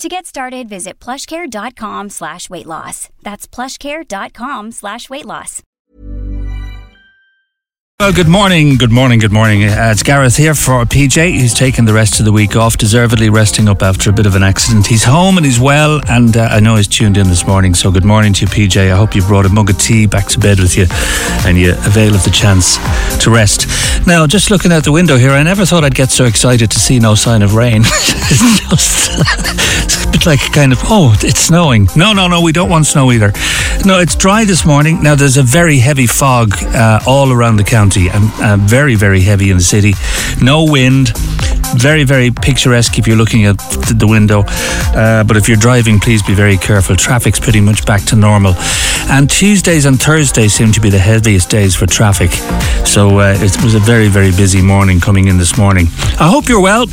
[0.00, 3.10] To get started, visit plushcare.com slash weight loss.
[3.22, 5.62] That's plushcare.com slash weight loss.
[8.00, 9.62] Well, good morning, good morning, good morning.
[9.64, 11.32] Uh, it's Gareth here for PJ.
[11.32, 14.36] He's taken the rest of the week off, deservedly resting up after a bit of
[14.36, 14.86] an accident.
[14.86, 17.74] He's home and he's well, and uh, I know he's tuned in this morning.
[17.74, 18.90] So, good morning to you, PJ.
[18.90, 20.86] I hope you brought a mug of tea back to bed with you
[21.44, 22.78] and you avail of the chance
[23.22, 23.66] to rest.
[24.06, 26.80] Now, just looking out the window here, I never thought I'd get so excited to
[26.80, 27.82] see no sign of rain.
[28.28, 31.88] just bit like kind of, oh, it's snowing.
[31.96, 33.32] No, no, no, we don't want snow either.
[33.84, 35.02] No, it's dry this morning.
[35.02, 39.20] Now, there's a very heavy fog uh, all around the county and uh, very, very
[39.20, 39.94] heavy in the city.
[40.40, 41.12] No wind.
[41.76, 43.56] Very, very picturesque if you're looking at
[43.96, 44.42] the window.
[44.46, 46.96] Uh, but if you're driving, please be very careful.
[46.96, 48.54] Traffic's pretty much back to normal.
[49.10, 52.30] And Tuesdays and Thursdays seem to be the heaviest days for traffic.
[52.86, 55.86] So uh, it was a very, very busy morning coming in this morning.
[56.20, 56.86] I hope you're well.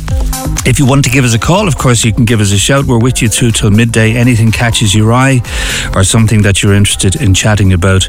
[0.66, 2.58] If you want to give us a call, of course, you can give us a
[2.58, 2.86] shout.
[2.86, 4.16] We're with you through till midday.
[4.16, 5.40] Anything catches your eye
[5.94, 8.08] or something that you're interested in chatting about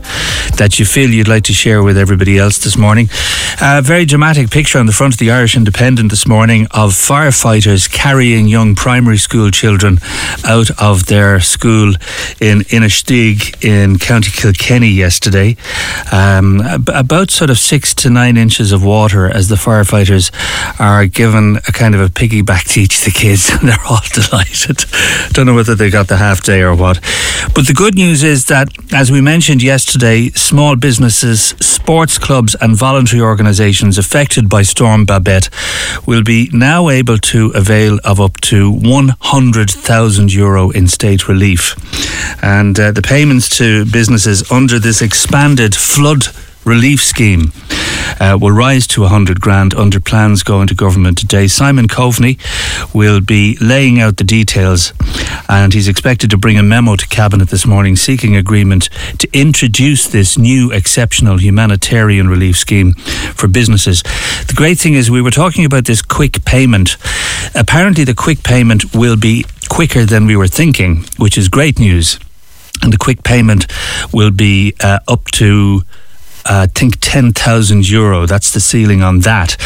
[0.58, 3.10] that you feel you'd like to share with everybody else this morning.
[3.62, 7.90] A very dramatic picture on the front of the Irish Independent this morning of firefighters
[7.90, 10.00] carrying young primary school children
[10.44, 11.94] out of their school
[12.42, 15.56] in Inistioge in County Kilkenny yesterday.
[16.12, 20.32] Um, about sort of six to nine inches of water as the firefighters
[20.80, 24.02] are given a kind of a piggyback to each of the kids and they're all
[24.14, 24.86] delighted.
[25.32, 27.00] Don't know whether they got the half day or what.
[27.54, 32.76] But the good news is that, as we mentioned yesterday, small businesses, sports clubs, and
[32.76, 35.50] voluntary organisations affected by Storm Babette
[36.06, 41.76] will be now able to avail of up to 100,000 euro in state relief.
[42.44, 46.26] And uh, the payments to businesses under this expanded flood
[46.66, 47.52] relief scheme
[48.20, 51.48] uh, will rise to 100 grand under plans going to government today.
[51.48, 52.38] Simon Coveney
[52.94, 54.94] will be laying out the details
[55.48, 60.08] and he's expected to bring a memo to Cabinet this morning seeking agreement to introduce
[60.08, 64.04] this new exceptional humanitarian relief scheme for businesses.
[64.48, 66.98] The great thing is, we were talking about this quick payment.
[67.56, 72.20] Apparently, the quick payment will be quicker than we were thinking, which is great news.
[72.82, 73.68] And the quick payment
[74.14, 75.84] will be uh, up to
[76.46, 78.26] I think 10,000 euro.
[78.26, 79.58] That's the ceiling on that.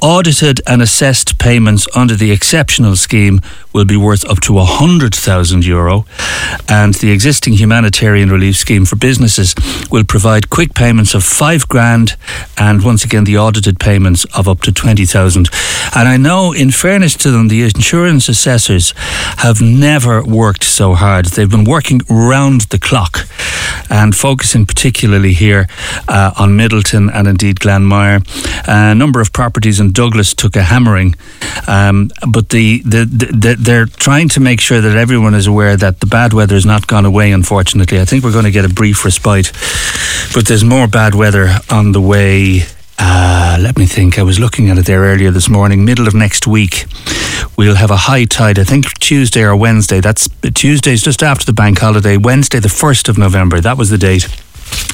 [0.00, 3.40] Audited and assessed payments under the exceptional scheme
[3.72, 6.04] will be worth up to 100,000 euro.
[6.68, 9.54] And the existing humanitarian relief scheme for businesses
[9.90, 12.16] will provide quick payments of five grand
[12.56, 15.48] and once again the audited payments of up to 20,000.
[15.94, 18.92] And I know, in fairness to them, the insurance assessors
[19.38, 21.26] have never worked so hard.
[21.26, 23.26] They've been working round the clock
[23.90, 25.66] and focusing particularly here
[26.08, 28.22] uh, on Midleton and indeed Glanmire.
[28.66, 31.14] A number of properties in Douglas took a hammering,
[31.66, 36.00] um, but the, the, the, they're trying to make sure that everyone is aware that
[36.00, 38.00] the bad weather has not gone away, unfortunately.
[38.00, 39.52] I think we're going to get a brief respite,
[40.34, 42.62] but there's more bad weather on the way.
[43.00, 44.18] Uh, let me think.
[44.18, 45.84] I was looking at it there earlier this morning.
[45.84, 46.86] Middle of next week,
[47.56, 48.58] we'll have a high tide.
[48.58, 50.00] I think Tuesday or Wednesday.
[50.00, 52.16] That's Tuesday's just after the bank holiday.
[52.16, 53.60] Wednesday, the 1st of November.
[53.60, 54.26] That was the date.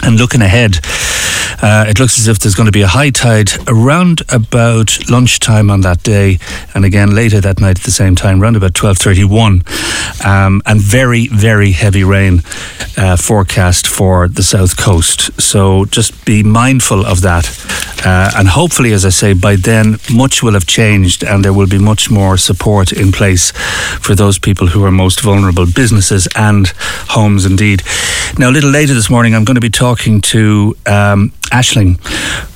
[0.03, 0.81] And looking ahead,
[1.63, 5.71] uh, it looks as if there's going to be a high tide around about lunchtime
[5.71, 6.39] on that day,
[6.75, 9.63] and again later that night at the same time, around about twelve thirty-one,
[10.25, 12.43] um, and very very heavy rain
[12.97, 15.31] uh, forecast for the south coast.
[15.41, 17.49] So just be mindful of that,
[18.05, 21.69] uh, and hopefully, as I say, by then much will have changed, and there will
[21.69, 23.53] be much more support in place
[24.01, 26.73] for those people who are most vulnerable, businesses and
[27.09, 27.83] homes indeed.
[28.39, 31.99] Now, a little later this morning, I'm going to be talking to um, Aisling,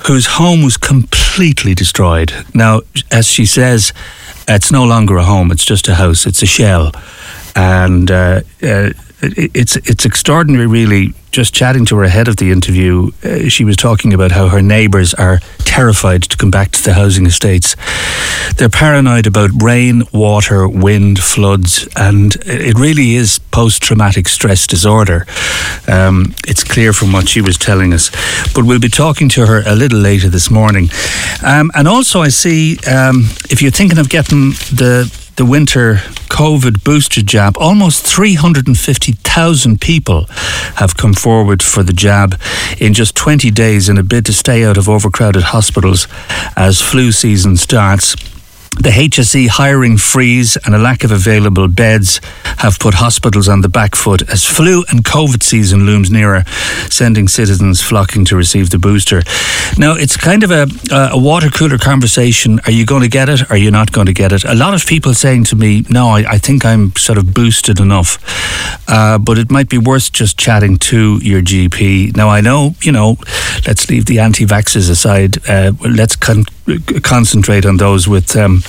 [0.06, 2.33] whose home was completely destroyed.
[2.53, 2.81] Now,
[3.12, 3.93] as she says,
[4.49, 6.93] it's no longer a home, it's just a house, it's a shell.
[7.55, 11.15] And uh, uh, it's it's extraordinary, really.
[11.31, 14.62] Just chatting to her ahead of the interview, uh, she was talking about how her
[14.62, 17.76] neighbours are terrified to come back to the housing estates.
[18.56, 25.26] They're paranoid about rain, water, wind, floods, and it really is post-traumatic stress disorder.
[25.87, 28.11] Um, it's clear from what she was telling us.
[28.55, 30.88] But we'll be talking to her a little later this morning.
[31.44, 35.94] Um, and also, I see um, if you're thinking of getting the the winter
[36.31, 40.26] COVID booster jab, almost 350,000 people
[40.75, 42.40] have come forward for the jab
[42.79, 46.08] in just 20 days in a bid to stay out of overcrowded hospitals
[46.56, 48.17] as flu season starts.
[48.80, 52.20] The HSE hiring freeze and a lack of available beds
[52.58, 56.44] have put hospitals on the back foot as flu and COVID season looms nearer,
[56.88, 59.22] sending citizens flocking to receive the booster.
[59.78, 62.60] Now, it's kind of a, a water cooler conversation.
[62.66, 63.50] Are you going to get it?
[63.50, 64.44] Are you not going to get it?
[64.44, 67.80] A lot of people saying to me, no, I, I think I'm sort of boosted
[67.80, 68.19] enough.
[68.88, 72.16] Uh, but it might be worth just chatting to your GP.
[72.16, 73.16] Now, I know, you know,
[73.66, 75.48] let's leave the anti vaxxers aside.
[75.48, 76.46] Uh, let's con-
[77.03, 78.37] concentrate on those with.
[78.37, 78.62] Um,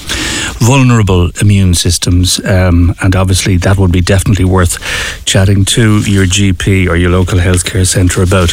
[0.60, 4.78] vulnerable immune systems, um, and obviously that would be definitely worth
[5.26, 8.50] chatting to your GP or your local healthcare centre about.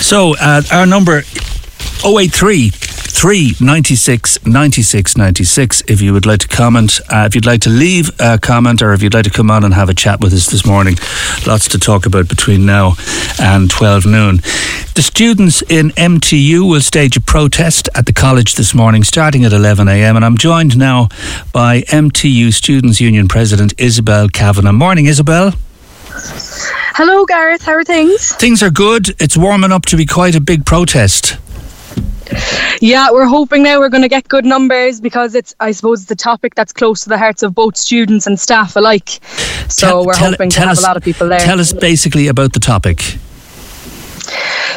[0.00, 1.22] So uh, our number
[2.04, 7.00] 083 3 96 96 96 if you would like to comment.
[7.10, 9.64] Uh, if you'd like to leave a comment or if you'd like to come on
[9.64, 10.96] and have a chat with us this morning,
[11.46, 12.92] lots to talk about between now
[13.40, 14.36] and 12 noon.
[14.94, 19.52] The students in MTU will stage a protest at the college this morning starting at
[19.52, 21.08] 11am and I'm joined now
[21.52, 24.72] by MTU Students Union President Isabel Kavanagh.
[24.72, 25.52] Morning, Isabel.
[26.98, 27.62] Hello, Gareth.
[27.62, 28.32] How are things?
[28.32, 29.20] Things are good.
[29.20, 31.36] It's warming up to be quite a big protest.
[32.80, 36.16] Yeah, we're hoping now we're going to get good numbers because it's, I suppose, the
[36.16, 39.20] topic that's close to the hearts of both students and staff alike.
[39.68, 41.40] So tell, we're tell, hoping tell to have us, a lot of people there.
[41.40, 43.18] Tell us basically about the topic.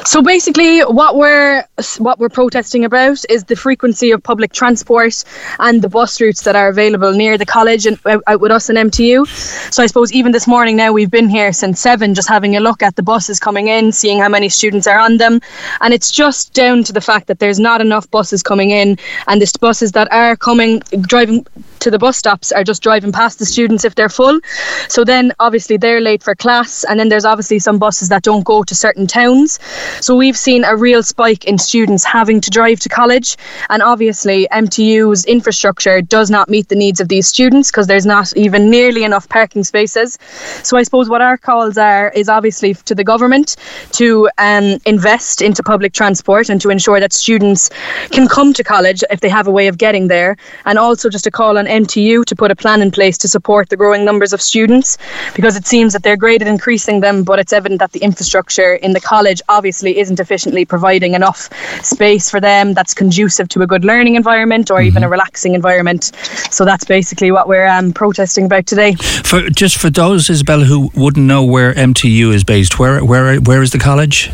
[0.05, 1.63] So basically, what we're
[1.97, 5.23] what we're protesting about is the frequency of public transport
[5.59, 8.69] and the bus routes that are available near the college and uh, out with us
[8.69, 9.27] and MTU.
[9.73, 12.59] So I suppose even this morning now we've been here since seven, just having a
[12.59, 15.41] look at the buses coming in, seeing how many students are on them,
[15.81, 18.97] and it's just down to the fact that there's not enough buses coming in,
[19.27, 21.45] and the buses that are coming driving
[21.79, 24.39] to the bus stops are just driving past the students if they're full.
[24.87, 28.43] So then obviously they're late for class, and then there's obviously some buses that don't
[28.43, 29.59] go to certain towns.
[30.01, 33.37] So we've seen a real spike in students having to drive to college,
[33.69, 38.35] and obviously MTU's infrastructure does not meet the needs of these students because there's not
[38.35, 40.17] even nearly enough parking spaces.
[40.63, 43.55] So I suppose what our calls are is obviously to the government
[43.93, 47.69] to um, invest into public transport and to ensure that students
[48.11, 51.27] can come to college if they have a way of getting there, and also just
[51.27, 54.33] a call on MTU to put a plan in place to support the growing numbers
[54.33, 54.97] of students
[55.35, 58.75] because it seems that they're great at increasing them, but it's evident that the infrastructure
[58.75, 61.49] in the college obviously isn't efficiently providing enough
[61.83, 64.87] space for them that's conducive to a good learning environment or mm-hmm.
[64.87, 66.11] even a relaxing environment.
[66.51, 68.95] So that's basically what we're um, protesting about today.
[68.95, 73.61] For just for those, Isabella, who wouldn't know where MTU is based, where where where
[73.61, 74.31] is the college?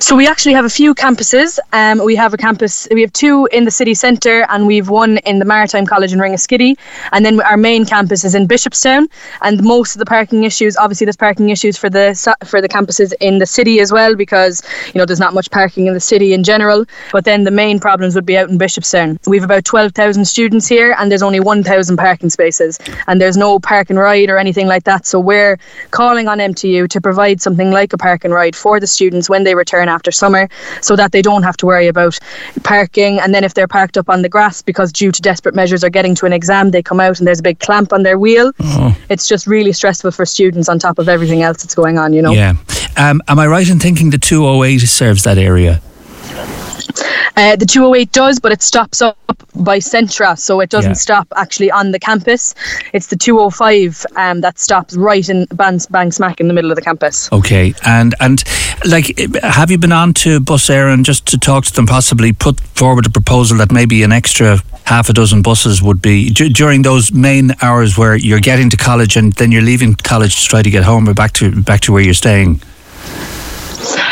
[0.00, 1.58] So we actually have a few campuses.
[1.72, 5.18] Um, we have a campus, we have two in the city centre, and we've one
[5.18, 6.76] in the Maritime College in Ringaskiddy.
[7.12, 9.06] And then our main campus is in Bishopstown.
[9.42, 12.12] And most of the parking issues, obviously, there's parking issues for the
[12.44, 15.86] for the campuses in the city as well, because you know there's not much parking
[15.86, 16.84] in the city in general.
[17.12, 19.18] But then the main problems would be out in Bishopstown.
[19.26, 23.90] We've about 12,000 students here, and there's only 1,000 parking spaces, and there's no park
[23.90, 25.06] and ride or anything like that.
[25.06, 25.58] So we're
[25.90, 29.44] calling on MTU to provide something like a park and ride for the students when
[29.44, 30.48] they return after summer
[30.80, 32.18] so that they don't have to worry about
[32.62, 33.20] parking.
[33.20, 35.90] And then if they're parked up on the grass because due to desperate measures are
[35.90, 38.52] getting to an exam, they come out and there's a big clamp on their wheel.
[38.60, 38.96] Oh.
[39.08, 42.22] It's just really stressful for students on top of everything else that's going on, you
[42.22, 42.32] know.
[42.32, 42.54] Yeah.
[42.96, 45.80] Um, am I right in thinking the 208 serves that area?
[47.36, 49.16] Uh, the 208 does, but it stops up
[49.54, 50.96] by Centra, so it doesn't yeah.
[50.96, 52.54] stop actually on the campus.
[52.92, 56.76] It's the 205 um, that stops right in bang, bang smack in the middle of
[56.76, 57.32] the campus.
[57.32, 58.44] Okay, and and
[58.84, 62.60] like, have you been on to Bus Éireann just to talk to them, possibly put
[62.60, 66.82] forward a proposal that maybe an extra half a dozen buses would be d- during
[66.82, 70.62] those main hours where you're getting to college and then you're leaving college to try
[70.62, 72.60] to get home or back to back to where you're staying?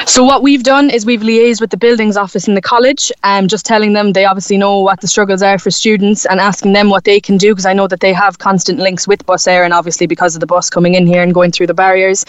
[0.06, 3.46] So what we've done is we've liaised with the buildings office in the college, um,
[3.46, 6.90] just telling them they obviously know what the struggles are for students and asking them
[6.90, 9.70] what they can do because I know that they have constant links with Bus Éireann
[9.70, 12.24] obviously because of the bus coming in here and going through the barriers.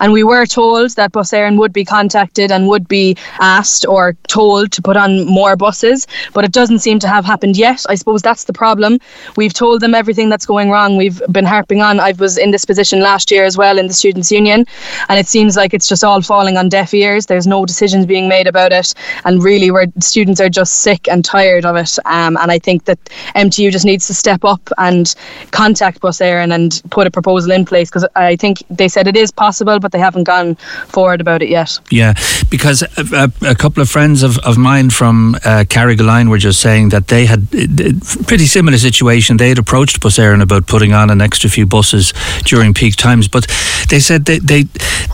[0.00, 4.14] And we were told that Bus Éireann would be contacted and would be asked or
[4.28, 7.84] told to put on more buses, but it doesn't seem to have happened yet.
[7.88, 9.00] I suppose that's the problem.
[9.36, 10.96] We've told them everything that's going wrong.
[10.96, 11.98] We've been harping on.
[11.98, 14.66] I was in this position last year as well in the Students' Union,
[15.08, 17.26] and it seems like it's just all falling on deaf ears.
[17.26, 18.92] There's no decisions being made about it,
[19.24, 21.98] and really, where students are just sick and tired of it.
[22.04, 22.98] Um, and I think that
[23.36, 25.14] MTU just needs to step up and
[25.52, 29.16] contact Bus Éireann and put a proposal in place because I think they said it
[29.16, 30.56] is possible, but they haven't gone
[30.88, 31.78] forward about it yet.
[31.90, 32.14] Yeah,
[32.50, 36.60] because a, a, a couple of friends of, of mine from uh, Carrigaline were just
[36.60, 39.36] saying that they had a pretty similar situation.
[39.36, 42.12] They had approached Bus Éireann about putting on an extra few buses
[42.44, 43.46] during peak times, but
[43.88, 44.62] they said they, they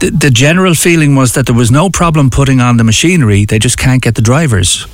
[0.00, 3.45] the, the general feeling was that there was no problem putting on the machinery.
[3.45, 4.87] They just can't get the drivers.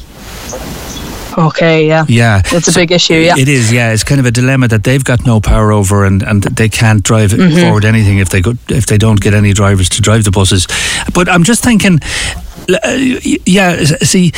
[1.38, 2.06] Okay, yeah.
[2.08, 2.40] Yeah.
[2.46, 3.34] It's a so big issue, yeah.
[3.36, 3.92] It is, yeah.
[3.92, 7.02] It's kind of a dilemma that they've got no power over and, and they can't
[7.02, 7.60] drive mm-hmm.
[7.60, 10.66] forward anything if they go, if they don't get any drivers to drive the buses.
[11.12, 12.00] But I'm just thinking
[12.68, 12.96] uh,
[13.44, 14.32] yeah, see,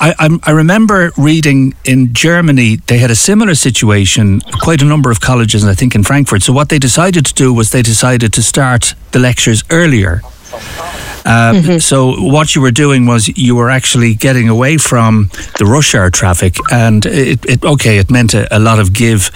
[0.00, 5.20] I, I, remember reading in Germany they had a similar situation, quite a number of
[5.20, 6.42] colleges, I think in Frankfurt.
[6.42, 10.22] So what they decided to do was they decided to start the lectures earlier.
[10.52, 11.78] Uh, mm-hmm.
[11.78, 16.10] So what you were doing was you were actually getting away from the rush hour
[16.10, 19.30] traffic, and it, it okay, it meant a, a, lot of give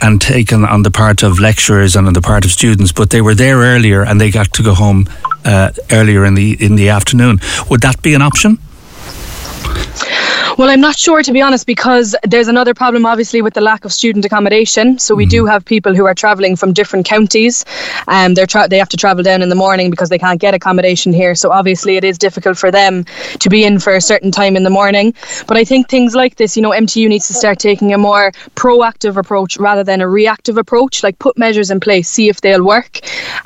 [0.00, 3.10] and take on, on the part of lecturers and on the part of students, but
[3.10, 5.06] they were there earlier and they got to go home
[5.44, 7.40] uh, earlier in the in the afternoon.
[7.68, 8.58] Would that be an option?
[10.56, 13.84] Well, I'm not sure to be honest because there's another problem obviously with the lack
[13.84, 15.00] of student accommodation.
[15.00, 15.30] So we mm.
[15.30, 15.50] do mm-hmm.
[15.50, 17.64] have people who are travelling from different counties
[18.06, 20.40] and um, they're tra- they have to travel down in the morning because they can't
[20.40, 21.34] get accommodation here.
[21.34, 23.04] So obviously it is difficult for them
[23.40, 25.12] to be in for a certain time in the morning.
[25.48, 28.30] But I think things like this, you know, MTU needs to start taking a more
[28.54, 31.02] proactive approach rather than a reactive approach.
[31.02, 33.00] Like put measures in place, see if they'll work,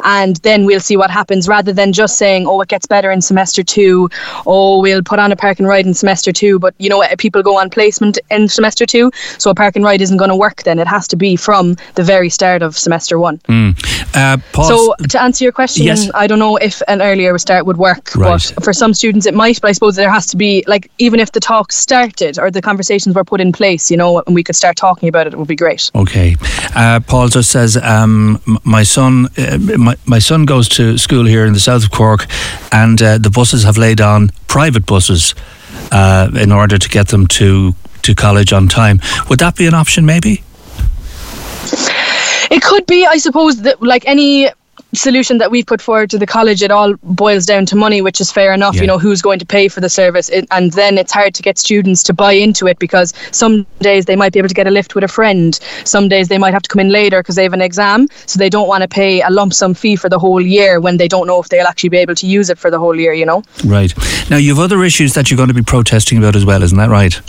[0.05, 3.23] and then we'll see what happens rather than just saying, oh, it gets better in
[3.23, 4.11] semester two,
[4.47, 6.59] oh, we'll put on a park and ride in semester two.
[6.59, 9.11] But, you know, people go on placement in semester two.
[9.39, 10.79] So a park and ride isn't going to work then.
[10.79, 13.39] It has to be from the very start of semester one.
[13.49, 13.75] Mm.
[14.15, 16.11] Uh, so to answer your question, yes.
[16.15, 18.53] I don't know if an earlier start would work, right.
[18.57, 19.61] but for some students it might.
[19.61, 22.63] But I suppose there has to be like even if the talk started or the
[22.63, 25.39] conversations were put in place, you know, and we could start talking about it, it
[25.39, 25.91] would be great.
[25.95, 26.37] Okay.
[26.75, 31.45] Uh, Paul just says, um, my son, uh, my, my son goes to school here
[31.47, 32.27] in the south of Cork,
[32.73, 35.35] and uh, the buses have laid on private buses
[35.93, 39.01] uh, in order to get them to to college on time.
[39.29, 40.43] Would that be an option, maybe?
[42.51, 44.49] It could be, I suppose, that like any
[44.99, 48.21] solution that we've put forward to the college, it all boils down to money, which
[48.21, 48.75] is fair enough.
[48.75, 48.83] Yeah.
[48.83, 50.29] You know, who's going to pay for the service?
[50.29, 54.07] It, and then it's hard to get students to buy into it because some days
[54.07, 55.59] they might be able to get a lift with a friend.
[55.85, 58.09] Some days they might have to come in later because they have an exam.
[58.27, 60.97] So they don't want to pay a lump sum fee for the whole year when
[60.97, 63.13] they don't know if they'll actually be able to use it for the whole year,
[63.13, 63.43] you know?
[63.65, 63.93] Right.
[64.31, 66.79] Now, you have other issues that you're going to be protesting about as well, isn't
[66.79, 67.21] that right?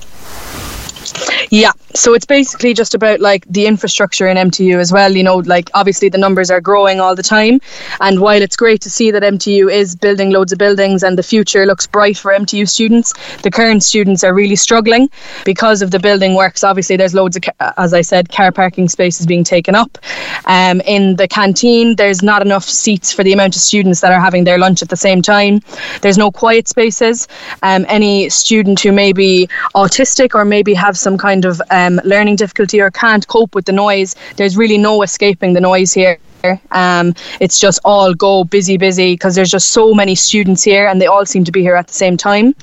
[1.51, 5.11] Yeah, so it's basically just about like the infrastructure in MTU as well.
[5.11, 7.59] You know, like obviously the numbers are growing all the time,
[8.01, 11.23] and while it's great to see that MTU is building loads of buildings and the
[11.23, 15.09] future looks bright for MTU students, the current students are really struggling
[15.43, 16.63] because of the building works.
[16.63, 17.43] Obviously, there's loads of,
[17.77, 19.97] as I said, car parking spaces being taken up.
[20.45, 24.19] Um, in the canteen, there's not enough seats for the amount of students that are
[24.19, 25.61] having their lunch at the same time.
[26.01, 27.27] There's no quiet spaces.
[27.63, 32.35] Um, any student who may be autistic or maybe have some kind of um, learning
[32.35, 36.17] difficulty or can't cope with the noise, there's really no escaping the noise here.
[36.71, 41.01] Um, it's just all go busy, busy because there's just so many students here and
[41.01, 42.55] they all seem to be here at the same time.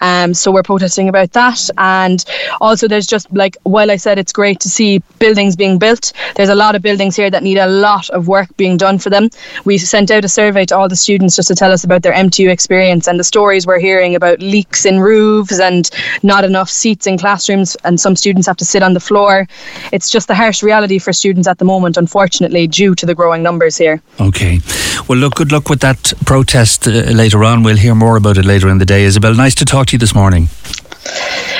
[0.00, 1.68] Um, so we're protesting about that.
[1.78, 2.24] And
[2.60, 6.48] also, there's just like, while I said it's great to see buildings being built, there's
[6.48, 9.30] a lot of buildings here that need a lot of work being done for them.
[9.64, 12.12] We sent out a survey to all the students just to tell us about their
[12.12, 15.90] MTU experience and the stories we're hearing about leaks in roofs and
[16.22, 19.46] not enough seats in classrooms, and some students have to sit on the floor.
[19.92, 23.42] It's just the harsh reality for students at the moment, unfortunately, due to the growing
[23.42, 24.00] numbers here.
[24.20, 24.60] Okay.
[25.08, 27.62] Well, look, good luck with that protest uh, later on.
[27.62, 29.04] We'll hear more about it later in the day.
[29.04, 30.48] Isabel, nice to talk to you this morning.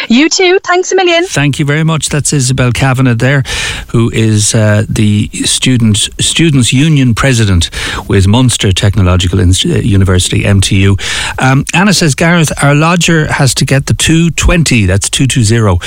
[0.08, 0.58] You too.
[0.62, 1.24] Thanks a million.
[1.24, 2.08] Thank you very much.
[2.08, 3.42] That's Isabel Kavanagh there,
[3.88, 7.70] who is uh, the student Students Union President
[8.08, 10.96] with Munster Technological uh, University, MTU.
[11.40, 15.78] Um, Anna says, Gareth, our lodger has to get the 220, that's 220,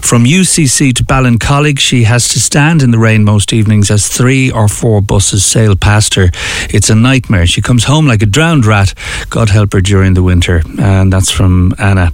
[0.00, 1.78] from UCC to Ballincollig.
[1.78, 5.76] She has to stand in the rain most evenings as three or four buses sail
[5.76, 6.30] past her.
[6.70, 7.46] It's a nightmare.
[7.46, 8.94] She comes home like a drowned rat.
[9.28, 10.62] God help her during the winter.
[10.78, 12.12] And that's from Anna.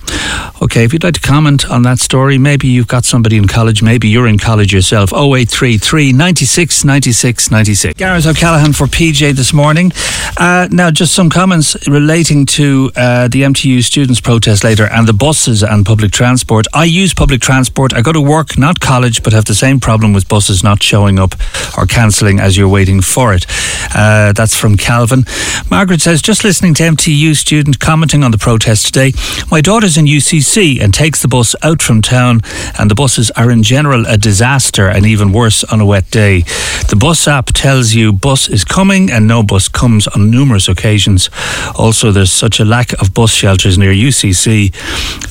[0.63, 3.83] Okay, if you'd like to comment on that story, maybe you've got somebody in college,
[3.83, 5.13] maybe you're in college yourself.
[5.13, 7.99] 0833 96 96 96.
[7.99, 9.91] Gareth O'Callaghan for PJ this morning.
[10.37, 15.13] Uh, now, just some comments relating to uh, the MTU students' protest later and the
[15.13, 16.67] buses and public transport.
[16.73, 17.93] I use public transport.
[17.93, 21.19] I go to work, not college, but have the same problem with buses not showing
[21.19, 21.35] up
[21.77, 23.45] or cancelling as you're waiting for it.
[23.93, 25.25] Uh, that's from Calvin.
[25.69, 29.13] Margaret says, just listening to MTU student commenting on the protest today.
[29.51, 32.41] My daughter's in UCC and takes the bus out from town,
[32.79, 36.41] and the buses are in general a disaster and even worse on a wet day.
[36.89, 41.31] The bus app tells you bus is coming and no bus comes on numerous occasions.
[41.77, 44.75] Also, there's such a lack of bus shelters near UCC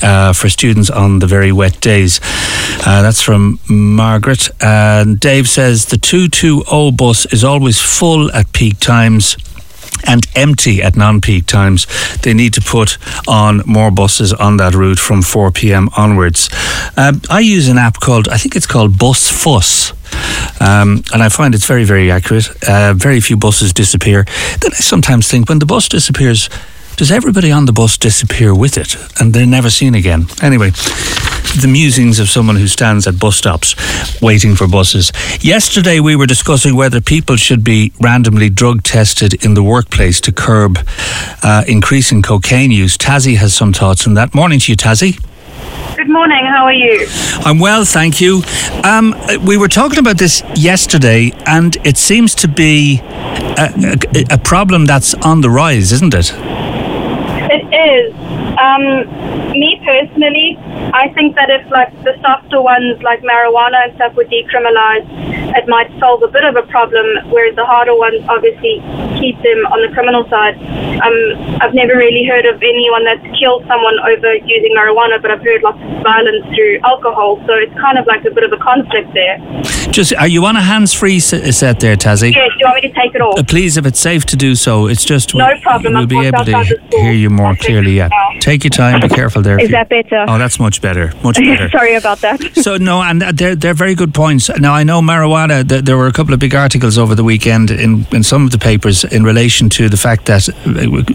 [0.02, 2.20] uh, for students on the very wet days.
[2.86, 4.50] Uh, that's from Margaret.
[4.60, 9.36] And Dave says the 220 bus is always full at peak times
[10.06, 11.86] and empty at non peak times.
[12.22, 12.98] They need to put
[13.28, 16.48] on more buses on that route from 4 pm onwards.
[16.96, 19.92] Uh, I use an app called, I think it's called Bus Fuss.
[20.60, 22.48] Um, and I find it's very, very accurate.
[22.66, 24.24] Uh, very few buses disappear.
[24.60, 26.48] Then I sometimes think when the bus disappears,
[26.96, 30.26] does everybody on the bus disappear with it and they're never seen again?
[30.42, 30.70] Anyway,
[31.60, 33.76] the musings of someone who stands at bus stops
[34.22, 35.12] waiting for buses.
[35.40, 40.32] Yesterday, we were discussing whether people should be randomly drug tested in the workplace to
[40.32, 40.78] curb
[41.42, 42.96] uh, increasing cocaine use.
[42.96, 44.34] Tazzy has some thoughts on that.
[44.34, 45.22] Morning to you, Tazzy.
[45.96, 46.46] Good morning.
[46.46, 47.06] How are you?
[47.44, 48.42] I'm well, thank you.
[48.84, 54.38] Um, we were talking about this yesterday, and it seems to be a, a, a
[54.38, 56.32] problem that's on the rise, isn't it?
[57.76, 58.14] Is.
[58.58, 60.56] Um, me personally,
[60.92, 65.08] I think that if like the softer ones like marijuana and stuff were decriminalized,
[65.56, 68.82] it might solve a bit of a problem, whereas the harder ones obviously
[69.18, 70.56] keep them on the criminal side.
[70.96, 75.42] Um, I've never really heard of anyone that's killed someone over using marijuana, but I've
[75.42, 78.58] heard lots of violence through alcohol, so it's kind of like a bit of a
[78.58, 79.38] conflict there.
[79.90, 82.34] Just, are you on a hands-free set there, Tazzy?
[82.34, 83.38] Yes, do you want me to take it off?
[83.38, 84.86] Uh, please, if it's safe to do so.
[84.86, 85.34] It's just...
[85.34, 85.94] No problem.
[85.94, 88.08] We'll I'm be able to hear you more clearly, yeah.
[88.40, 89.58] Take your time, be careful there.
[89.60, 90.24] Is that better?
[90.28, 91.12] Oh, that's much better.
[91.22, 91.70] Much better.
[91.78, 92.40] Sorry about that.
[92.66, 94.50] So, no, and they're, they're very good points.
[94.58, 98.04] Now, I know marijuana, there were a couple of big articles over the weekend in,
[98.10, 100.48] in some of the papers in relation to the fact that,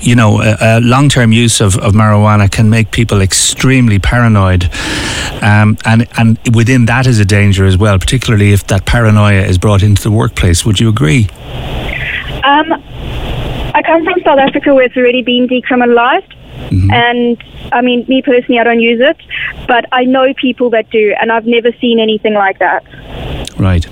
[0.02, 4.70] you know, a, long term use of, of marijuana can make people extremely paranoid.
[5.42, 9.58] Um, and, and within that is a danger as well, particularly if that paranoia is
[9.58, 10.66] brought into the workplace.
[10.66, 11.28] Would you agree?
[12.44, 12.72] Um,
[13.74, 16.34] I come from South Africa where it's already been decriminalized.
[16.70, 16.92] Mm-hmm.
[16.92, 17.44] And
[17.74, 19.18] I mean, me personally, I don't use it,
[19.68, 22.86] but I know people that do, and I've never seen anything like that.
[23.58, 23.86] Right.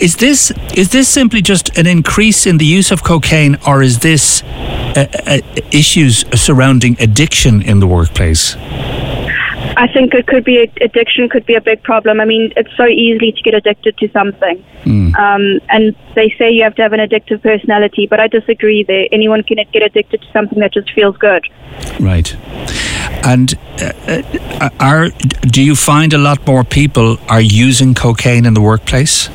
[0.00, 4.00] Is this is this simply just an increase in the use of cocaine, or is
[4.00, 5.38] this uh, uh,
[5.70, 8.56] issues surrounding addiction in the workplace?
[9.76, 12.20] I think it could be addiction could be a big problem.
[12.20, 15.16] I mean, it's so easy to get addicted to something, mm.
[15.18, 18.84] um, and they say you have to have an addictive personality, but I disagree.
[18.84, 21.46] There, anyone can get addicted to something that just feels good.
[22.00, 22.34] Right.
[23.24, 24.22] And uh,
[24.60, 25.08] uh are
[25.42, 29.28] do you find a lot more people are using cocaine in the workplace?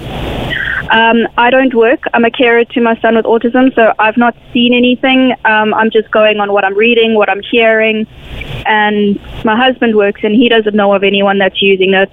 [0.90, 2.02] Um, I don't work.
[2.14, 5.34] I'm a carer to my son with autism, so I've not seen anything.
[5.46, 8.08] Um, I'm just going on what I'm reading, what I'm hearing.
[8.66, 12.10] And my husband works, and he doesn't know of anyone that's using it.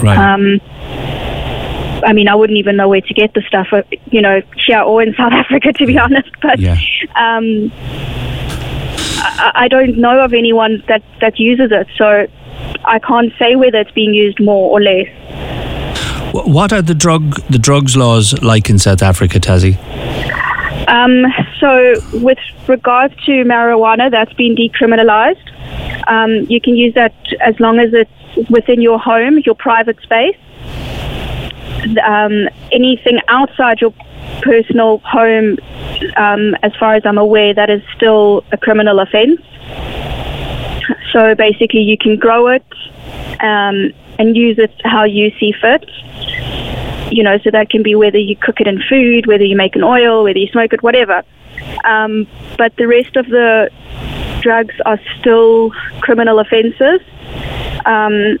[0.00, 0.18] Right.
[0.18, 0.60] Um,
[2.04, 4.80] I mean, I wouldn't even know where to get the stuff, uh, you know, here
[4.80, 6.30] or in South Africa, to be honest.
[6.42, 6.78] But yeah.
[7.14, 7.72] um,
[9.18, 12.26] I, I don't know of anyone that, that uses it, so
[12.84, 15.08] I can't say whether it's being used more or less.
[16.44, 19.76] What are the drug the drugs laws like in South Africa, Tazzy?
[20.88, 21.24] Um,
[21.58, 26.08] so, with regards to marijuana, that's been decriminalized.
[26.08, 30.36] Um, you can use that as long as it's within your home, your private space.
[32.04, 33.94] Um, anything outside your
[34.42, 35.58] personal home,
[36.16, 39.40] um, as far as I'm aware, that is still a criminal offence.
[41.12, 42.64] So basically, you can grow it
[43.40, 45.88] um, and use it how you see fit
[47.10, 49.76] you know, so that can be whether you cook it in food, whether you make
[49.76, 51.22] an oil, whether you smoke it, whatever.
[51.84, 52.26] Um,
[52.58, 53.70] but the rest of the
[54.40, 57.00] drugs are still criminal offences.
[57.84, 58.38] Um,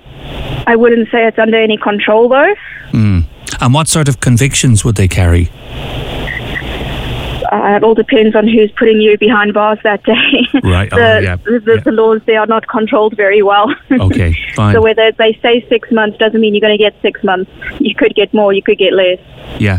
[0.66, 2.54] I wouldn't say it's under any control though.
[2.90, 3.24] Mm.
[3.60, 5.50] And what sort of convictions would they carry?
[7.52, 10.14] Uh, it all depends on who's putting you behind bars that day.
[10.66, 10.90] Right.
[10.90, 11.36] the, oh, yeah.
[11.36, 11.80] the, yeah.
[11.80, 13.74] the laws they are not controlled very well.
[14.06, 14.74] Okay, fine.
[14.74, 17.50] so whether they say six months doesn't mean you're going to get six months.
[17.78, 19.18] You could get more, you could get less.
[19.58, 19.78] Yeah.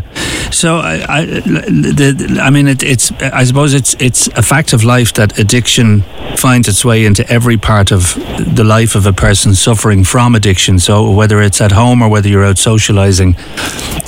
[0.50, 3.12] So I, I, the, I mean, it, it's.
[3.12, 6.02] I suppose it's it's a fact of life that addiction
[6.36, 8.14] finds its way into every part of
[8.54, 10.78] the life of a person suffering from addiction.
[10.78, 13.36] So whether it's at home or whether you're out socialising,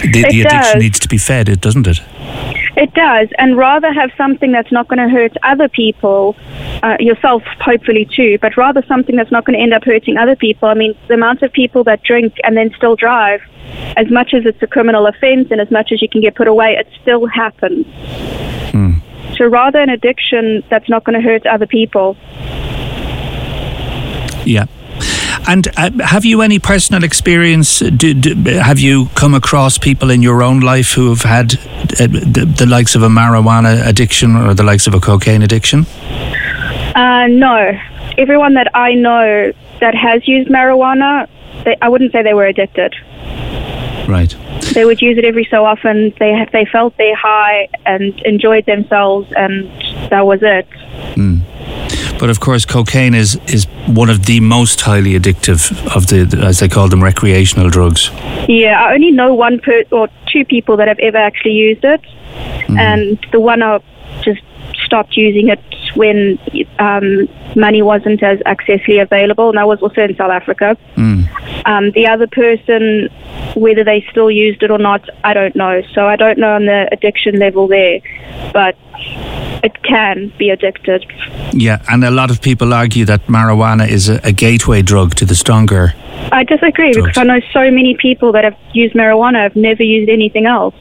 [0.00, 0.76] the, the addiction does.
[0.76, 1.48] needs to be fed.
[1.48, 2.00] It doesn't it?
[2.76, 6.36] It does, and rather have something that's not going to hurt other people,
[6.82, 10.36] uh, yourself hopefully too, but rather something that's not going to end up hurting other
[10.36, 10.68] people.
[10.68, 13.42] I mean, the amount of people that drink and then still drive,
[13.96, 16.48] as much as it's a criminal offense and as much as you can get put
[16.48, 17.86] away, it still happens.
[19.40, 22.14] So rather an addiction that's not going to hurt other people.
[24.44, 24.66] Yeah.
[25.48, 27.80] And uh, have you any personal experience?
[27.80, 32.06] Do, do, have you come across people in your own life who have had uh,
[32.06, 35.86] the, the likes of a marijuana addiction or the likes of a cocaine addiction?
[36.94, 37.72] Uh, no.
[38.18, 41.28] Everyone that I know that has used marijuana,
[41.64, 42.94] they, I wouldn't say they were addicted.
[44.08, 44.34] Right.
[44.74, 46.12] They would use it every so often.
[46.18, 49.68] They they felt their high and enjoyed themselves, and
[50.10, 50.66] that was it.
[52.20, 56.58] But of course, cocaine is, is one of the most highly addictive of the, as
[56.58, 58.10] they call them, recreational drugs.
[58.46, 62.02] Yeah, I only know one per or two people that have ever actually used it,
[62.66, 62.78] mm.
[62.78, 63.80] and the one I
[64.22, 64.42] just
[64.84, 65.60] stopped using it
[65.94, 66.38] when
[66.78, 70.76] um, money wasn't as accessibly available, and that was also in South Africa.
[71.66, 73.08] Um, the other person,
[73.54, 75.82] whether they still used it or not, I don't know.
[75.94, 78.00] So I don't know on the addiction level there,
[78.52, 78.76] but
[79.62, 81.04] it can be addicted.
[81.52, 85.24] Yeah, and a lot of people argue that marijuana is a, a gateway drug to
[85.24, 85.94] the stronger.
[86.32, 87.08] I disagree Drugs.
[87.08, 90.74] because I know so many people that have used marijuana have never used anything else.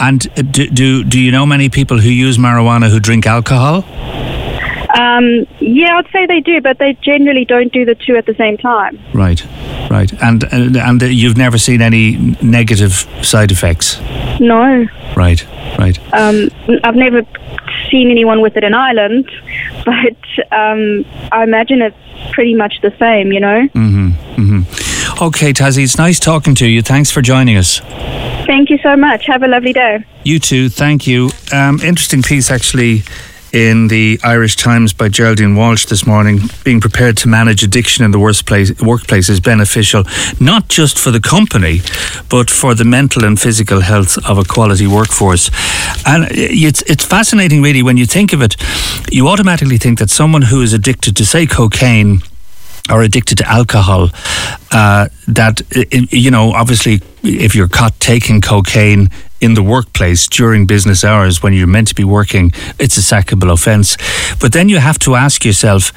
[0.00, 3.84] And uh, do, do do you know many people who use marijuana who drink alcohol?
[4.98, 8.34] Um, yeah, I'd say they do, but they generally don't do the two at the
[8.34, 8.98] same time.
[9.14, 9.44] Right,
[9.90, 10.10] right.
[10.22, 14.00] And and, and you've never seen any negative side effects.
[14.40, 14.86] No,
[15.16, 15.44] Right,
[15.78, 15.98] right.
[16.14, 16.48] um,
[16.82, 17.22] I've never
[17.90, 19.30] seen anyone with it in Ireland,
[19.84, 20.16] but
[20.52, 21.96] um, I imagine it's
[22.32, 23.68] pretty much the same, you know.
[25.20, 26.80] Okay, Tazzy, it's nice talking to you.
[26.80, 27.80] Thanks for joining us.
[27.80, 29.26] Thank you so much.
[29.26, 30.04] Have a lovely day.
[30.24, 31.30] You too, thank you.
[31.52, 33.02] Um, interesting piece actually
[33.52, 36.40] in the Irish Times by Geraldine Walsh this morning.
[36.64, 40.04] Being prepared to manage addiction in the worst place, workplace is beneficial,
[40.40, 41.80] not just for the company,
[42.30, 45.50] but for the mental and physical health of a quality workforce.
[46.06, 48.56] And it's, it's fascinating, really, when you think of it.
[49.10, 52.22] You automatically think that someone who is addicted to, say, cocaine,
[52.90, 54.10] or addicted to alcohol,
[54.72, 55.62] uh, that,
[56.12, 61.52] you know, obviously, if you're caught taking cocaine in the workplace during business hours when
[61.52, 63.96] you're meant to be working, it's a sackable offence.
[64.38, 65.92] But then you have to ask yourself,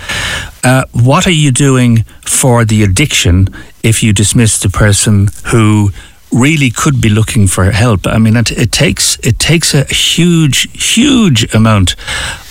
[0.63, 3.49] uh, what are you doing for the addiction
[3.83, 5.91] if you dismiss the person who
[6.33, 8.07] really could be looking for help.
[8.07, 11.95] I mean, it, it takes it takes a huge, huge amount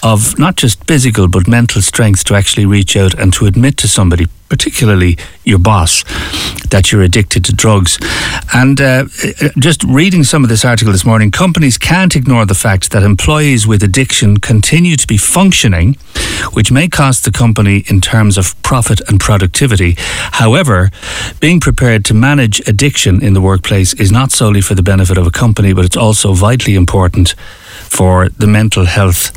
[0.02, 3.88] of not just physical but mental strength to actually reach out and to admit to
[3.88, 6.04] somebody, particularly your boss,
[6.68, 7.98] that you're addicted to drugs.
[8.52, 9.06] And uh,
[9.58, 13.66] just reading some of this article this morning, companies can't ignore the fact that employees
[13.66, 15.94] with addiction continue to be functioning,
[16.52, 19.94] which may cost the company in terms of profit and productivity.
[20.42, 20.90] However,
[21.40, 25.26] being prepared to manage addiction in the workplace is not solely for the benefit of
[25.26, 27.30] a company, but it's also vitally important
[27.88, 29.32] for the mental health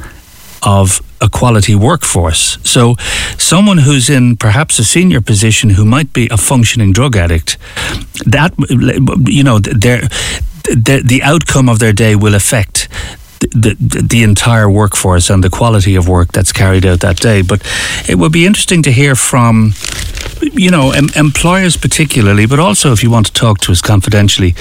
[0.61, 2.57] of a quality workforce.
[2.63, 2.95] So,
[3.37, 7.57] someone who's in perhaps a senior position who might be a functioning drug addict,
[8.25, 8.53] that
[9.27, 12.87] you know, the, the outcome of their day will affect
[13.39, 17.41] the, the entire workforce and the quality of work that's carried out that day.
[17.41, 17.61] But
[18.07, 19.73] it would be interesting to hear from
[20.53, 24.55] you know em- employers particularly, but also if you want to talk to us confidentially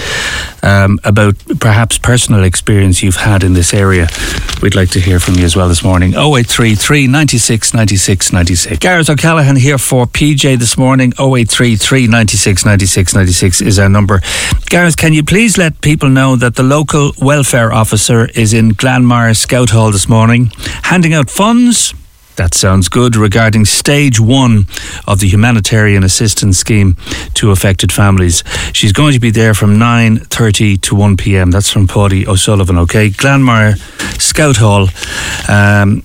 [0.63, 4.09] um, about perhaps personal experience you've had in this area,
[4.63, 6.11] we'd like to hear from you as well this morning.
[6.11, 8.79] 0833 96 96 96.
[8.79, 11.13] Gareth O'Callaghan here for PJ this morning.
[11.19, 14.21] 0833 96 96 96 is our number.
[14.67, 19.37] Gareth, can you please let people know that the local welfare officer is in Glanmire
[19.37, 20.51] Scout Hall this morning
[20.83, 21.95] handing out funds
[22.37, 24.67] that sounds good regarding stage one
[25.07, 26.97] of the humanitarian assistance scheme
[27.35, 28.43] to affected families.
[28.73, 31.53] She's going to be there from 9.30 to 1 p.m.
[31.53, 33.11] That's from Paddy O'Sullivan, okay?
[33.11, 33.79] Glanmire
[34.21, 34.89] Scout Hall.
[35.49, 36.03] Um,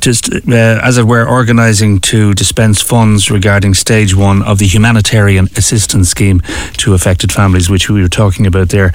[0.00, 5.46] just uh, as it were, organising to dispense funds regarding stage one of the humanitarian
[5.56, 6.40] assistance scheme
[6.78, 8.92] to affected families, which we were talking about there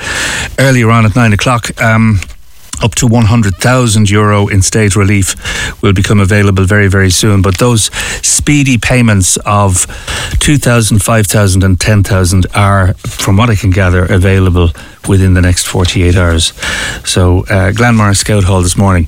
[0.59, 1.81] earlier on at nine o'clock.
[1.81, 2.19] Um,
[2.81, 5.35] up to 100,000 euro in state relief
[5.81, 7.41] will become available very, very soon.
[7.41, 7.85] But those
[8.25, 9.85] speedy payments of
[10.39, 14.69] 2,000, 5,000, and 10,000 are, from what I can gather, available
[15.07, 16.53] within the next 48 hours.
[17.05, 19.07] So, uh, Scout Hall this morning.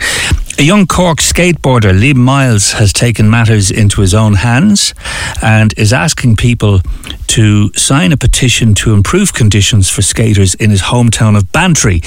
[0.60, 4.94] A young Cork skateboarder, Liam Miles, has taken matters into his own hands
[5.42, 6.80] and is asking people
[7.28, 12.02] to sign a petition to improve conditions for skaters in his hometown of Bantry.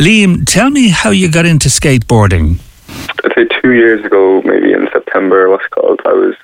[0.00, 2.58] Liam, tell me how you got into skateboarding.
[3.24, 6.34] I'd say two years ago, maybe in September, what's called, I was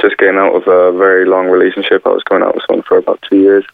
[0.00, 2.06] just getting out of a very long relationship.
[2.06, 3.64] I was going out with someone for about two years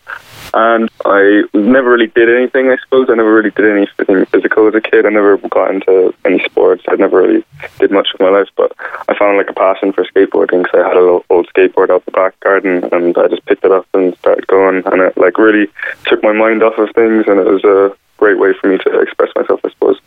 [0.55, 2.71] and I never really did anything.
[2.71, 5.07] I suppose I never really did anything physical as a kid.
[5.07, 6.85] I never got into any sports.
[6.89, 7.45] I never really
[7.79, 8.73] did much of my life, but
[9.09, 12.05] I found like a passion for skateboarding because I had a little old skateboard out
[12.05, 15.39] the back garden, and I just picked it up and started going, and it like
[15.39, 15.69] really
[16.07, 19.01] took my mind off of things, and it was a great way for me to
[19.01, 20.01] express myself, I suppose.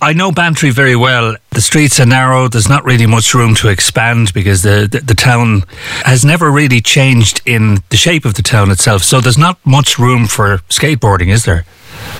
[0.00, 1.36] I know Bantry very well.
[1.50, 2.48] The streets are narrow.
[2.48, 5.62] There's not really much room to expand because the, the, the town
[6.04, 9.04] has never really changed in the shape of the town itself.
[9.04, 11.64] So there's not much room for skateboarding, is there?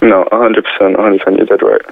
[0.00, 0.62] No, 100%.
[0.80, 1.36] 100%.
[1.36, 1.82] You're dead right.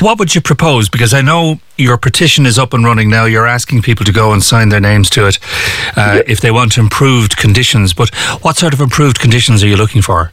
[0.00, 0.88] What would you propose?
[0.88, 3.26] Because I know your petition is up and running now.
[3.26, 5.38] You're asking people to go and sign their names to it
[5.96, 6.22] uh, yeah.
[6.26, 7.92] if they want improved conditions.
[7.92, 10.32] But what sort of improved conditions are you looking for?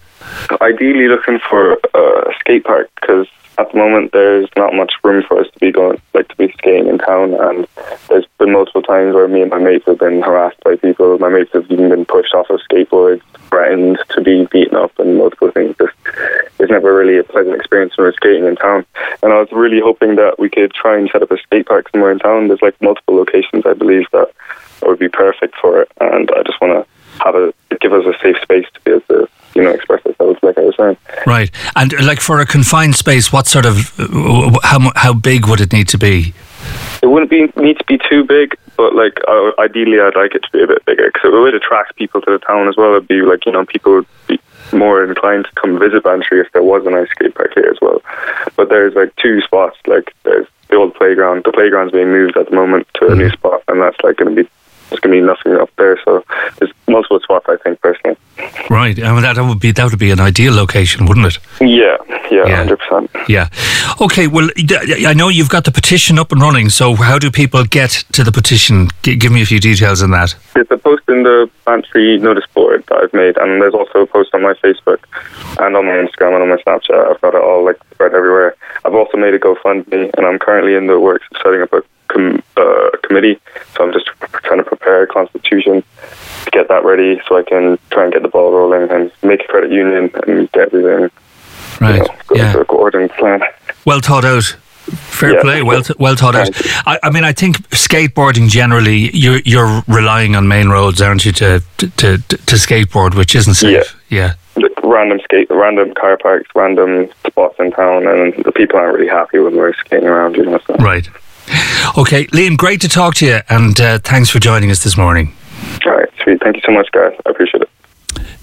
[0.61, 5.39] Ideally, looking for a skate park because at the moment there's not much room for
[5.39, 7.67] us to be going like to be skating in town and
[8.09, 11.17] there's been multiple times where me and my mates have been harassed by people.
[11.19, 15.17] My mates have even been pushed off of skateboards threatened to be beaten up and
[15.17, 15.75] multiple things.
[15.77, 15.93] Just
[16.59, 18.85] it's never really a pleasant experience when we're skating in town.
[19.23, 21.89] And I was really hoping that we could try and set up a skate park
[21.89, 22.47] somewhere in town.
[22.47, 24.31] There's like multiple locations I believe that
[24.83, 28.13] would be perfect for it and I just want to have a give us a
[28.21, 30.97] safe space to be able to you know express ourselves like I was saying.
[31.25, 33.91] Right, and like for a confined space, what sort of
[34.63, 36.33] how how big would it need to be?
[37.01, 40.43] It wouldn't be need to be too big, but like uh, ideally, I'd like it
[40.43, 42.91] to be a bit bigger because it would attract people to the town as well.
[42.91, 44.39] It'd be like you know people would be
[44.73, 47.77] more inclined to come visit Bantry if there was a nice skate park here as
[47.81, 48.01] well.
[48.55, 51.43] But there's like two spots, like there's the old playground.
[51.45, 53.19] The playground's being moved at the moment to a mm-hmm.
[53.19, 54.49] new spot, and that's like going to be
[54.89, 55.99] there's going to be nothing up there.
[56.05, 56.23] So
[56.59, 58.17] there's multiple spots, I think, personally.
[58.69, 58.97] Right.
[58.97, 61.37] Uh, I mean, that would be that would be an ideal location, wouldn't it?
[61.61, 61.97] Yeah.
[62.31, 62.55] Yeah.
[62.55, 62.89] Hundred yeah.
[62.89, 63.29] percent.
[63.29, 63.49] Yeah.
[64.01, 64.27] Okay.
[64.27, 64.49] Well,
[65.07, 66.69] I know you've got the petition up and running.
[66.69, 68.89] So how do people get to the petition?
[69.03, 70.35] G- give me a few details on that.
[70.53, 74.07] There's a post in the Bantry notice board that I've made, and there's also a
[74.07, 74.99] post on my Facebook
[75.59, 77.09] and on my Instagram and on my Snapchat.
[77.09, 78.55] I've got it all like spread everywhere.
[78.83, 81.81] I've also made a GoFundMe, and I'm currently in the works of setting up a
[82.15, 83.39] com- uh, committee.
[83.75, 84.07] So I'm just
[84.43, 85.83] trying to prepare a constitution
[86.45, 89.41] to get that ready so I can try and get the ball rolling and make
[89.41, 91.09] a credit union and get everything
[91.81, 91.95] right.
[91.95, 92.53] You know, yeah.
[92.53, 93.41] to a coordinated plan.
[93.85, 94.43] Well thought out.
[94.85, 95.41] Fair yeah.
[95.41, 96.49] play, well, well thought out.
[96.85, 101.31] I, I, mean, I think skateboarding generally, you're you're relying on main roads, aren't you,
[101.33, 103.95] to to to, to skateboard, which isn't safe.
[104.09, 104.35] Yeah.
[104.57, 104.65] yeah.
[104.83, 109.39] Random skate, random car parks, random spots in town, and the people aren't really happy
[109.39, 110.35] when we're skating around.
[110.35, 110.59] You know.
[110.67, 110.75] So.
[110.75, 111.09] Right.
[111.97, 115.33] Okay, Liam, great to talk to you, and uh, thanks for joining us this morning.
[115.85, 116.41] All right, sweet.
[116.41, 117.13] Thank you so much, guys.
[117.25, 117.69] I appreciate it.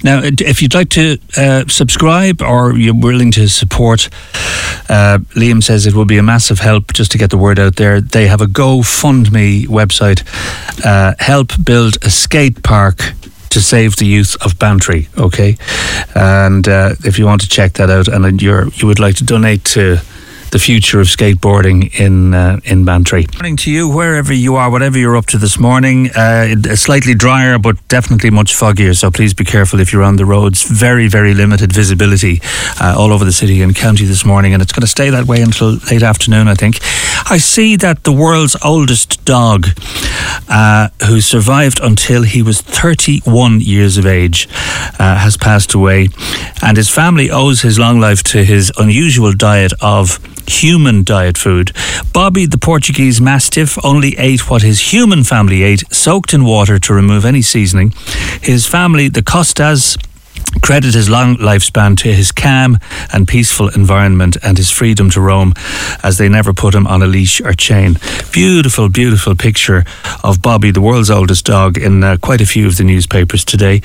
[0.05, 4.09] Now, if you'd like to uh, subscribe or you're willing to support,
[4.89, 7.77] uh, Liam says it will be a massive help just to get the word out
[7.77, 8.01] there.
[8.01, 10.25] They have a GoFundMe website,
[10.85, 13.13] uh, help build a skate park
[13.51, 15.09] to save the youth of Bantry.
[15.19, 15.57] Okay,
[16.15, 19.25] and uh, if you want to check that out, and you you would like to
[19.25, 19.99] donate to
[20.53, 23.25] the future of skateboarding in uh, in Bantry.
[23.25, 26.11] Good Morning to you, wherever you are, whatever you're up to this morning.
[26.15, 28.95] Uh, slightly drier, but definitely much foggier.
[28.95, 30.63] So please be careful if you're on the roads.
[30.63, 32.41] Very, very limited visibility
[32.81, 35.25] uh, all over the city and county this morning, and it's going to stay that
[35.25, 36.49] way until late afternoon.
[36.49, 36.79] I think.
[37.31, 39.69] I see that the world's oldest dog,
[40.49, 44.49] uh, who survived until he was 31 years of age,
[44.99, 46.09] uh, has passed away,
[46.63, 51.73] and his family owes his long life to his unusual diet of human diet food.
[52.13, 56.95] Bobby, the Portuguese Mastiff, only ate what his human family ate, soaked in water to
[56.95, 57.93] remove any seasoning.
[58.43, 59.97] His family, the Costas,
[60.63, 62.79] credit his long lifespan to his calm
[63.13, 65.53] and peaceful environment and his freedom to roam
[66.03, 67.99] as they never put him on a leash or chain.
[68.33, 69.85] Beautiful, beautiful picture
[70.25, 73.83] of Bobby, the world's oldest dog, in uh, quite a few of the newspapers today.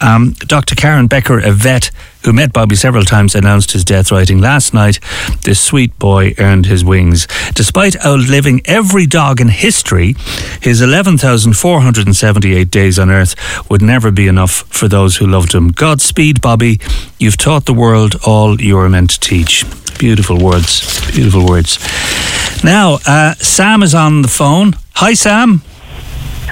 [0.00, 0.74] Um, Dr.
[0.74, 1.90] Karen Becker, a vet
[2.26, 4.98] who met Bobby several times, announced his death, writing, Last night,
[5.42, 7.28] this sweet boy earned his wings.
[7.54, 10.16] Despite outliving every dog in history,
[10.60, 15.68] his 11,478 days on earth would never be enough for those who loved him.
[15.68, 16.80] Godspeed, Bobby.
[17.20, 19.64] You've taught the world all you are meant to teach.
[19.96, 20.82] Beautiful words.
[21.12, 21.78] Beautiful words.
[22.64, 24.74] Now, uh, Sam is on the phone.
[24.94, 25.62] Hi, Sam.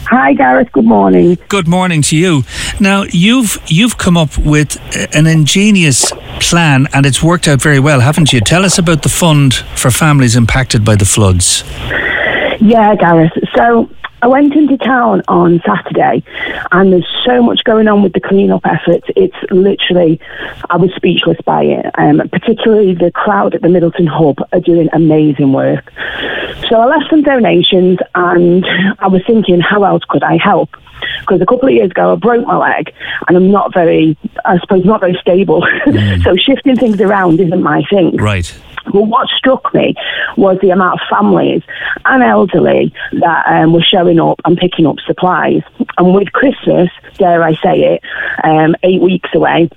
[0.07, 0.71] Hi, Gareth.
[0.73, 1.39] Good morning.
[1.49, 2.43] Good morning to you.
[2.79, 4.77] Now, you've you've come up with
[5.15, 8.41] an ingenious plan, and it's worked out very well, haven't you?
[8.41, 11.65] Tell us about the fund for families impacted by the floods.
[12.61, 13.33] Yeah, Gareth.
[13.57, 13.89] So
[14.25, 16.25] I went into town on Saturday
[16.73, 19.07] and there's so much going on with the clean-up efforts.
[19.15, 20.19] It's literally,
[20.71, 21.85] I was speechless by it.
[21.99, 25.93] Um, particularly the crowd at the Midleton Hub are doing amazing work.
[26.71, 28.65] So I left some donations and
[28.99, 30.71] I was thinking, how else could I help?
[31.21, 32.95] Because a couple of years ago I broke my leg
[33.29, 35.63] and I'm not very, I suppose, not very stable.
[35.87, 36.23] Mm.
[36.25, 38.17] so shifting things around isn't my thing.
[38.17, 38.53] Right.
[38.93, 39.95] Well, what struck me
[40.37, 41.63] was the amount of families
[42.05, 45.63] and elderly that um, were showing up and picking up supplies.
[45.97, 48.03] And with Christmas, dare I say it,
[48.45, 49.71] um, eight weeks away,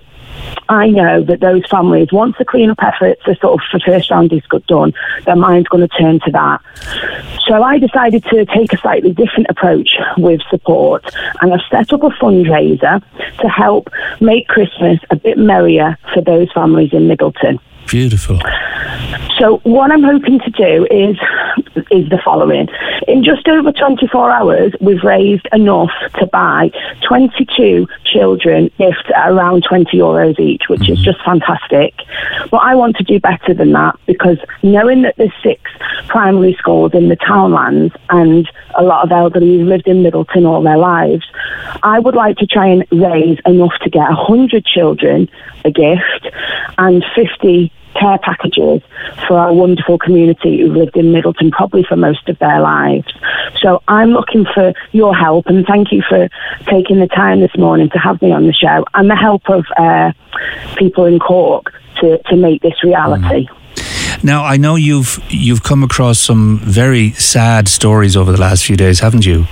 [0.70, 4.34] I know that those families, once the clean-up efforts are sort of for first round
[4.34, 4.94] is got done,
[5.26, 6.62] their mind's going to turn to that.
[7.48, 11.06] So I decided to take a slightly different approach with support,
[11.42, 13.02] and I've set up a fundraiser
[13.40, 17.60] to help make Christmas a bit merrier for those families in Midleton.
[17.88, 18.40] Beautiful.
[19.40, 21.18] So what I'm hoping to do is
[21.92, 22.68] is the following.
[23.08, 26.72] In just over 24 hours, we've raised enough to buy
[27.08, 30.94] 22 children gifts at around 20 euros each, which mm-hmm.
[30.94, 31.94] is just fantastic.
[32.50, 35.62] But I want to do better than that because knowing that there's six
[36.08, 40.64] primary schools in the townlands and a lot of elderly who've lived in Midleton all
[40.64, 41.26] their lives,
[41.84, 45.30] I would like to try and raise enough to get 100 children
[45.64, 46.28] a gift
[46.78, 48.82] and 50 care packages
[49.28, 53.08] for our wonderful community who've lived in Midleton probably for most of their lives.
[53.60, 56.30] So I'm looking for your help and thank you for
[56.70, 59.66] taking the time this morning to have me on the show and the help of
[59.78, 60.12] uh,
[60.78, 63.48] people in Cork to, to make this reality.
[63.48, 64.24] Mm.
[64.24, 68.76] Now I know you've you've come across some very sad stories over the last few
[68.76, 69.46] days, haven't you?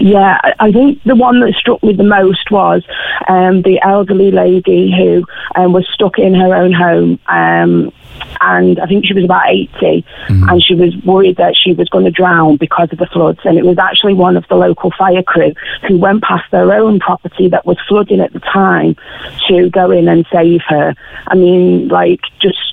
[0.00, 2.82] Yeah, I think the one that struck me the most was
[3.28, 5.24] um, the elderly lady who
[5.54, 7.18] um, was stuck in her own home.
[7.26, 7.92] Um,
[8.40, 10.48] and I think she was about 80, mm-hmm.
[10.48, 13.40] and she was worried that she was going to drown because of the floods.
[13.44, 15.52] And it was actually one of the local fire crew
[15.86, 18.96] who went past their own property that was flooding at the time
[19.48, 20.94] to go in and save her.
[21.26, 22.71] I mean, like, just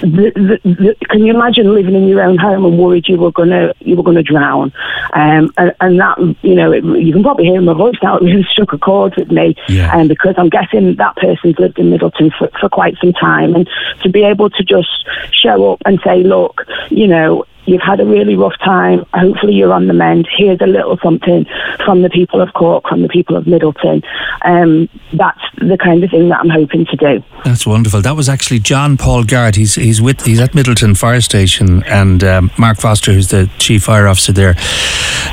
[0.00, 3.32] the, the, the, can you imagine living in your own home and worried you were
[3.32, 4.72] gonna you were gonna drown?
[5.12, 8.18] Um, and, and, that you know it, you can probably hear my voice now.
[8.24, 9.94] It really struck a chord with me, yeah.
[9.94, 13.68] um, because I'm guessing that person's lived in Midleton for, for quite some time, and
[14.02, 18.06] to be able to just show up and say, look, you know, you've had a
[18.06, 19.04] really rough time.
[19.14, 20.28] Hopefully, you're on the mend.
[20.36, 21.46] Here's a little something
[21.84, 24.02] from the people of Cork, from the people of Midleton.
[24.44, 27.24] Um, that's the kind of thing that I'm hoping to do.
[27.44, 28.02] That's wonderful.
[28.02, 29.56] That was actually John Paul Garrett.
[29.56, 33.84] He's he's with he's at Midleton Fire Station, and um, Mark Foster, who's the chief
[33.84, 34.54] fire officer there,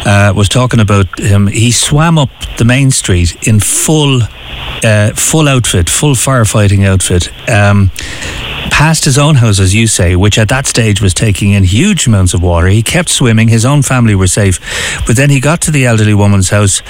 [0.05, 1.47] uh, was talking about him.
[1.47, 4.21] He swam up the main street in full.
[4.83, 7.29] Uh, full outfit, full firefighting outfit.
[7.49, 7.91] Um,
[8.71, 12.07] past his own house, as you say, which at that stage was taking in huge
[12.07, 12.67] amounts of water.
[12.67, 13.49] He kept swimming.
[13.49, 14.59] His own family were safe.
[15.05, 16.81] But then he got to the elderly woman's house.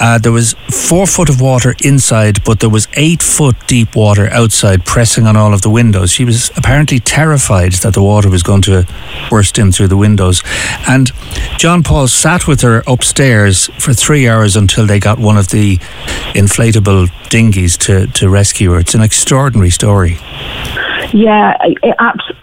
[0.00, 4.28] Uh, there was four foot of water inside, but there was eight foot deep water
[4.30, 6.10] outside, pressing on all of the windows.
[6.10, 8.86] She was apparently terrified that the water was going to
[9.30, 10.42] burst in through the windows.
[10.88, 11.12] And
[11.56, 15.78] John Paul sat with her upstairs for three hours until they got one of the
[16.34, 18.80] inflatable dinghies to, to rescue her.
[18.80, 20.18] It's an extraordinary story.
[21.12, 21.56] Yeah,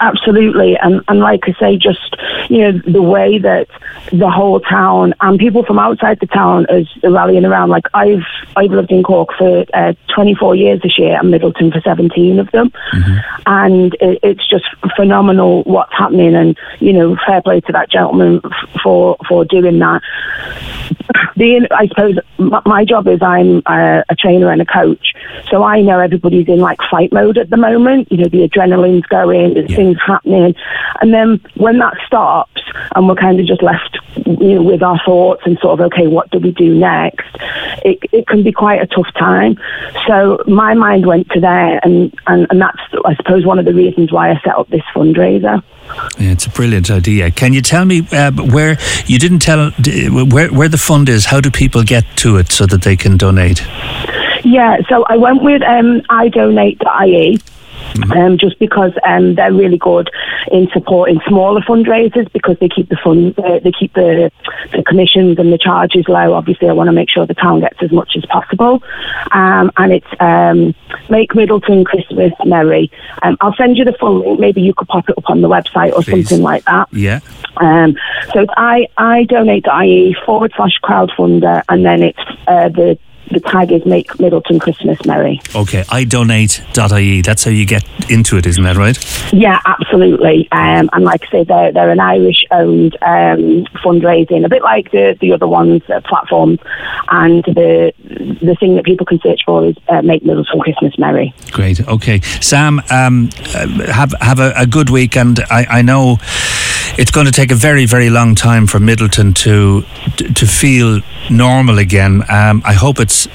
[0.00, 0.76] absolutely.
[0.76, 2.16] And, and like I say, just,
[2.48, 3.68] you know, the way that
[4.12, 7.70] the whole town and people from outside the town is rallying around.
[7.70, 8.24] Like I've,
[8.56, 12.50] I've lived in Cork for uh, 24 years this year and Midleton for 17 of
[12.50, 12.70] them.
[12.92, 13.42] Mm-hmm.
[13.46, 14.64] And it, it's just
[14.96, 16.34] phenomenal what's happening.
[16.34, 20.02] And, you know, fair play to that gentleman f- for, for doing that.
[21.36, 25.14] Being, I suppose, my, my job is I'm a, a trainer and a coach.
[25.50, 28.10] So I know everybody's in like fight mode at the moment.
[28.10, 29.76] You know, the adrenaline's going, there's yeah.
[29.76, 30.54] things happening.
[31.00, 32.62] And then when that stops
[32.94, 36.06] and we're kind of just left you know, with our thoughts and sort of, okay,
[36.06, 37.28] what do we do next?
[37.84, 39.58] It, it can be quite a tough time.
[40.06, 43.74] So my mind went to there, and, and, and that's, I suppose, one of the
[43.74, 45.62] reasons why I set up this fundraiser.
[46.18, 47.30] Yeah, it's a brilliant idea.
[47.30, 51.24] Can you tell me uh, where you didn't tell where where the fund is?
[51.24, 53.62] How do people get to it so that they can donate?
[54.44, 57.40] Yeah, so I went with um, idonate.ie.
[57.94, 58.12] Mm-hmm.
[58.12, 60.10] Um, just because um, they're really good
[60.50, 64.30] in supporting smaller fundraisers because they keep the fund, uh, they keep the,
[64.72, 66.34] the commissions and the charges low.
[66.34, 68.82] Obviously, I want to make sure the town gets as much as possible.
[69.32, 70.74] Um, and it's um,
[71.10, 72.90] Make Midleton Christmas Merry.
[73.22, 74.40] Um, I'll send you the full link.
[74.40, 76.28] Maybe you could pop it up on the website or Please.
[76.28, 76.88] something like that.
[76.92, 77.20] Yeah.
[77.56, 77.96] Um,
[78.32, 82.98] so it's I, I donate.ie forward slash crowdfunder, and then it's uh, the
[83.30, 85.40] the tag is Make Midleton Christmas Merry.
[85.54, 87.22] Okay, I donate.ie.
[87.22, 88.98] That's how you get into it, isn't that right?
[89.32, 90.48] Yeah, absolutely.
[90.52, 94.90] Um, and like I say, they're, they're an Irish owned um, fundraising, a bit like
[94.90, 96.58] the, the other ones, uh, platforms.
[97.10, 97.92] And the
[98.42, 101.34] the thing that people can search for is uh, Make Midleton Christmas Merry.
[101.50, 101.86] Great.
[101.86, 102.20] Okay.
[102.40, 105.16] Sam, um, uh, have, have a, a, good week.
[105.16, 106.18] And I, I know
[106.98, 109.82] it's going to take a very, very long time for Midleton to,
[110.34, 112.24] to feel normal again.
[112.28, 113.28] Um, I hope it's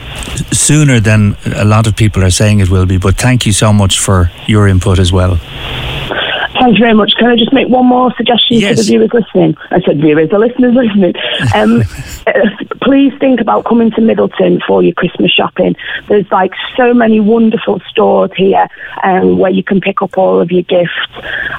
[0.51, 2.97] sooner than a lot of people are saying it will be.
[2.97, 5.39] But thank you so much for your input as well.
[6.63, 7.15] Thank you very much.
[7.17, 8.77] Can I just make one more suggestion yes.
[8.77, 9.57] to the viewers listening?
[9.69, 11.13] I said viewers, the listeners listening.
[11.53, 11.83] Um,
[12.81, 15.75] please think about coming to Midleton for your Christmas shopping.
[16.07, 18.65] There's like so many wonderful stores here
[19.03, 20.93] um, where you can pick up all of your gifts,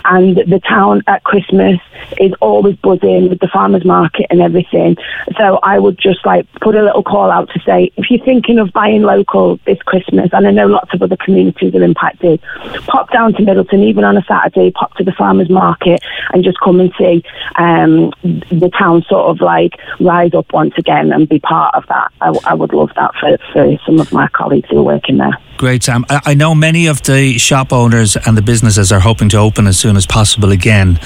[0.06, 1.78] and the town at Christmas
[2.18, 4.96] is always buzzing with the farmers market and everything.
[5.36, 8.58] So I would just like put a little call out to say if you're thinking
[8.58, 12.40] of buying local this Christmas, and I know lots of other communities are impacted,
[12.86, 14.70] pop down to Midleton even on a Saturday.
[14.70, 17.22] Pop to the farmers market and just come and see
[17.56, 22.12] um, the town sort of like rise up once again and be part of that.
[22.20, 25.36] I, I would love that for, for some of my colleagues who are working there.
[25.56, 26.04] Great, Sam.
[26.10, 29.78] I know many of the shop owners and the businesses are hoping to open as
[29.78, 30.98] soon as possible again.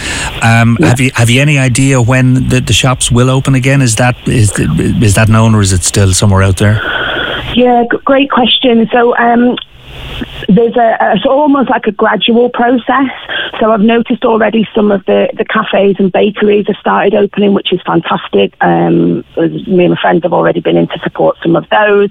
[0.42, 0.86] Um, yeah.
[0.86, 3.82] Have you have you any idea when the, the shops will open again?
[3.82, 6.80] Is that is is that known or is it still somewhere out there?
[7.54, 8.88] Yeah, great question.
[8.90, 9.56] So um,
[10.48, 13.10] there's a, almost like a gradual process.
[13.60, 17.72] So I've noticed already some of the, the cafes and bakeries have started opening, which
[17.72, 18.54] is fantastic.
[18.60, 22.10] Um, me and my friends have already been in to support some of those.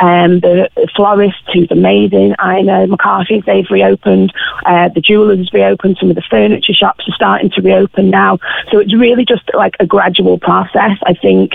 [0.00, 4.32] Um, the florists, who's amazing, I know McCarthy's, they've reopened.
[4.64, 5.96] Uh, the jewellers reopened.
[6.00, 8.38] Some of the furniture shops are starting to reopen now.
[8.70, 10.98] So it's really just like a gradual process.
[11.04, 11.52] I think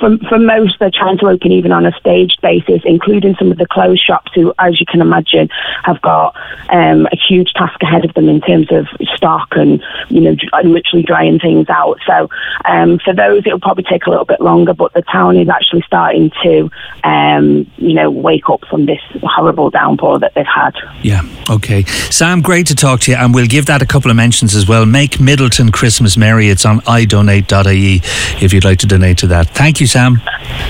[0.00, 3.58] for, for most, they're trying to open even on a staged basis, including some of
[3.58, 5.48] the closed shops who, as you can imagine,
[5.84, 6.36] have got
[6.70, 11.02] um, a huge task ahead of them in terms of stock and, you know, literally
[11.04, 11.98] drying things out.
[12.06, 12.28] So
[12.64, 15.82] um, for those, it'll probably take a little bit longer, but the town is actually
[15.82, 16.70] starting to,
[17.04, 20.74] um, you know, wake up from this horrible downpour that they've had.
[21.02, 21.84] Yeah, okay.
[21.84, 24.66] Sam, great to talk to you, and we'll give that a couple of mentions as
[24.66, 24.86] well.
[24.86, 26.48] Make Midleton Christmas Merry.
[26.48, 28.00] It's on idonate.ie
[28.44, 29.48] if you'd like to donate to that.
[29.50, 30.20] Thank you, Sam.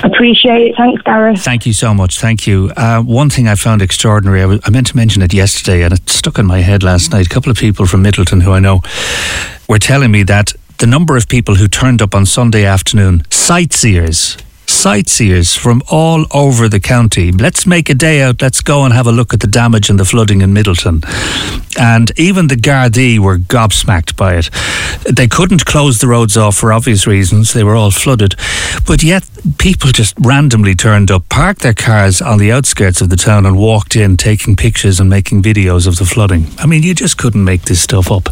[0.02, 0.76] Appreciate it.
[0.76, 1.42] Thanks, Gareth.
[1.42, 2.20] Thank you so much.
[2.20, 2.72] Thank you.
[2.76, 6.38] Uh, one thing I found extraordinary, I, meant to mention it yesterday and it stuck
[6.38, 7.26] in my head last night.
[7.26, 8.82] A couple of people from Midleton who I know
[9.68, 14.36] were telling me that the number of people who turned up on Sunday afternoon, sightseers,
[14.80, 17.30] sightseers from all over the county.
[17.32, 18.40] Let's make a day out.
[18.40, 21.04] Let's go and have a look at the damage and the flooding in Midleton.
[21.78, 24.48] And even the Gardaí were gobsmacked by it.
[25.04, 27.52] They couldn't close the roads off for obvious reasons.
[27.52, 28.36] They were all flooded.
[28.86, 29.28] But yet,
[29.58, 33.58] people just randomly turned up, parked their cars on the outskirts of the town, and
[33.58, 36.46] walked in, taking pictures and making videos of the flooding.
[36.56, 38.30] I mean, you just couldn't make this stuff up.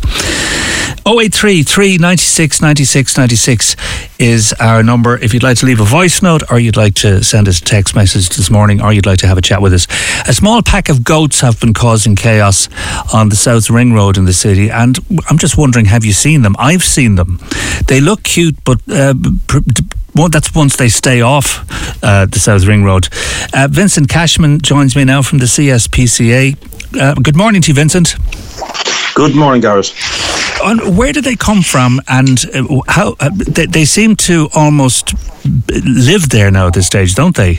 [1.06, 3.76] 083 396 96 96
[4.18, 5.16] is our number.
[5.16, 7.64] If you'd like to leave a voice note or you'd like to send us a
[7.64, 9.86] text message this morning or you'd like to have a chat with us.
[10.28, 12.68] A small pack of goats have been causing chaos
[13.12, 16.42] on the South Ring Road in the city and I'm just wondering, have you seen
[16.42, 16.54] them?
[16.58, 17.40] I've seen them.
[17.86, 19.14] They look cute, but uh,
[20.14, 21.64] well, that's once they stay off
[22.02, 23.08] uh, the South Ring Road.
[23.54, 26.56] Uh, Vincent Cashman joins me now from the CSPCA.
[27.00, 28.16] Uh, good morning to you, Vincent.
[29.18, 29.90] Good morning, Gareth.
[30.62, 35.12] And where do they come from, and uh, how uh, they, they seem to almost
[35.68, 37.54] live there now at this stage, don't they?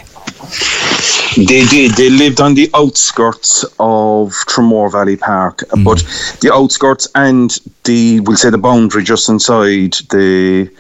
[1.36, 1.96] They did.
[1.98, 5.84] They lived on the outskirts of Tramore Valley Park, mm.
[5.84, 6.00] but
[6.40, 10.72] the outskirts and the we'll say the boundary just inside the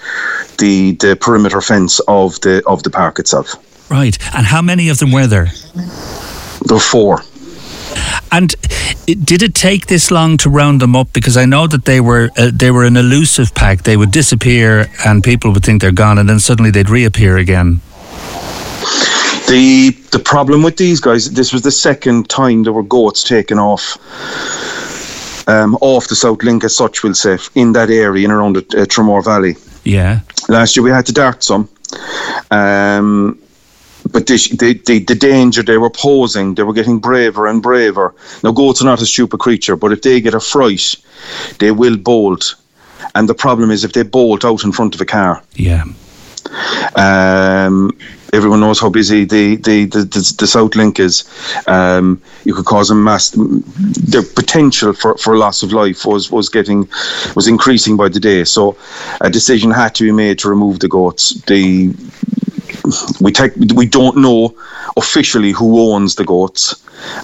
[0.60, 3.58] the the perimeter fence of the of the park itself.
[3.92, 4.18] Right.
[4.34, 5.52] And how many of them were there?
[6.66, 7.22] There were four.
[8.32, 8.56] And
[9.06, 11.12] did it take this long to round them up?
[11.14, 13.84] Because I know that they were uh, they were an elusive pack.
[13.84, 17.82] They would disappear, and people would think they're gone, and then suddenly they'd reappear again.
[19.48, 23.58] The the problem with these guys, this was the second time there were goats taken
[23.58, 23.98] off.
[25.48, 28.60] Um, off the South Link as such, we'll say, in that area and around the
[28.60, 29.56] uh, Tramore Valley.
[29.84, 30.20] Yeah.
[30.48, 31.68] Last year we had to dart some.
[32.52, 33.40] Um,
[34.12, 38.14] but the, the, the danger they were posing, they were getting braver and braver.
[38.44, 40.96] Now, goats are not a stupid creature, but if they get a fright,
[41.60, 42.56] they will bolt.
[43.16, 45.44] And the problem is if they bolt out in front of a car.
[45.56, 45.84] Yeah.
[46.96, 47.98] Um,
[48.34, 51.24] everyone knows how busy the the, the, the, the South Link is.
[51.68, 53.32] Um, you could cause a mass.
[53.32, 56.90] The potential for, for loss of life was was getting
[57.36, 58.44] was increasing by the day.
[58.44, 58.78] So
[59.22, 61.40] a decision had to be made to remove the goats.
[61.44, 61.94] The
[63.22, 64.56] we take we don't know
[64.98, 66.76] officially who owns the goats,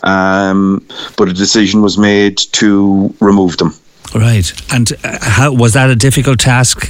[0.04, 0.86] um,
[1.18, 3.74] but a decision was made to remove them.
[4.14, 6.90] Right, and uh, how was that a difficult task?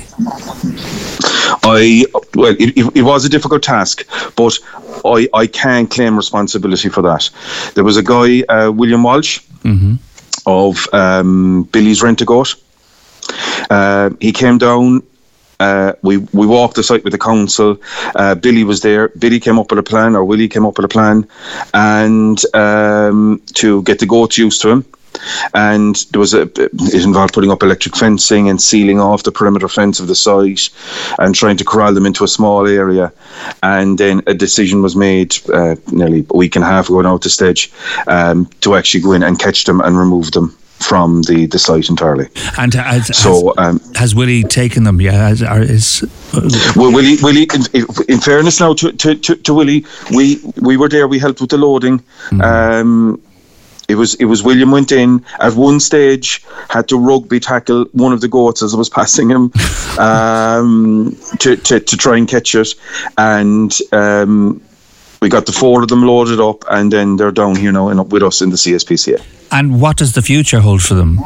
[1.64, 2.06] I
[2.36, 4.06] well, it, it, it, was a difficult task,
[4.36, 4.60] but
[5.04, 7.30] I I can't claim responsibility for that.
[7.74, 9.96] There was a guy, uh, William Walsh, mm-hmm.
[10.46, 12.56] of um, Billy's Rent a Goat.
[13.70, 15.02] Uh, he came down.
[15.60, 17.78] Uh, we we walked the site with the council.
[18.16, 19.10] Uh, Billy was there.
[19.10, 21.28] Billy came up with a plan, or Willie came up with a plan,
[21.74, 24.86] and um, to get the goats used to him
[25.54, 29.68] and there was a it involved putting up electric fencing and sealing off the perimeter
[29.68, 30.70] fence of the site
[31.20, 33.12] and trying to corral them into a small area
[33.64, 37.18] and then a decision was made uh, nearly a week and a half ago now
[37.18, 37.72] to stage
[38.08, 40.56] um, to actually go in and catch them and remove them
[40.86, 42.28] from the, the site entirely.
[42.58, 45.02] And has, so, um, has Willie taken them?
[45.02, 47.48] Yeah, has, are, is, uh, well, Willie, Willie.
[47.54, 51.08] In, in, fairness, now to, to, to, to, Willie, we we were there.
[51.08, 52.00] We helped with the loading.
[52.30, 52.42] Mm.
[52.44, 53.22] Um,
[53.88, 58.14] it was it was William went in at one stage had to rugby tackle one
[58.14, 59.52] of the goats as I was passing him
[60.00, 62.74] um, to, to, to try and catch it,
[63.18, 64.62] and um,
[65.22, 68.08] we got the four of them loaded up, and then they're down here now in,
[68.10, 69.24] with us in the CSPCA.
[69.52, 71.20] And what does the future hold for them?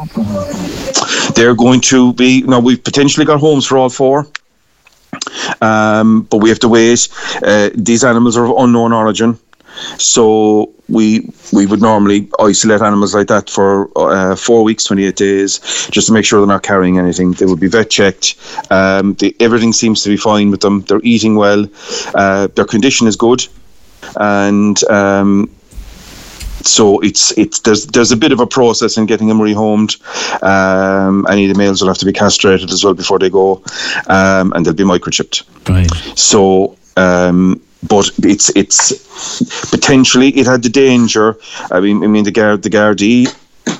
[1.34, 2.60] They're going to be now.
[2.60, 4.26] We've potentially got homes for all four.
[5.60, 7.08] Um, but we have to wait.
[7.42, 9.38] Uh, these animals are of unknown origin.
[9.98, 15.58] So we we would normally isolate animals like that for uh, four weeks, 28 days,
[15.90, 17.32] just to make sure they're not carrying anything.
[17.32, 18.36] They would be vet checked.
[18.70, 20.82] Um, they, everything seems to be fine with them.
[20.82, 21.66] They're eating well.
[22.14, 23.46] Uh, their condition is good,
[24.16, 25.50] and um,
[26.62, 30.00] so it's it's there's there's a bit of a process in getting them rehomed.
[30.42, 33.62] Um, any of the males will have to be castrated as well before they go,
[34.08, 35.44] um, and they'll be microchipped.
[35.68, 35.90] Right.
[36.18, 36.76] So.
[36.96, 41.38] Um, but it's it's potentially it had the danger.
[41.70, 43.26] I mean, I mean the guard the Gardaí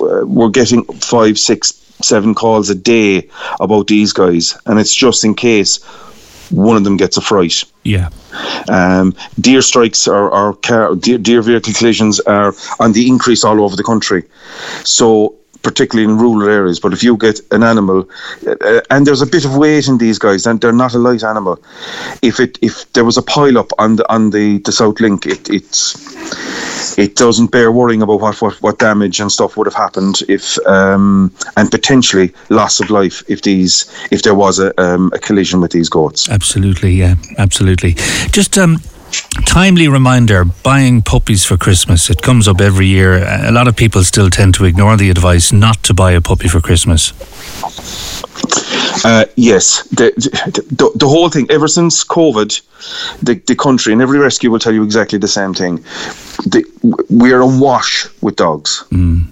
[0.01, 3.29] uh, were getting five, six, seven calls a day
[3.61, 5.81] about these guys, and it's just in case
[6.51, 7.65] one of them gets a fright.
[7.85, 8.11] Yeah.
[8.69, 13.63] Um, deer strikes or, or car, deer, deer vehicle collisions are on the increase all
[13.63, 14.25] over the country.
[14.85, 16.81] So particularly in rural areas.
[16.81, 18.09] But if you get an animal,
[18.47, 21.23] uh, and there's a bit of weight in these guys, and they're not a light
[21.23, 21.63] animal.
[22.23, 25.27] If it if there was a pile up on the on the, the South Link,
[25.27, 29.75] it it's it doesn't bear worrying about what, what, what damage and stuff would have
[29.75, 35.11] happened if um, and potentially loss of life if these if there was a, um,
[35.15, 36.29] a collision with these goats.
[36.29, 37.95] Absolutely, yeah, absolutely.
[38.31, 38.79] Just um,
[39.47, 42.11] timely reminder buying puppies for Christmas.
[42.11, 43.25] It comes up every year.
[43.25, 46.49] A lot of people still tend to ignore the advice not to buy a puppy
[46.49, 47.13] for Christmas.
[49.05, 50.13] Uh, yes, the,
[50.71, 51.47] the, the whole thing.
[51.51, 52.61] Ever since COVID,
[53.23, 55.77] the the country and every rescue will tell you exactly the same thing.
[56.47, 56.65] The,
[57.09, 58.85] we are awash with dogs.
[58.91, 59.27] Mm.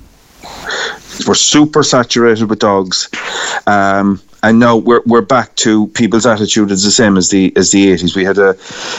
[1.27, 3.09] We're super saturated with dogs.
[3.67, 7.71] Um, and now we're we're back to people's attitude is the same as the as
[7.71, 8.15] the eighties.
[8.15, 8.57] We had a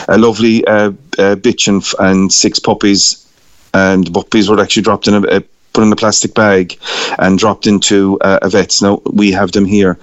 [0.08, 3.26] a lovely uh, uh, bitch and, and six puppies,
[3.74, 6.78] and the puppies were actually dropped in a, a put in a plastic bag
[7.18, 8.82] and dropped into uh, a vet's.
[8.82, 9.98] Now we have them here.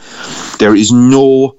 [0.59, 1.55] There is no.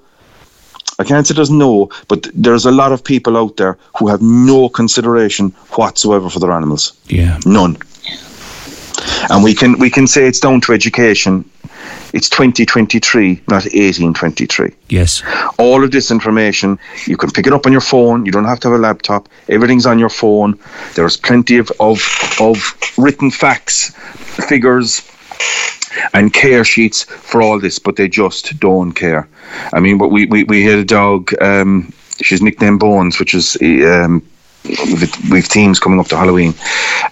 [1.00, 4.20] I can't say there's no, but there's a lot of people out there who have
[4.20, 6.92] no consideration whatsoever for their animals.
[7.06, 7.76] Yeah, none.
[9.30, 11.44] And we can we can say it's down to education
[12.12, 14.72] it's 2023, not 1823.
[14.88, 15.22] Yes.
[15.58, 18.24] All of this information, you can pick it up on your phone.
[18.24, 19.28] You don't have to have a laptop.
[19.48, 20.58] Everything's on your phone.
[20.94, 22.00] There's plenty of, of,
[22.40, 23.90] of written facts,
[24.48, 25.02] figures,
[26.14, 29.28] and care sheets for all this, but they just don't care.
[29.72, 31.92] I mean, we, we, we had a dog, um,
[32.22, 34.22] she's nicknamed Bones, which is um,
[34.68, 36.54] with, with teams coming up to Halloween,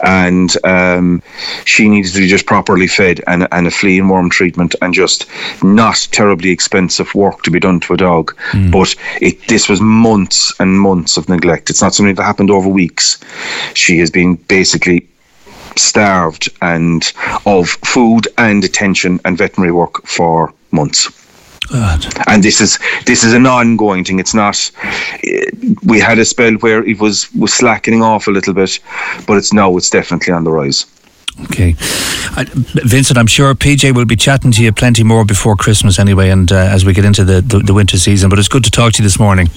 [0.01, 1.23] and um,
[1.65, 4.95] she needed to be just properly fed and, and a flea and worm treatment and
[4.95, 5.27] just
[5.63, 8.37] not terribly expensive work to be done to a dog.
[8.53, 8.71] Mm.
[8.71, 11.71] But it this was months and months of neglect.
[11.71, 13.19] It's not something that happened over weeks.
[13.75, 15.09] She has been basically
[15.77, 17.13] starved and
[17.45, 21.26] of food and attention and veterinary work for months.
[21.71, 22.07] God.
[22.27, 24.19] And this is this is an ongoing thing.
[24.21, 24.71] It's not.
[25.25, 25.51] eh,
[25.85, 28.81] We had a spell where it was was slackening off a little bit,
[29.27, 30.87] but it's now it's definitely on the rise.
[31.45, 31.75] Okay.
[32.39, 32.45] I,
[32.87, 36.51] Vincent, I'm sure PJ will be chatting to you plenty more before Christmas anyway, and
[36.51, 38.31] uh, as we get into the, the, the winter season.
[38.31, 39.49] But it's good to talk to you this morning.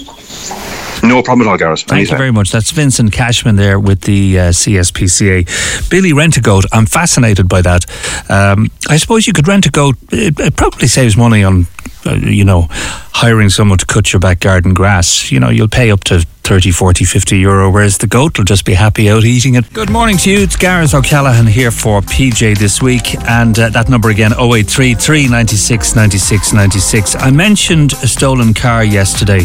[1.02, 1.84] No problem at all, Gareth.
[1.84, 2.52] Thank you very much.
[2.52, 5.90] That's Vincent Cashman there with the uh, CSPCA.
[5.90, 6.66] Billy rent a goat.
[6.74, 7.86] I'm fascinated by that.
[8.30, 9.96] Um, I suppose you could rent a goat.
[10.12, 11.68] It, it probably saves money on,
[12.06, 15.32] uh, you know, hiring someone to cut your back garden grass.
[15.32, 18.66] You know, you'll pay up to 30, 40, 50 euro, whereas the goat will just
[18.66, 19.72] be happy out eating it.
[19.72, 20.40] Good morning to you.
[20.40, 23.14] It's Gareth O'Callaghan here for PJ this week.
[23.30, 27.16] And uh, that number again, 0833 96 96 96.
[27.18, 29.42] I mentioned a stolen car yesterday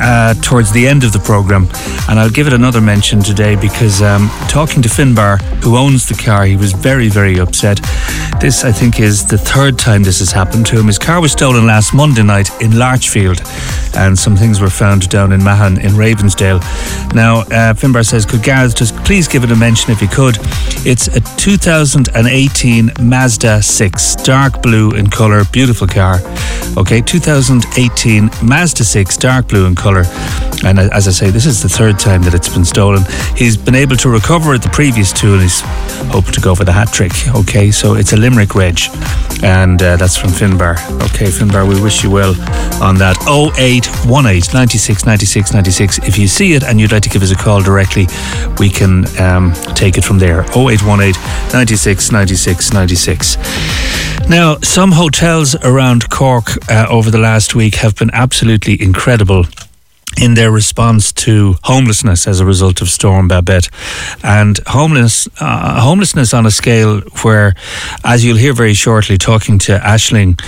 [0.00, 1.68] uh, towards the end of the programme,
[2.08, 6.14] and I'll give it another mention today because um, talking to Finbar, who owns the
[6.14, 7.82] car, he was very, very upset.
[8.40, 10.86] This, I think, is the third time this has happened to him.
[10.86, 13.44] His car was stolen last Monday night in Larchfield,
[13.94, 15.98] and some things were found down in Mahon in
[16.30, 17.14] Ravensdale.
[17.14, 20.36] Now, uh, Finbar says, could Gareth just please give it a mention if he could?
[20.86, 26.20] It's a 2018 Mazda 6, dark blue in colour, beautiful car.
[26.76, 30.04] Okay, 2018 Mazda 6, dark blue in colour.
[30.64, 33.02] And uh, as I say, this is the third time that it's been stolen.
[33.36, 35.62] He's been able to recover it the previous two, and he's
[36.12, 37.12] hoping to go for the hat trick.
[37.34, 38.78] Okay, so it's a Limerick Reg,
[39.42, 40.76] and uh, that's from Finbar.
[41.08, 42.34] Okay, Finbar, we wish you well
[42.82, 43.16] on that.
[43.26, 45.98] 0818 96 96 96.
[46.10, 48.08] If you see it and you'd like to give us a call directly,
[48.58, 50.40] we can um, take it from there.
[50.56, 51.14] 0818
[51.52, 53.36] 96 96 96.
[54.28, 59.44] Now, some hotels around Cork uh, over the last week have been absolutely incredible
[60.20, 63.68] in their response to homelessness as a result of Storm Babet,
[64.24, 67.54] and homeless uh, homelessness on a scale where,
[68.02, 70.40] as you'll hear very shortly, talking to Aisling,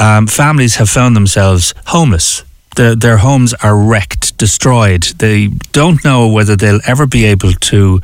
[0.00, 2.42] um, families have found themselves homeless.
[2.76, 5.04] Their, their homes are wrecked, destroyed.
[5.18, 8.00] They don't know whether they'll ever be able to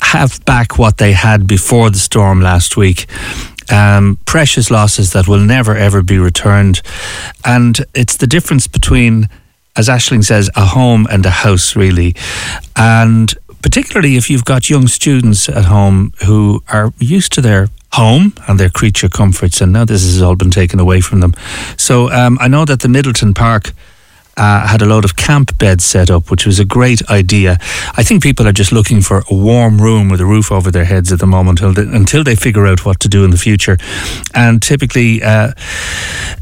[0.00, 3.06] have back what they had before the storm last week.
[3.70, 6.82] Um, precious losses that will never ever be returned,
[7.44, 9.28] and it's the difference between
[9.76, 12.14] as Aisling says, a home and a house, really.
[12.76, 18.34] And particularly if you've got young students at home who are used to their home
[18.46, 21.34] and their creature comforts, and now this has all been taken away from them.
[21.76, 23.72] So um, I know that the Midleton Park.
[24.36, 27.56] Uh, had a load of camp beds set up, which was a great idea.
[27.96, 30.84] I think people are just looking for a warm room with a roof over their
[30.84, 33.36] heads at the moment until they, until they figure out what to do in the
[33.36, 33.76] future.
[34.34, 35.52] And typically, uh,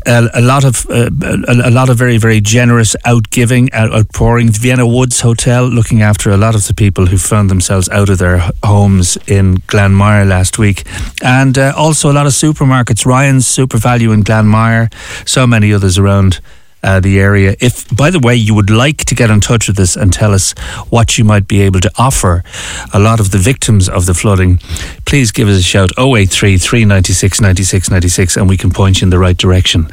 [0.06, 4.46] a, a lot of uh, a, a lot of very very generous outgiving, out, outpouring.
[4.46, 8.08] The Vienna Woods Hotel looking after a lot of the people who found themselves out
[8.08, 10.84] of their homes in Glanmire last week,
[11.22, 13.04] and uh, also a lot of supermarkets.
[13.04, 14.92] Ryan's SuperValu in Glanmire,
[15.28, 16.40] so many others around.
[16.84, 17.54] Uh, the area.
[17.60, 20.34] If, by the way, you would like to get in touch with us and tell
[20.34, 20.50] us
[20.90, 22.42] what you might be able to offer
[22.92, 24.58] a lot of the victims of the flooding,
[25.04, 29.10] please give us a shout 083 396 96 96 and we can point you in
[29.10, 29.84] the right direction.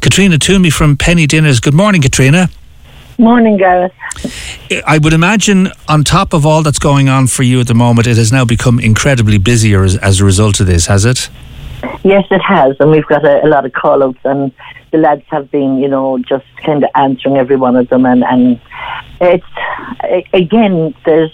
[0.00, 1.60] Katrina Twomey from Penny Dinners.
[1.60, 2.48] Good morning, Katrina.
[3.16, 3.92] Morning, Gareth.
[4.84, 8.08] I would imagine, on top of all that's going on for you at the moment,
[8.08, 11.30] it has now become incredibly busier as, as a result of this, has it?
[12.04, 14.52] Yes, it has, and we've got a, a lot of call outs, and
[14.92, 18.24] the lads have been, you know, just kind of answering every one of them, and,
[18.24, 18.60] and
[19.20, 19.44] it's,
[20.32, 21.32] again, there's,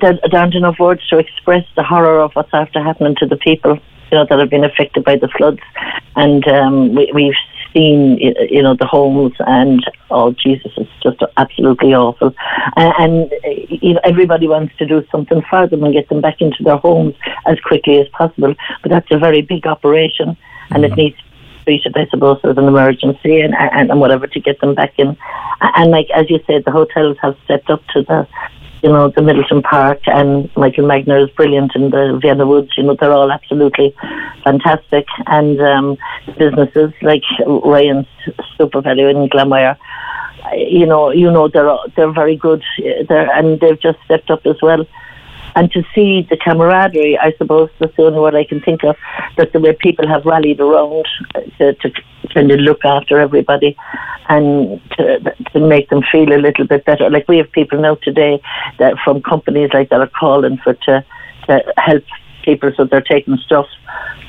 [0.00, 3.36] there there aren't enough words to express the horror of what's after happening to the
[3.36, 3.74] people,
[4.10, 5.60] you know, that have been affected by the floods,
[6.16, 7.34] and um, we, we've
[7.72, 12.34] seen, you know, the homes, and oh Jesus, it's just absolutely awful,
[12.76, 13.32] and, and
[13.82, 16.76] you know, everybody wants to do something for them and get them back into their
[16.76, 17.14] homes
[17.46, 20.36] as quickly as possible, but that's a very big operation,
[20.70, 21.00] and it mm-hmm.
[21.00, 21.16] needs
[21.64, 25.16] treated, I suppose, as an emergency and, and, and whatever to get them back in.
[25.60, 28.26] And like as you said, the hotels have stepped up to the,
[28.82, 32.72] you know, the Midleton Park and Michael Magner is brilliant in the Vienna Woods.
[32.76, 33.94] You know, they're all absolutely
[34.42, 35.06] fantastic.
[35.26, 35.96] And um,
[36.36, 38.06] businesses like Ryan's
[38.58, 39.76] SuperValu in Glanmire,
[40.54, 42.62] you know, you know they're they're very good.
[43.08, 44.84] They're, and they've just stepped up as well
[45.54, 48.96] and to see the camaraderie, I suppose that's the only word I can think of,
[49.36, 51.90] that the way people have rallied around uh, to, to
[52.32, 53.76] kind of look after everybody
[54.28, 57.10] and to, to make them feel a little bit better.
[57.10, 58.40] Like we have people now today
[58.78, 61.04] that from companies like that are calling for to,
[61.48, 62.04] to help
[62.44, 63.66] people so they're taking stuff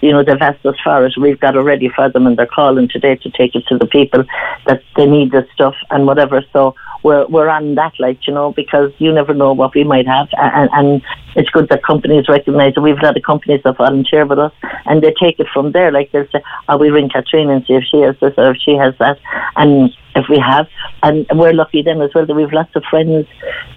[0.03, 1.13] you know, they've asked us for it.
[1.17, 3.86] We've got it ready for them and they're calling today to take it to the
[3.86, 4.26] people
[4.67, 6.43] that they need this stuff and whatever.
[6.51, 10.08] So we're we're on that, like you know, because you never know what we might
[10.08, 11.01] have, and, and
[11.36, 14.54] it's good that companies recognise that we've a lot of companies that volunteer with us,
[14.86, 15.91] and they take it from there.
[15.91, 18.58] Like they say, "Oh, we ring Katrina and see if she has this or if
[18.58, 19.20] she has that,"
[19.56, 20.68] and if we have,
[21.04, 23.28] and we're lucky then as well that we've lots of friends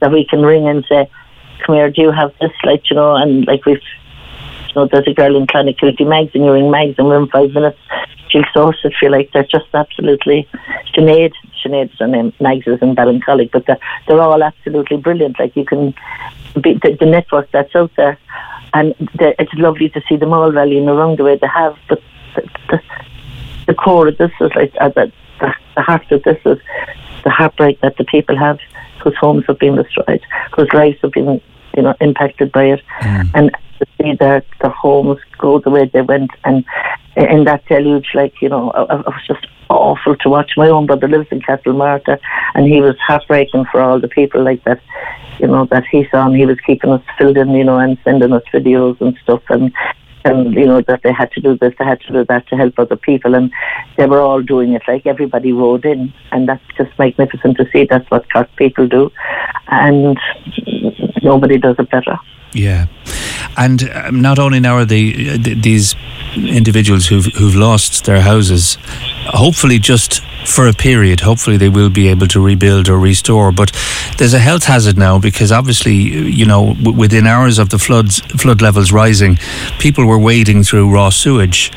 [0.01, 1.11] that we can ring and say,
[1.65, 3.83] "Come here, do you have this?" Like you know, and like we've
[4.77, 7.51] know, there's a girl in Clonakilty Mags and you're in Mags and we're in five
[7.51, 7.79] minutes.
[8.29, 10.49] She'll source it feel like they're just absolutely
[10.95, 11.33] Sinead.
[11.65, 15.39] Sinead's her name, Mags is in Ballincollig, but they're, they're all absolutely brilliant.
[15.39, 15.95] Like you can
[16.61, 18.19] be the, the network that's out there.
[18.75, 21.79] And it's lovely to see them all rallying around the way they have.
[21.89, 22.03] But
[22.35, 22.83] the, the,
[23.69, 25.11] the core of this is like uh, the,
[25.41, 26.59] the, the heart of this is
[27.25, 28.59] the heartbreak that the people have
[29.03, 30.21] whose homes have been destroyed,
[30.55, 31.41] whose lives have been,
[31.77, 32.83] you know, impacted by it.
[33.01, 33.31] Mm.
[33.35, 36.65] And to see their, the homes go the way they went and
[37.17, 40.53] in that deluge, like, you know, it, it was just awful to watch.
[40.57, 42.19] My own brother lives in Castlemartyr
[42.55, 44.81] and he was heartbreaking for all the people like that,
[45.39, 47.97] you know, that he saw and he was keeping us filled in, you know, and
[48.05, 49.73] sending us videos and stuff and
[50.27, 52.57] and you know that they had to do this, they had to do that to
[52.57, 53.51] help other people, and
[53.97, 54.83] they were all doing it.
[54.89, 57.87] Like everybody rode in, and that's just magnificent to see.
[57.89, 59.13] That's what Cork people do,
[59.69, 60.19] and
[61.27, 62.19] nobody does it better.
[62.53, 62.87] Yeah,
[63.57, 65.95] and um, not only now are the, the, these
[66.37, 68.79] individuals who've who've lost their houses,
[69.27, 71.21] hopefully just for a period.
[71.21, 73.53] Hopefully they will be able to rebuild or restore.
[73.53, 73.73] But
[74.19, 78.21] there's a health hazard now because obviously you know w- within hours of the floods
[78.41, 79.39] flood levels rising,
[79.79, 81.73] people were wading through raw sewage,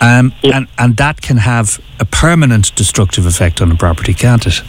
[0.00, 4.62] um, and and that can have a permanent destructive effect on a property, can't it?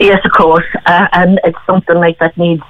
[0.00, 2.62] Yes, of course, uh, and it's something like that needs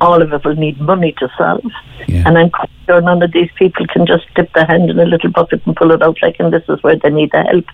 [0.00, 1.70] all of it will need money to solve.
[2.08, 2.22] Yeah.
[2.26, 5.04] And I'm quite sure none of these people can just dip their hand in a
[5.04, 7.66] little bucket and pull it out like, and this is where they need the help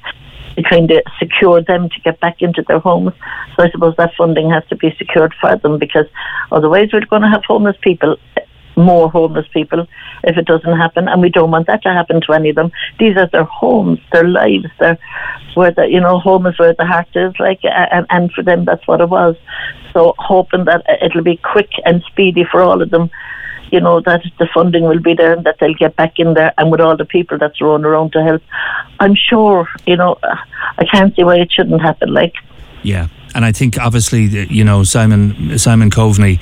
[0.57, 3.13] to kind of secure them to get back into their homes.
[3.55, 6.07] So I suppose that funding has to be secured for them because
[6.51, 8.17] otherwise we're going to have homeless people
[8.77, 9.87] more homeless people
[10.25, 12.71] if it doesn't happen, and we don't want that to happen to any of them.
[12.99, 14.99] These are their homes, their lives, their
[15.55, 18.65] where the you know home is where the heart is, like, and, and for them
[18.65, 19.37] that's what it was.
[19.93, 23.11] So hoping that it'll be quick and speedy for all of them.
[23.73, 26.53] You know that the funding will be there and that they'll get back in there,
[26.59, 28.43] and with all the people that's thrown around to help,
[29.01, 29.69] I'm sure.
[29.87, 32.13] You know, I can't see why it shouldn't happen.
[32.13, 32.35] Like,
[32.83, 33.09] yeah.
[33.37, 36.41] And I think obviously, you know, Simon Simon Coveney,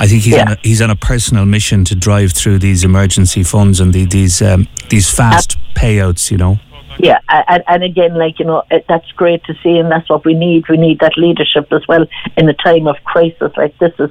[0.00, 0.42] I think he's yeah.
[0.42, 4.06] on a, he's on a personal mission to drive through these emergency funds and the,
[4.06, 6.32] these um, these fast payouts.
[6.32, 6.58] You know.
[6.98, 10.24] Yeah, and, and again, like you know, it, that's great to see, and that's what
[10.24, 10.68] we need.
[10.68, 13.92] We need that leadership as well in a time of crisis like this.
[13.98, 14.10] Is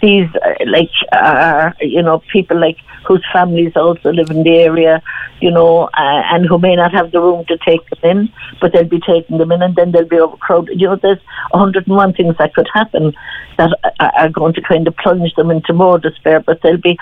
[0.00, 5.02] these uh, like uh, you know people like whose families also live in the area,
[5.40, 8.72] you know, uh, and who may not have the room to take them in, but
[8.72, 10.80] they'll be taking them in, and then they'll be overcrowded.
[10.80, 11.20] You know, there's
[11.50, 13.12] 101 things that could happen
[13.58, 13.70] that
[14.00, 16.98] are going to kind of plunge them into more despair, but there'll be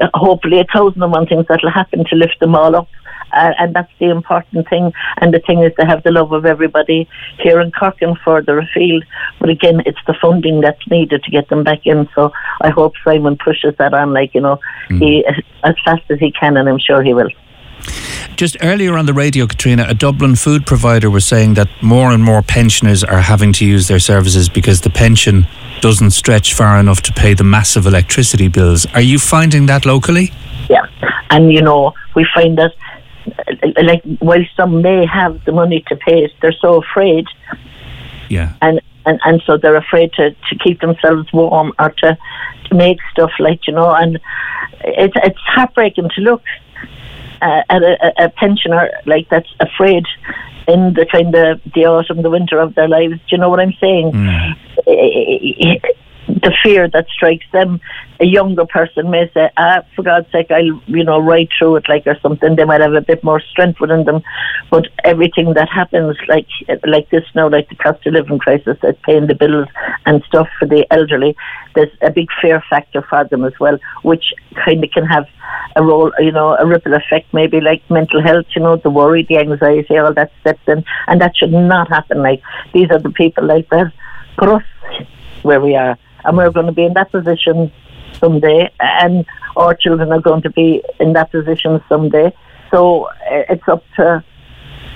[0.00, 2.88] uh, hopefully a thousand and one things that'll happen to lift them all up
[3.34, 4.92] uh, and that's the important thing.
[5.20, 7.08] And the thing is to have the love of everybody
[7.38, 9.04] here in Cork and further afield.
[9.40, 12.08] But again, it's the funding that's needed to get them back in.
[12.14, 14.58] So I hope Simon pushes that on, like you know,
[14.88, 14.98] mm.
[14.98, 15.26] he
[15.64, 17.30] as fast as he can, and I'm sure he will.
[18.36, 22.22] Just earlier on the radio, Katrina, a Dublin food provider was saying that more and
[22.22, 25.46] more pensioners are having to use their services because the pension
[25.80, 28.86] doesn't stretch far enough to pay the massive electricity bills.
[28.86, 30.32] Are you finding that locally?
[30.68, 30.86] Yeah,
[31.30, 32.72] and you know, we find that
[33.82, 37.26] like while some may have the money to pay it, they're so afraid.
[38.28, 38.54] Yeah.
[38.60, 42.16] And and, and so they're afraid to, to keep themselves warm or to,
[42.68, 44.18] to make stuff like you know and
[44.82, 46.42] it's it's heartbreaking to look
[47.42, 50.06] uh, at a, a pensioner like that's afraid
[50.66, 53.60] in the kind of the autumn the winter of their lives do you know what
[53.60, 54.54] I'm saying mm
[56.26, 57.80] the fear that strikes them.
[58.20, 61.88] A younger person may say, ah, for God's sake, I'll, you know, ride through it
[61.88, 62.56] like or something.
[62.56, 64.22] They might have a bit more strength within them.
[64.70, 66.46] But everything that happens, like
[66.86, 69.68] like this now, like the cost of living crisis, that's paying the bills
[70.06, 71.36] and stuff for the elderly,
[71.74, 74.32] there's a big fear factor for them as well, which
[74.64, 75.26] kind of can have
[75.76, 79.24] a role, you know, a ripple effect, maybe like mental health, you know, the worry,
[79.24, 80.84] the anxiety, all that steps in.
[81.08, 82.22] And that should not happen.
[82.22, 83.92] Like, these are the people like that
[84.38, 84.62] put us
[85.42, 87.72] where we are and we're going to be in that position
[88.18, 89.24] someday, and
[89.56, 92.32] our children are going to be in that position someday.
[92.70, 94.24] So uh, it's up to,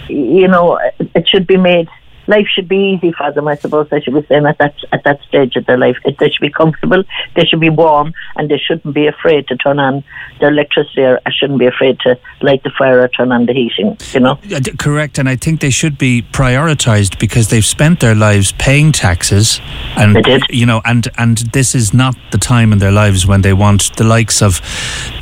[0.09, 1.89] you know, it should be made
[2.29, 3.49] life should be easy for them.
[3.49, 6.31] I suppose I should be saying at that at that stage of their life, they
[6.31, 7.03] should be comfortable,
[7.35, 10.05] they should be warm, and they shouldn't be afraid to turn on
[10.41, 13.97] their electricity or shouldn't be afraid to light the fire or turn on the heating.
[14.13, 15.19] You know, uh, correct.
[15.19, 19.61] And I think they should be prioritised because they've spent their lives paying taxes,
[19.97, 23.53] and you know, and and this is not the time in their lives when they
[23.53, 24.61] want the likes of,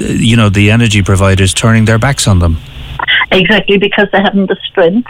[0.00, 2.58] you know, the energy providers turning their backs on them.
[3.30, 5.08] Exactly, because they haven't the strength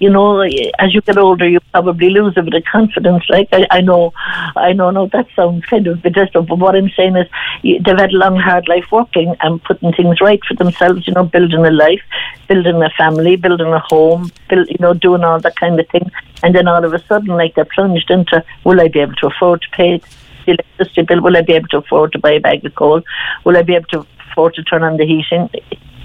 [0.00, 3.22] you know, as you get older, you probably lose a bit of confidence.
[3.28, 4.12] Like I, I know,
[4.56, 7.28] I know, no, that sounds kind of pedestrian, but what I'm saying is
[7.62, 11.06] they've had a long, hard life working and putting things right for themselves.
[11.06, 12.00] You know, building a life,
[12.48, 16.10] building a family, building a home, build, you know, doing all that kind of thing.
[16.42, 19.26] And then all of a sudden, like they're plunged into, will I be able to
[19.26, 20.00] afford to pay
[20.46, 21.20] the electricity bill?
[21.20, 23.02] Will I be able to afford to buy a bag of coal?
[23.44, 25.50] Will I be able to afford to turn on the heating?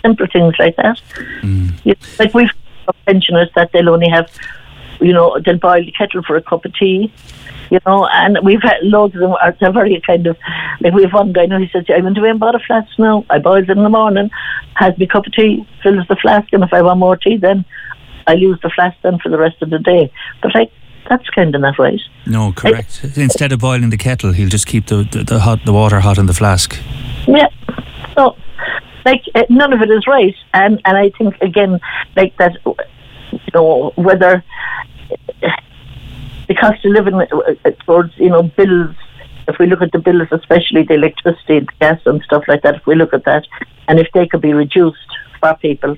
[0.02, 1.02] Simple things like that.
[1.42, 2.20] Mm.
[2.20, 2.52] like we've
[3.06, 4.30] pensioners that they'll only have,
[5.00, 7.12] you know, they'll boil the kettle for a cup of tea,
[7.70, 10.38] you know, and we've had loads of them are they're very kind of
[10.82, 13.26] like we've one guy now he says, I'm into a bottle of flask now.
[13.30, 14.30] I boil it in the morning,
[14.76, 17.66] has my cup of tea, fills the flask, and if I want more tea then
[18.28, 20.12] I use the flask then for the rest of the day.
[20.42, 20.72] But like
[21.10, 22.00] that's kind of not right.
[22.26, 23.02] No, correct.
[23.04, 26.00] I, Instead of boiling the kettle, he'll just keep the, the, the hot the water
[26.00, 26.78] hot in the flask.
[27.28, 27.50] Yeah.
[28.16, 28.36] So
[29.06, 31.80] like uh, none of it is right, and and I think again,
[32.16, 34.44] like that, you know, whether
[36.48, 37.26] the cost of living uh,
[37.64, 38.96] uh, towards you know bills.
[39.48, 42.76] If we look at the bills, especially the electricity, the gas, and stuff like that,
[42.78, 43.46] if we look at that,
[43.88, 44.98] and if they could be reduced
[45.40, 45.96] for people,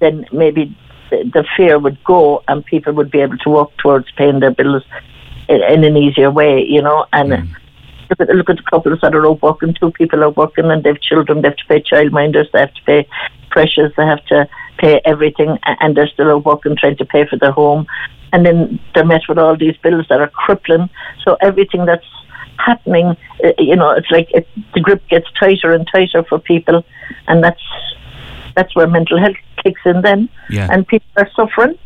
[0.00, 0.76] then maybe
[1.10, 4.50] the, the fear would go, and people would be able to work towards paying their
[4.50, 4.82] bills
[5.48, 7.30] in, in an easier way, you know, and.
[7.30, 7.56] Mm
[8.10, 10.82] look at, look at the couples that are out working, two people are working and
[10.82, 13.08] they've children, they have to pay childminders, they have to pay
[13.50, 14.48] pressures, they have to
[14.78, 17.86] pay everything, and they're still out working trying to pay for their home.
[18.32, 20.90] And then they're met with all these bills that are crippling.
[21.24, 22.06] So everything that's
[22.58, 26.84] happening, uh, you know, it's like it, the grip gets tighter and tighter for people,
[27.28, 27.62] and that's
[28.56, 30.68] that's where mental health kicks in then, yeah.
[30.70, 31.78] and people are suffering.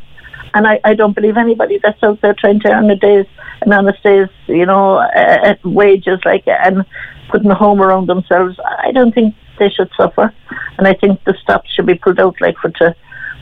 [0.59, 3.27] And I, I don't believe anybody that's out there trying to earn a day's
[3.63, 6.85] an honest day's, you know, uh, wages like and
[7.31, 8.59] putting a home around themselves.
[8.81, 10.35] I don't think they should suffer,
[10.77, 12.97] and I think the stops should be pulled out like for to.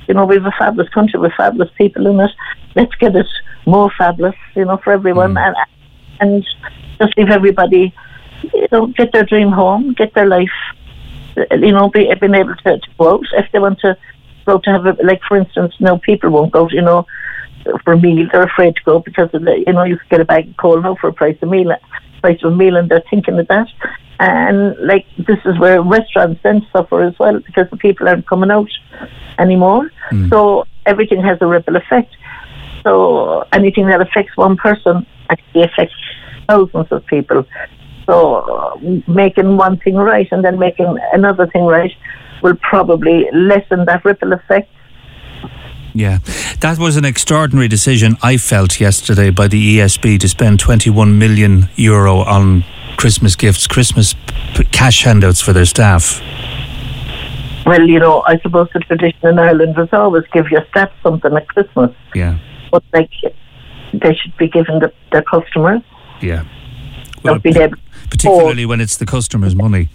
[0.09, 2.31] You know, we have a fabulous country with fabulous people in it.
[2.75, 3.27] Let's get it
[3.64, 5.47] more fabulous, you know, for everyone, mm.
[5.47, 5.57] and
[6.21, 6.47] and
[6.99, 7.95] just leave everybody,
[8.53, 10.59] you know, get their dream home, get their life,
[11.35, 13.97] you know, be being able to, to go out if they want to
[14.47, 16.69] go to have a, like for instance, no people won't go.
[16.71, 17.07] You know,
[17.85, 20.21] for a meal, they're afraid to go because of the, you know you could get
[20.21, 21.75] a bag of coal now for a price of meal,
[22.21, 23.69] price of a meal, and they're thinking of that.
[24.19, 28.51] And like this is where restaurants then suffer as well because the people aren't coming
[28.51, 28.71] out
[29.39, 29.91] anymore.
[30.11, 30.31] Mm.
[30.31, 32.17] So everything has a ripple effect.
[32.83, 35.95] So anything that affects one person actually affects
[36.49, 37.45] thousands of people.
[38.07, 41.93] So making one thing right and then making another thing right
[42.43, 44.70] will probably lessen that ripple effect.
[45.95, 46.18] Yeah,
[46.61, 51.70] that was an extraordinary decision I felt yesterday by the ESB to spend 21 million
[51.76, 52.64] euro on
[52.99, 54.14] Christmas gifts, Christmas
[54.55, 56.20] p- cash handouts for their staff.
[57.64, 61.34] Well, you know, I suppose the tradition in Ireland was always give your staff something
[61.34, 61.91] at Christmas.
[62.14, 62.39] Yeah.
[62.70, 63.11] But like,
[63.93, 65.80] they should be giving the, their customers.
[66.20, 66.45] Yeah.
[67.24, 69.89] Well, particularly when it's the customer's money.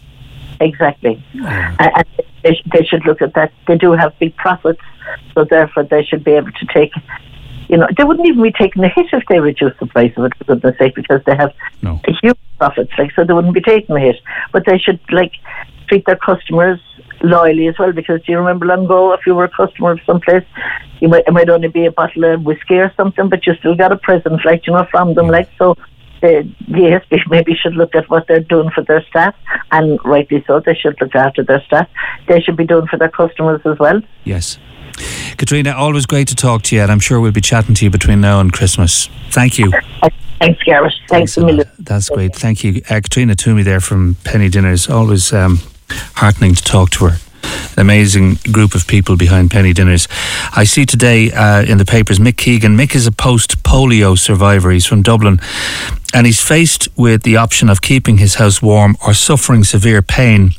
[0.62, 1.24] Exactly.
[1.34, 1.76] Yeah.
[1.80, 2.06] And
[2.44, 3.52] they, they should look at that.
[3.68, 4.82] They do have big profits,
[5.34, 6.94] so therefore they should be able to take
[7.72, 10.26] you know, they wouldn't even be taking a hit if they reduced the price of
[10.26, 12.02] it, for goodness sake, because they have no.
[12.22, 14.18] huge profits, like, so they wouldn't be taking a hit.
[14.52, 15.32] But they should, like,
[15.88, 16.82] treat their customers
[17.24, 20.02] loyally as well, because do you remember long ago, if you were a customer of
[20.06, 20.44] some place,
[21.00, 23.76] you might, it might only be a bottle of whiskey or something, but you still
[23.76, 25.78] got a present, like, you know, from them, like, so
[26.22, 29.36] the, the maybe should look at what they're doing for their staff,
[29.72, 31.90] and rightly so, they should look after their staff.
[32.28, 34.02] They should be doing for their customers as well.
[34.24, 34.58] Yes.
[35.38, 37.92] Katrina, always great to talk to you, and I'm sure we'll be chatting to you
[37.92, 39.08] between now and Christmas.
[39.30, 39.72] Thank you.
[40.40, 40.94] Thanks, Gareth.
[41.08, 41.72] Thanks, Thanks a.
[41.80, 42.36] That's great.
[42.36, 42.82] Thank you.
[42.90, 44.90] Uh, Katrina Twomey there from Penny Dinners.
[44.90, 45.60] Always um,
[46.16, 47.31] heartening to talk to her
[47.78, 50.08] amazing group of people behind Penny Dinners.
[50.56, 52.78] I see today uh, in the papers Mick Keegan.
[52.78, 54.72] Mick is a post polio survivor.
[54.72, 55.40] He's from Dublin.
[56.14, 60.54] And he's faced with the option of keeping his house warm or suffering severe pain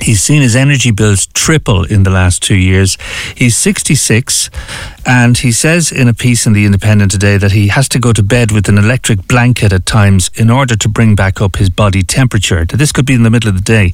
[0.00, 2.96] He's seen his energy bills triple in the last two years.
[3.34, 4.48] He's 66,
[5.04, 8.12] and he says in a piece in The Independent today that he has to go
[8.12, 11.68] to bed with an electric blanket at times in order to bring back up his
[11.68, 12.64] body temperature.
[12.64, 13.92] This could be in the middle of the day,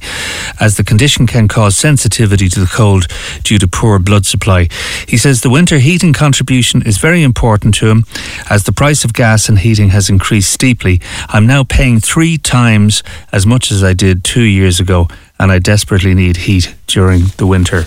[0.59, 3.07] as the condition can cause sensitivity to the cold
[3.43, 4.69] due to poor blood supply.
[5.07, 8.05] He says the winter heating contribution is very important to him,
[8.49, 11.01] as the price of gas and heating has increased steeply.
[11.29, 13.01] I'm now paying three times
[13.31, 15.07] as much as I did two years ago
[15.39, 17.85] and I desperately need heat during the winter.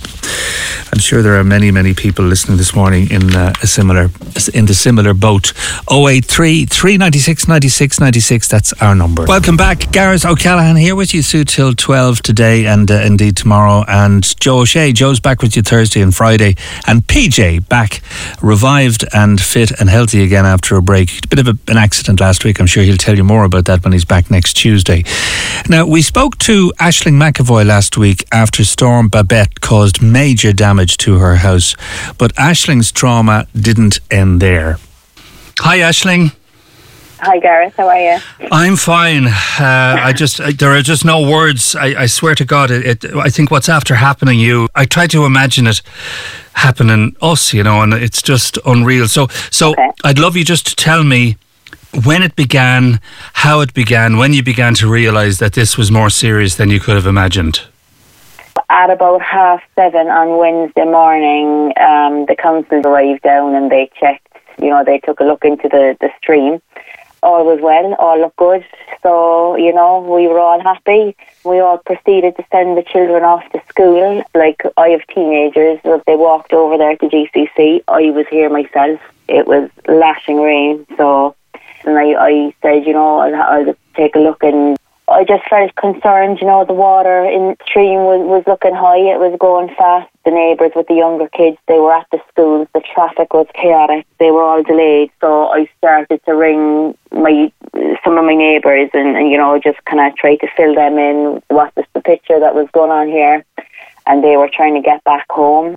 [0.93, 4.11] I'm sure there are many, many people listening this morning in uh, a similar
[4.55, 5.53] in the similar boat.
[5.91, 8.49] 083 396 96 96.
[8.49, 9.25] That's our number.
[9.27, 13.85] Welcome back, Gareth O'Callaghan here with you through till 12 today and uh, indeed tomorrow.
[13.87, 14.93] And Joe O'Shea.
[14.93, 18.01] Joe's back with you Thursday and Friday, and PJ back
[18.43, 21.25] revived and fit and healthy again after a break.
[21.25, 22.61] A bit of a, an accident last week.
[22.61, 25.05] I'm sure he'll tell you more about that when he's back next Tuesday.
[25.69, 31.19] Now we spoke to Aisling McAvoy last week after Storm Babet caused major damage to
[31.19, 31.77] her house,
[32.19, 34.79] but Aisling's trauma didn't end there.
[35.61, 36.35] Hi, Aisling.
[37.21, 37.75] Hi, Gareth.
[37.77, 38.19] How are you?
[38.51, 39.27] I'm fine.
[39.27, 39.31] Uh,
[39.61, 41.77] I just uh, there are just no words.
[41.77, 44.69] I, I swear to God, it, it, I think what's after happening you.
[44.75, 45.81] I try to imagine it
[46.55, 49.07] happening us, you know, and it's just unreal.
[49.09, 49.91] So, so Okay.
[50.05, 51.37] I'd love you just to tell me
[52.05, 53.01] when it began,
[53.33, 56.81] how it began, when you began to realise that this was more serious than you
[56.81, 57.63] could have imagined.
[58.71, 64.27] At about half seven on Wednesday morning, um, the council arrived down and they checked.
[64.61, 66.61] You know, they took a look into the, the stream.
[67.23, 68.65] All was well, all looked good.
[69.03, 71.17] So, you know, we were all happy.
[71.45, 74.23] We all proceeded to send the children off to school.
[74.35, 75.81] Like, I have teenagers.
[75.85, 79.01] If they walked over there to GCC, I was here myself.
[79.29, 80.87] It was lashing rain.
[80.97, 81.35] So,
[81.89, 84.77] and I, I said, you know, I'll, I'll take a look and
[85.11, 88.99] I just felt concerned, you know, the water in the stream was, was looking high,
[88.99, 90.11] it was going fast.
[90.25, 94.07] The neighbours with the younger kids, they were at the schools, the traffic was chaotic,
[94.19, 95.11] they were all delayed.
[95.23, 97.51] So I started to ring my
[98.05, 100.99] some of my neighbours and, and you know, just kind of try to fill them
[100.99, 103.45] in what was the picture that was going on here.
[104.07, 105.77] And they were trying to get back home.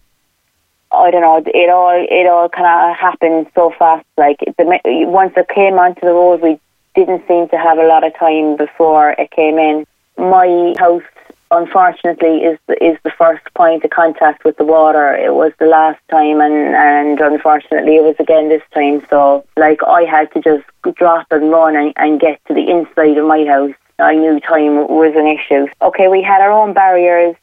[0.92, 1.44] I don't know.
[1.46, 4.06] It all it all kind of happened so fast.
[4.18, 6.60] Like the, once it came onto the road, we
[6.96, 9.86] didn't seem to have a lot of time before it came in.
[10.18, 11.04] My house,
[11.50, 15.16] unfortunately, is is the first point of contact with the water.
[15.16, 19.06] It was the last time, and and unfortunately, it was again this time.
[19.10, 20.66] So, like, I had to just
[20.96, 23.74] drop and run and, and get to the inside of my house.
[24.00, 25.68] I knew time was an issue.
[25.82, 27.36] Okay, we had our own barriers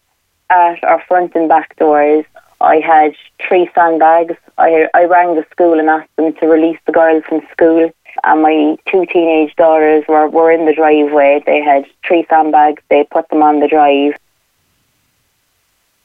[0.51, 2.25] at our front and back doors.
[2.61, 3.15] I had
[3.47, 4.35] three sandbags.
[4.57, 7.91] I I rang the school and asked them to release the girls from school.
[8.25, 11.43] And my two teenage daughters were, were in the driveway.
[11.47, 12.83] They had three sandbags.
[12.91, 14.15] They put them on the drive.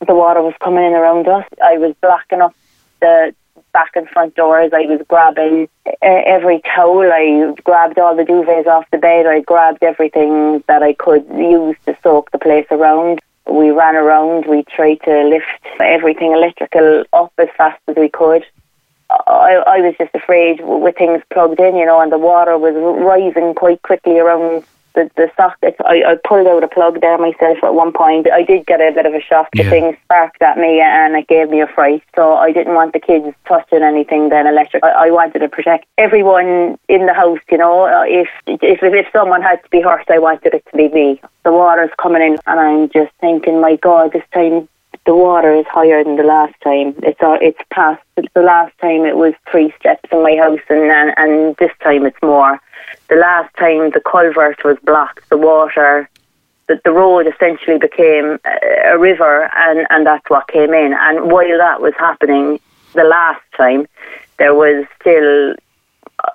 [0.06, 1.46] The water was coming in around us.
[1.64, 2.54] I was blocking up
[3.00, 3.34] the
[3.72, 4.72] back and front doors.
[4.74, 5.68] I was grabbing
[6.02, 7.12] every towel.
[7.12, 9.26] I grabbed all the duvets off the bed.
[9.26, 13.22] I grabbed everything that I could use to soak the place around.
[13.50, 14.46] We ran around.
[14.46, 15.46] We tried to lift
[15.80, 18.46] everything electrical up as fast as we could.
[19.10, 22.74] I, I was just afraid with things plugged in, you know, and the water was
[22.76, 24.64] rising quite quickly around
[24.96, 25.76] the, the socket.
[25.86, 28.28] I, I pulled out a plug there myself at one point.
[28.32, 29.50] I did get a bit of a shock.
[29.54, 29.70] The Yeah.
[29.70, 32.04] thing sparked at me and it gave me a fright.
[32.16, 34.84] So I didn't want the kids touching anything then electric.
[34.84, 37.86] I, I wanted to protect everyone in the house, you know.
[37.88, 41.22] Uh, If, if if someone had to be hurt, I wanted it to be me.
[41.44, 44.68] The water's coming in and I'm just thinking, my God, this time
[45.06, 46.96] the water is higher than the last time.
[47.04, 50.80] It's uh, it's past the last time it was three steps in my house, and,
[50.92, 52.60] and and this time it's more.
[53.10, 56.10] The last time the culvert was blocked, the water,
[56.68, 58.40] the, the road essentially became
[58.86, 60.94] a, river, and and that's what came in.
[60.94, 62.60] And while that was happening,
[62.94, 63.88] the last time
[64.38, 65.56] there was still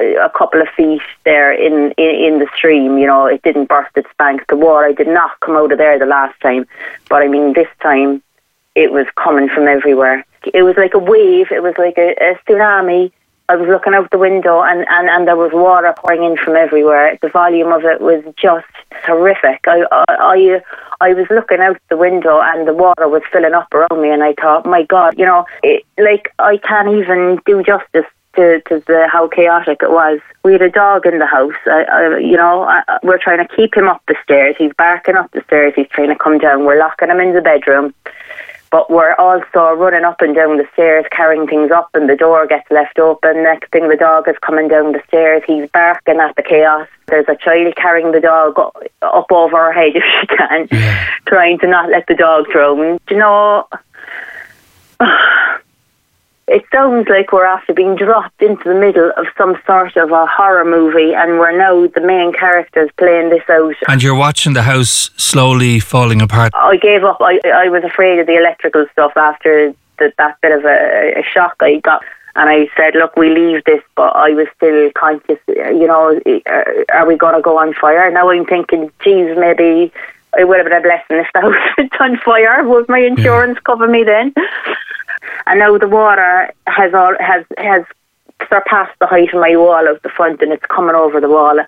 [0.01, 2.99] a couple of feet there in, in in the stream.
[2.99, 4.45] You know, it didn't burst its banks.
[4.49, 6.67] The water did not come out of there the last time,
[7.09, 8.23] but I mean this time
[8.75, 10.25] it was coming from everywhere.
[10.55, 11.51] It was like a wave.
[11.51, 13.11] It was like a, a tsunami.
[13.51, 16.55] I was looking out the window and, and, and there was water pouring in from
[16.55, 17.19] everywhere.
[17.23, 18.67] The volume of it was just
[19.07, 19.61] horrific.
[19.67, 20.61] I, I,
[21.01, 24.23] I, was looking out the window and the water was filling up around me and
[24.23, 28.05] I thought, my God, you know, it, like I can't even do justice
[28.37, 30.21] to, to the, how chaotic it was.
[30.45, 31.55] We had a dog in the house.
[31.65, 34.57] I, I, you know, I- we're trying to keep him up the stairs.
[34.59, 35.73] He's barking up the stairs.
[35.75, 36.67] He's trying to come down.
[36.67, 37.95] We're locking him in the bedroom.
[38.71, 42.47] But we're also running up and down the stairs carrying things up and the door
[42.47, 43.43] gets left open.
[43.43, 46.87] Next thing the dog is coming down the stairs, he's barking at the chaos.
[47.07, 48.59] There's a child carrying the dog
[49.03, 51.09] up over her head if she can, yeah.
[51.27, 52.99] trying to not let the dog drown.
[53.11, 53.69] You know,
[56.49, 60.27] it sounds like we're after being dropped into the middle of some sort of a
[60.27, 63.75] horror movie and we're now the main characters playing this out.
[63.87, 66.53] And you're watching the house slowly falling apart.
[66.55, 67.19] I gave up.
[67.21, 71.23] I, I was afraid of the electrical stuff after the, that bit of a, a
[71.23, 72.03] shock I got.
[72.35, 76.63] And I said, look, we leave this, but I was still conscious, you know, uh,
[76.93, 78.11] are we going to go on fire?
[78.13, 79.93] Now I'm thinking, geez, maybe
[80.39, 82.67] it would have been a blessing if the house was on fire.
[82.67, 83.63] Would my insurance yeah.
[83.67, 84.33] cover me then?
[85.47, 87.85] And now the water has all has has
[88.49, 91.59] surpassed the height of my wall out the front, and it's coming over the wall.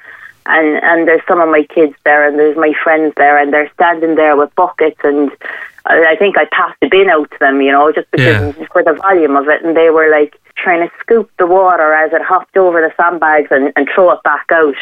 [0.46, 3.70] And and there's some of my kids there, and there's my friends there, and they're
[3.74, 5.30] standing there with buckets, and
[5.86, 8.66] I think I passed the bin out to them, you know, just because yeah.
[8.72, 12.12] for the volume of it, and they were like trying to scoop the water as
[12.12, 14.74] it hopped over the sandbags and, and throw it back out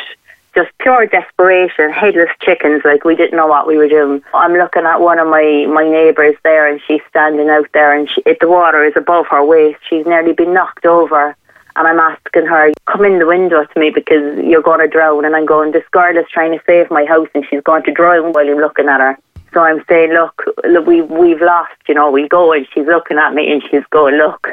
[0.59, 4.21] just pure desperation, headless chickens, like we didn't know what we were doing.
[4.35, 8.11] I'm looking at one of my, my neighbours there and she's standing out there and
[8.11, 9.79] she, the water is above her waist.
[9.89, 11.37] She's nearly been knocked over.
[11.77, 15.25] And I'm asking her, come in the window to me because you're going to drown.
[15.25, 17.93] And I'm going, this girl is trying to save my house and she's going to
[17.93, 19.17] drown while I'm looking at her.
[19.55, 22.53] So I'm saying, look, look we, we've lost, you know, we go.
[22.53, 24.49] And she's looking at me and she's going, look,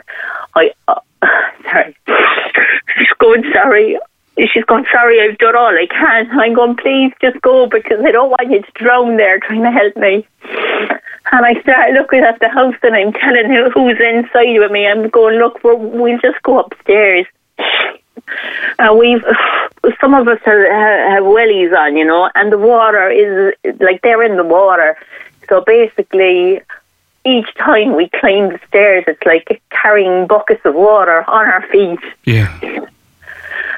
[0.53, 0.99] I, uh,
[1.63, 1.97] sorry.
[2.97, 3.99] She's going, sorry,
[4.37, 6.39] she's gone, sorry, I've done all I can.
[6.39, 9.71] I'm going, please just go because I don't want you to drown there trying to
[9.71, 10.27] help me.
[11.31, 14.87] And I start looking at the house and I'm telling her who's inside with me.
[14.87, 17.25] I'm going, look, we we'll just go upstairs.
[18.79, 19.23] Uh, we've
[20.01, 24.23] some of us have, have wellies on, you know, and the water is like they're
[24.23, 24.97] in the water.
[25.49, 26.61] So basically,
[27.25, 31.99] each time we climb the stairs, it's like carrying buckets of water on our feet.
[32.25, 32.87] Yeah.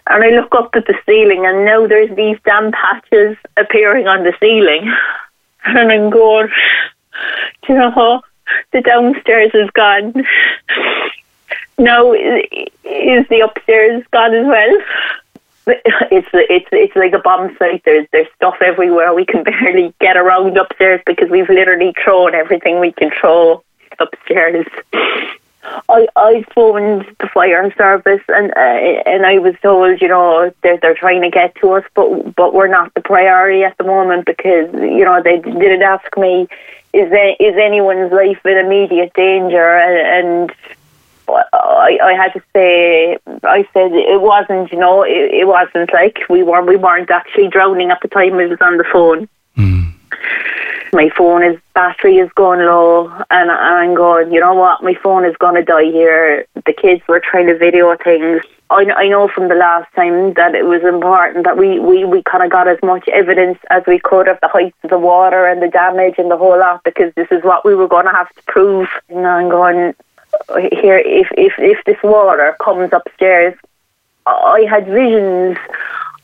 [0.08, 4.24] And I look up at the ceiling and now there's these damn patches appearing on
[4.24, 4.94] the ceiling.
[5.66, 6.48] And I'm going,
[7.68, 8.22] you know,
[8.72, 10.14] the downstairs is gone.
[11.78, 14.78] Now is the upstairs gone as well?
[16.10, 17.84] It's it's it's like a bomb site.
[17.84, 19.14] There's there's stuff everywhere.
[19.14, 23.64] We can barely get around upstairs because we've literally thrown everything we can throw
[24.00, 24.66] upstairs.
[25.90, 30.78] I I phoned the fire service and uh, and I was told you know they're
[30.78, 34.26] they're trying to get to us but but we're not the priority at the moment
[34.26, 36.48] because you know they didn't ask me
[36.94, 40.56] is there, is anyone's life in immediate danger and, and
[41.30, 46.20] I, I had to say I said it wasn't you know it, it wasn't like
[46.30, 49.28] we were we weren't actually drowning at the time it was on the phone.
[49.58, 49.94] Mm
[50.94, 55.26] my phone is battery is going low and I'm going, you know what, my phone
[55.26, 56.46] is going to die here.
[56.66, 58.42] The kids were trying to video things.
[58.70, 62.22] I, I know from the last time that it was important that we, we, we
[62.24, 65.46] kind of got as much evidence as we could of the height of the water
[65.46, 68.12] and the damage and the whole lot because this is what we were going to
[68.12, 68.90] have to prove.
[69.10, 69.96] And I'm going,
[70.72, 73.56] here, if, if, if this water comes upstairs,
[74.26, 75.58] I had visions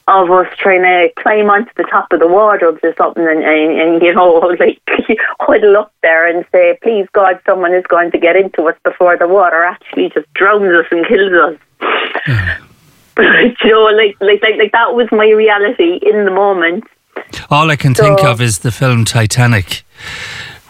[0.07, 3.79] of us trying to climb onto the top of the wardrobes or something and, and,
[3.79, 4.81] and you know, like
[5.39, 9.17] huddle up there and say, please God, someone is going to get into us before
[9.17, 11.57] the water actually just drowns us and kills us.
[13.17, 16.83] you know, like, like, like, like that was my reality in the moment.
[17.49, 19.83] All I can so, think of is the film Titanic,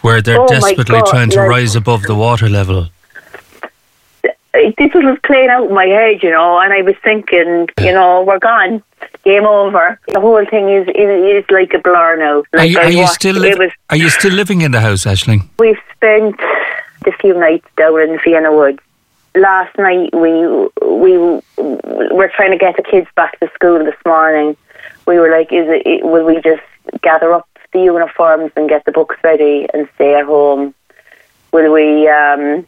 [0.02, 2.88] where they're oh desperately God, trying to like, rise above the water level
[4.54, 8.22] this was playing out in my head, you know, and I was thinking, you know,
[8.22, 8.82] we're gone,
[9.24, 9.98] game over.
[10.12, 12.44] The whole thing is is, is like a blur now.
[12.52, 15.04] Like are you, are you still li- was, are you still living in the house,
[15.04, 15.48] Aisling?
[15.58, 16.38] We've spent
[17.06, 18.78] a few nights down in Vienna Woods.
[19.34, 20.46] Last night we
[20.86, 24.56] we were trying to get the kids back to school this morning.
[25.06, 26.62] We were like, is it will we just
[27.02, 30.74] gather up the uniforms and get the books ready and stay at home?
[31.52, 32.08] Will we?
[32.08, 32.66] um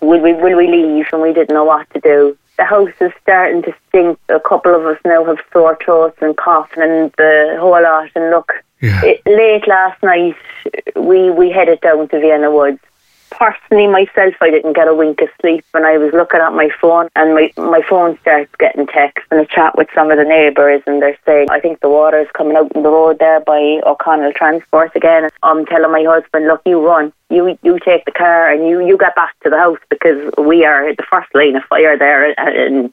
[0.00, 1.06] will we will we leave?
[1.12, 2.36] And we didn't know what to do.
[2.56, 4.18] The house is starting to stink.
[4.28, 8.10] A couple of us now have sore throats and coughing and the whole lot.
[8.14, 9.00] And look, yeah.
[9.04, 10.36] it, late last night
[10.96, 12.80] we we headed down to Vienna Woods
[13.38, 16.70] personally myself, I didn't get a wink of sleep and I was looking at my
[16.80, 20.24] phone and my, my phone starts getting text and a chat with some of the
[20.24, 23.40] neighbours and they're saying, I think the water is coming out in the road there
[23.40, 25.30] by O'Connell Transport again.
[25.42, 27.12] I'm telling my husband, look, you run.
[27.30, 30.64] You you take the car and you, you get back to the house because we
[30.64, 32.92] are the first line of fire there and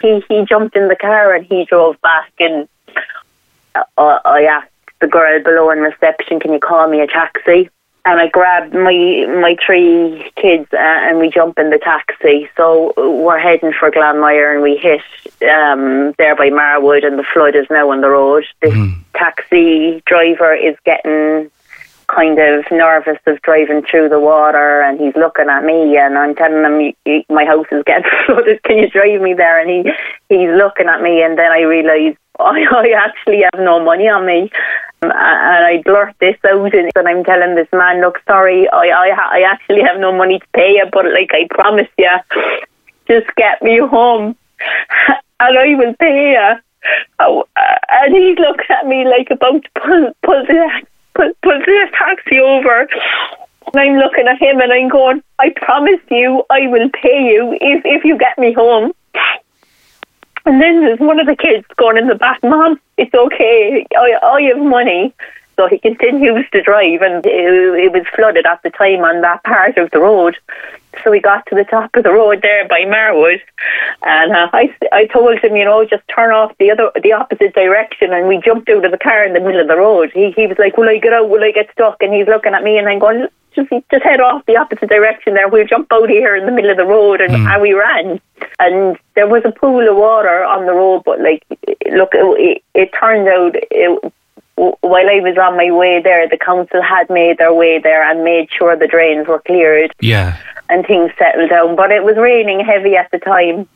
[0.00, 2.68] he, he jumped in the car and he drove back and
[3.74, 4.70] uh, I asked
[5.00, 7.68] the girl below in reception, can you call me a taxi?
[8.06, 12.48] And I grab my my three kids uh, and we jump in the taxi.
[12.56, 15.00] So we're heading for Glanmire and we hit
[15.50, 18.44] um, there by Marwood and the flood is now on the road.
[18.62, 18.94] This Mm.
[19.14, 21.50] taxi driver is getting
[22.08, 26.36] kind of nervous of driving through the water and he's looking at me and I'm
[26.36, 29.68] telling him "Y- y- my house is getting flooded can you drive me there and
[29.68, 29.78] he
[30.28, 34.24] he's looking at me and then I realise I, I actually have no money on
[34.24, 34.52] me
[35.02, 39.40] and I blurt this out and I'm telling this man look sorry I, I, I
[39.42, 42.10] actually have no money to pay you but like I promise you
[43.06, 44.36] just get me home
[45.40, 46.60] and I will pay you
[47.18, 51.58] Oh, uh, and he looks at me like about to pull, pull the pull, pull
[51.58, 52.88] the taxi over.
[53.66, 57.56] And I'm looking at him and I'm going, I promise you I will pay you
[57.60, 58.92] if, if you get me home.
[60.46, 64.18] And then there's one of the kids going in the back, Mom, it's okay, I,
[64.22, 65.12] I have money.
[65.56, 69.42] So he continues to drive and it, it was flooded at the time on that
[69.42, 70.36] part of the road.
[71.02, 73.40] So we got to the top of the road there by Marwood,
[74.02, 77.54] and uh, I, I told him, you know, just turn off the other, the opposite
[77.54, 80.10] direction, and we jumped out of the car in the middle of the road.
[80.12, 81.28] He, he was like, "Will I get out?
[81.28, 84.20] Will I get stuck?" And he's looking at me, and I'm going, "Just, just head
[84.20, 85.48] off the opposite direction there.
[85.48, 88.20] We'll jump out here in the middle of the road," and, and we ran.
[88.58, 91.44] And there was a pool of water on the road, but like,
[91.92, 94.12] look, it, it turned out it,
[94.56, 98.24] while I was on my way there, the council had made their way there and
[98.24, 100.36] made sure the drains were cleared Yeah.
[100.68, 101.76] and things settled down.
[101.76, 103.68] But it was raining heavy at the time.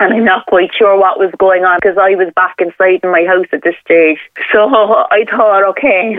[0.00, 3.10] And I'm not quite sure what was going on because I was back inside in
[3.12, 4.18] my house at this stage.
[4.52, 4.68] So
[5.10, 6.18] I thought, okay,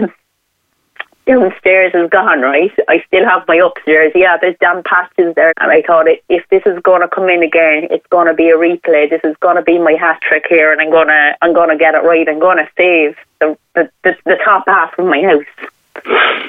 [1.26, 2.72] downstairs is gone, right?
[2.88, 4.12] I still have my upstairs.
[4.16, 5.54] Yeah, there's damp patches there.
[5.60, 8.50] And I thought, if this is going to come in again, it's going to be
[8.50, 9.10] a replay.
[9.10, 11.70] This is going to be my hat trick here, and I'm going to, I'm going
[11.70, 12.28] to get it right.
[12.28, 16.46] I'm going to save the, the, the, the top half of my house.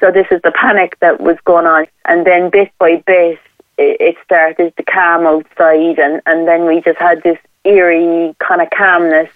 [0.00, 3.38] So this is the panic that was going on, and then bit by bit,
[3.78, 8.68] it, started to calm outside, and and then we just had this eerie kind of
[8.70, 9.30] calmness,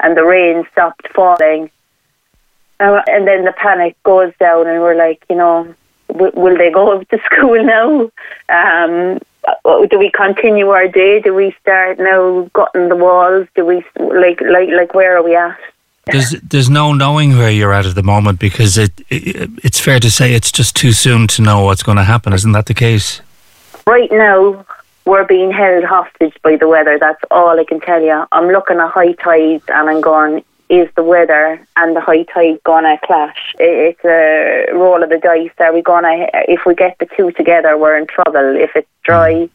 [0.00, 1.70] and the rain stopped falling,
[2.82, 5.74] and then the panic goes down, and we're like, you know,
[6.08, 8.10] w- will they go to school now?
[8.48, 9.20] Um,
[9.90, 11.20] do we continue our day?
[11.20, 13.48] Do we start now gutting the walls?
[13.54, 15.58] Do we like like like where are we at?
[16.06, 20.00] There's there's no knowing where you're at at the moment because it, it it's fair
[20.00, 22.32] to say it's just too soon to know what's going to happen.
[22.32, 23.20] Isn't that the case?
[23.86, 24.64] Right now,
[25.04, 26.98] we're being held hostage by the weather.
[26.98, 28.24] That's all I can tell you.
[28.32, 32.62] I'm looking at high tides and I'm going, is the weather and the high tide
[32.64, 33.54] going to clash?
[33.58, 35.50] It's a roll of the dice.
[35.58, 38.56] Are we going to, if we get the two together, we're in trouble.
[38.56, 39.50] If it's dry,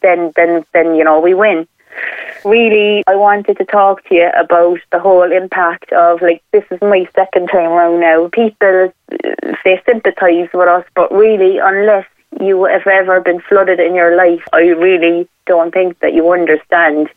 [0.00, 1.68] then, then, then, you know, we win.
[2.44, 6.80] Really, I wanted to talk to you about the whole impact of like this is
[6.80, 8.28] my second time around now.
[8.28, 12.06] People uh, they sympathise with us, but really, unless
[12.38, 17.08] you have ever been flooded in your life, I really don't think that you understand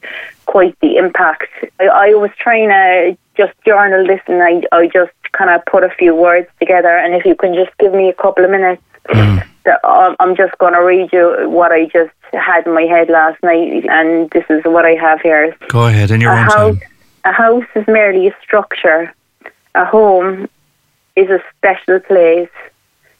[0.45, 1.49] quite the impact.
[1.79, 5.83] I, I was trying to just journal this, and I I just kind of put
[5.83, 6.95] a few words together.
[7.03, 9.47] And if you can just give me a couple of minutes, mm.
[9.83, 13.41] I'm I'm just going to read you what I just had in my head last
[13.43, 15.55] night, and this is what I have here.
[15.69, 16.89] Go ahead in your a own house, time.
[17.25, 19.13] a house is merely a structure.
[19.75, 20.49] A home
[21.15, 22.55] is a special place.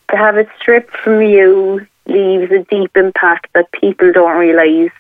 [0.10, 4.92] To have it stripped from you leaves a deep impact that people don't realise.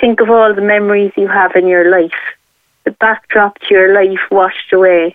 [0.00, 2.22] Think of all the memories you have in your life.
[2.88, 5.14] The backdrop to your life washed away.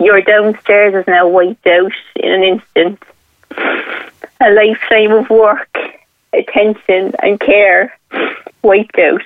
[0.00, 3.00] Your downstairs is now wiped out in an instant.
[4.40, 5.78] A lifetime of work,
[6.32, 7.96] attention, and care
[8.62, 9.22] wiped out.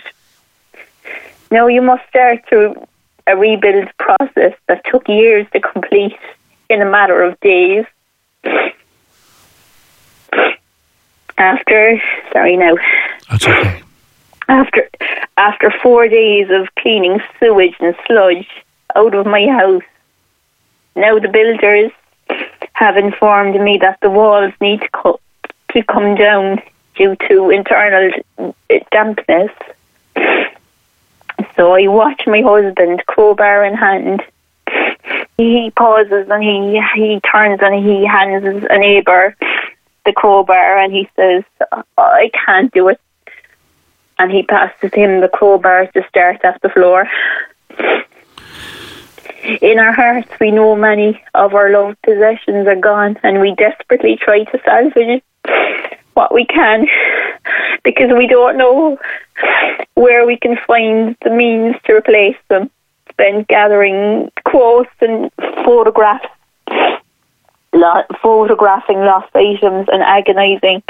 [1.51, 2.87] Now you must start through
[3.27, 6.19] a rebuild process that took years to complete
[6.69, 7.87] in a matter of days.
[11.39, 12.03] After,
[12.35, 12.77] sorry now,
[13.31, 13.83] That's okay.
[14.53, 14.89] After
[15.37, 18.49] after four days of cleaning sewage and sludge
[18.95, 19.83] out of my house,
[20.95, 21.91] now the builders
[22.75, 25.19] have informed me that the walls need to,
[25.73, 26.61] to come down
[26.95, 28.53] due to internal uh,
[28.91, 29.51] dampness.
[31.57, 34.23] So I watch my husband, crowbar in hand.
[35.39, 39.35] He pauses and he he turns and he hands a neighbour
[40.05, 41.45] the crowbar and he says,
[41.97, 43.01] "I can't do it."
[44.19, 47.09] And he passes him the crowbar to start at the floor.
[49.61, 54.17] In our hearts, we know many of our loved possessions are gone, and we desperately
[54.17, 55.23] try to salvage
[56.15, 56.87] what we can
[57.83, 58.99] because we don't know
[59.95, 62.71] where we can find the means to replace them.
[63.11, 65.31] Spend gathering quotes and
[65.65, 66.29] photographs
[68.23, 70.83] photographing lost items and agonising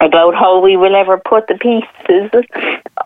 [0.00, 2.30] about how we will ever put the pieces,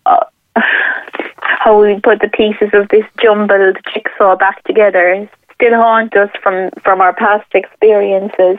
[0.06, 0.24] uh,
[0.54, 6.70] how we put the pieces of this jumbled jigsaw back together, still haunt us from
[6.82, 8.58] from our past experiences.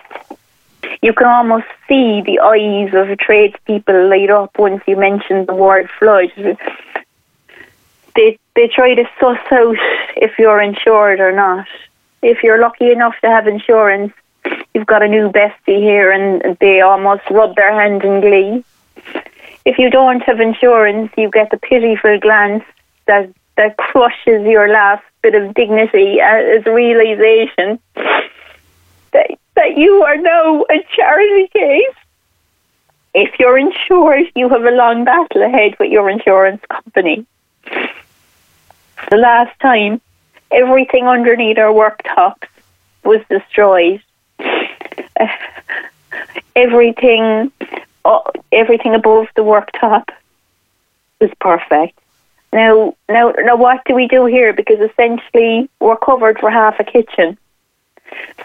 [1.02, 5.90] You can almost see the eyes of tradespeople light up once you mention the word
[6.00, 6.32] flood.
[8.16, 9.78] They they try to suss out
[10.18, 11.68] if you're insured or not.
[12.22, 14.14] If you're lucky enough to have insurance,
[14.74, 18.64] you've got a new bestie here and they almost rub their hand in glee.
[19.66, 22.64] If you don't have insurance, you get the pitiful glance
[23.06, 30.64] that, that crushes your last bit of dignity as realization that, that you are now
[30.70, 31.96] a charity case.
[33.14, 37.26] If you're insured, you have a long battle ahead with your insurance company.
[39.10, 40.00] The last time,
[40.52, 42.48] everything underneath our worktops
[43.04, 44.02] was destroyed
[46.56, 47.52] everything,
[48.52, 50.10] everything above the worktop
[51.20, 52.00] was perfect.
[52.52, 54.54] Now, now, now, what do we do here?
[54.54, 57.38] Because essentially, we're covered for half a kitchen.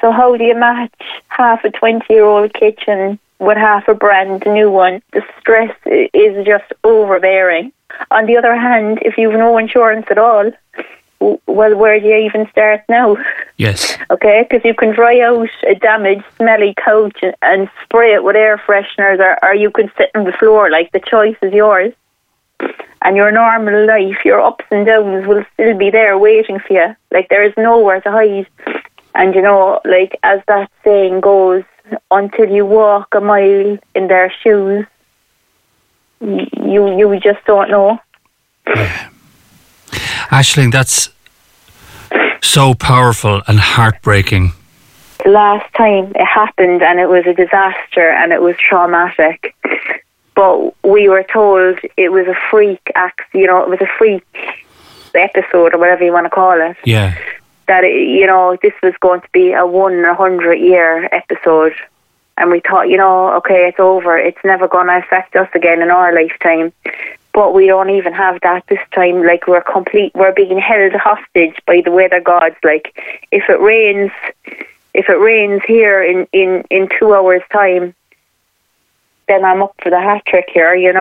[0.01, 0.93] So, how do you match
[1.29, 5.01] half a twenty-year-old kitchen with half a brand new one?
[5.13, 7.73] The stress is just overbearing.
[8.11, 10.53] On the other hand, if you've no insurance at all,
[11.47, 13.17] well, where do you even start now?
[13.57, 13.97] Yes.
[14.11, 18.37] Okay, because you can dry out a damaged, smelly couch and, and spray it with
[18.37, 20.71] air fresheners, or, or you could sit on the floor.
[20.71, 21.93] Like the choice is yours.
[23.03, 26.97] And your normal life, your ups and downs will still be there waiting for you.
[27.11, 28.47] Like there is nowhere to hide.
[29.15, 31.65] And you know, like as that saying goes,
[32.11, 34.87] until you walk a mile in their shoes,
[36.21, 37.99] you you just don't know.
[38.67, 39.11] Yeah.
[40.31, 41.14] Aisling, that's
[42.45, 44.53] so powerful and heartbreaking.
[45.25, 49.57] The last time it happened and it was a disaster and it was traumatic.
[50.35, 54.27] But we were told it was a freak act, you know, it was a freak
[55.15, 56.77] episode or whatever you want to call it.
[56.85, 57.17] Yeah.
[57.69, 61.09] That, it, you know, this was going to be a one in a hundred year
[61.13, 61.75] episode.
[62.37, 64.19] And we thought, you know, okay, it's over.
[64.19, 66.73] It's never going to affect us again in our lifetime
[67.35, 69.25] but we don't even have that this time.
[69.25, 72.57] Like we're complete, we're being held hostage by the weather gods.
[72.63, 72.97] Like
[73.33, 74.13] if it rains,
[74.95, 77.95] if it rains here in in in two hours' time,
[79.27, 80.75] then I'm up for the hat trick here.
[80.75, 81.01] You know.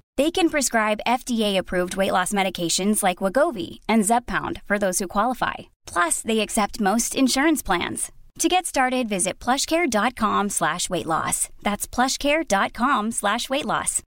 [0.17, 5.53] They can prescribe FDA-approved weight loss medications like Wegovy and Zepbound for those who qualify.
[5.87, 8.11] Plus, they accept most insurance plans.
[8.39, 11.49] To get started, visit plushcare.com slash weight loss.
[11.61, 14.01] That's plushcare.com slash weight loss.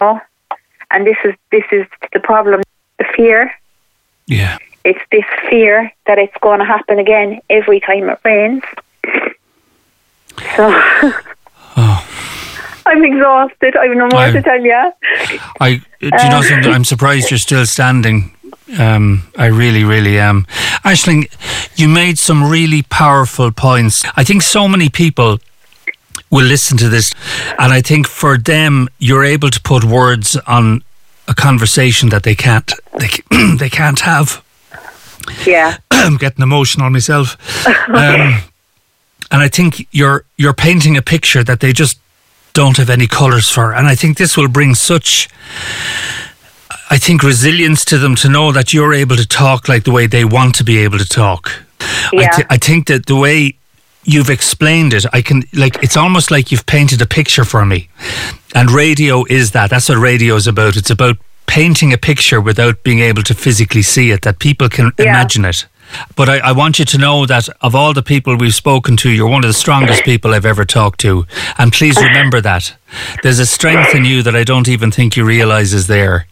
[0.00, 0.18] Oh,
[0.90, 2.62] and this is this is the problem.
[2.98, 3.52] The fear.
[4.26, 4.56] Yeah.
[4.84, 8.62] It's this fear that it's going to happen again every time it rains.
[10.56, 10.70] So
[11.76, 12.06] oh.
[12.86, 13.76] I'm exhausted.
[13.76, 14.92] I have no more I, to tell you.
[15.60, 16.72] I, do you know something?
[16.72, 18.34] I'm surprised you're still standing.
[18.78, 20.46] Um, I really, really am.
[20.84, 21.28] Aisling,
[21.76, 24.04] you made some really powerful points.
[24.16, 25.38] I think so many people
[26.30, 27.12] will listen to this,
[27.58, 30.84] and I think for them, you're able to put words on
[31.26, 33.08] a conversation that they can't they,
[33.56, 34.42] they can't have.
[35.46, 35.78] Yeah.
[35.90, 37.36] I'm getting emotional myself.
[37.90, 38.42] Um,
[39.32, 41.99] and I think you're you're painting a picture that they just
[42.52, 43.72] don't have any colours for.
[43.72, 45.28] And I think this will bring such
[46.92, 50.06] I think resilience to them to know that you're able to talk like the way
[50.08, 51.52] they want to be able to talk.
[52.12, 52.22] Yeah.
[52.32, 53.54] I, th- I think that the way
[54.04, 57.88] you've explained it, I can like it's almost like you've painted a picture for me.
[58.54, 59.70] And radio is that.
[59.70, 60.76] That's what radio is about.
[60.76, 61.16] It's about
[61.46, 65.06] painting a picture without being able to physically see it, that people can Yeah.
[65.06, 65.66] imagine it.
[66.16, 69.10] But I, I want you to know that of all the people we've spoken to,
[69.10, 71.26] you're one of the strongest people I've ever talked to.
[71.58, 72.74] And please remember that.
[73.22, 76.26] There's a strength in you that I don't even think you realise is there.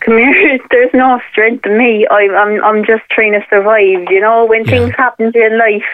[0.00, 0.58] come here.
[0.70, 2.06] There's no strength in me.
[2.10, 4.06] I, I'm I'm just trying to survive.
[4.10, 4.70] You know, when Yeah.
[4.70, 5.84] things happen to you in life,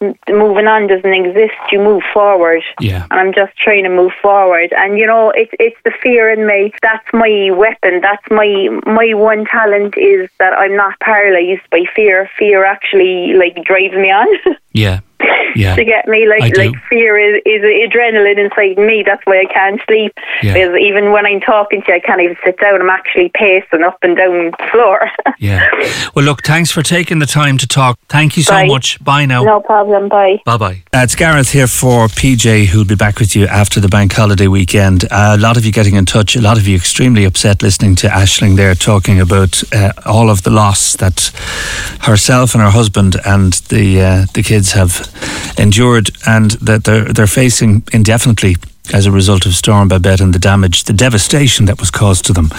[0.00, 1.54] moving on doesn't exist.
[1.70, 2.62] You move forward.
[2.80, 3.06] Yeah.
[3.10, 4.72] And I'm just trying to move forward.
[4.76, 6.72] And you know, it's it's the fear in me.
[6.82, 8.00] That's my weapon.
[8.00, 12.28] That's my my one talent is that I'm not paralyzed by fear.
[12.38, 14.28] Fear actually like drives me on.
[14.76, 15.00] Yeah.
[15.54, 15.74] Yeah.
[15.74, 16.24] to get me.
[16.26, 16.60] I Like do.
[16.66, 19.02] like fear is, is adrenaline inside me.
[19.06, 20.12] That's why I can't sleep.
[20.42, 20.52] Yeah.
[20.52, 22.78] Because even when I'm talking to you, I can't even sit down.
[22.82, 25.10] I'm actually pacing up and down the floor.
[25.38, 25.68] Yeah.
[26.14, 27.98] Well, look, thanks for taking the time to talk.
[28.08, 28.66] Thank you so Bye.
[28.66, 29.02] much.
[29.04, 29.42] Bye now.
[29.44, 30.08] no problem.
[30.08, 30.40] Bye.
[30.46, 30.82] Bye bye.
[30.94, 34.48] Uh, it's Gareth here for PJ, who'll be back with you after the bank holiday
[34.48, 35.04] weekend.
[35.10, 37.96] Uh, a lot of you getting in touch, a lot of you extremely upset listening
[37.96, 41.30] to Aisling there talking about uh, all of the loss that
[42.02, 45.05] herself and her husband and the uh, the kids have
[45.58, 48.56] endured and that they're, they're facing indefinitely
[48.92, 52.32] as a result of Storm Babet and the damage, the devastation that was caused to
[52.32, 52.50] them.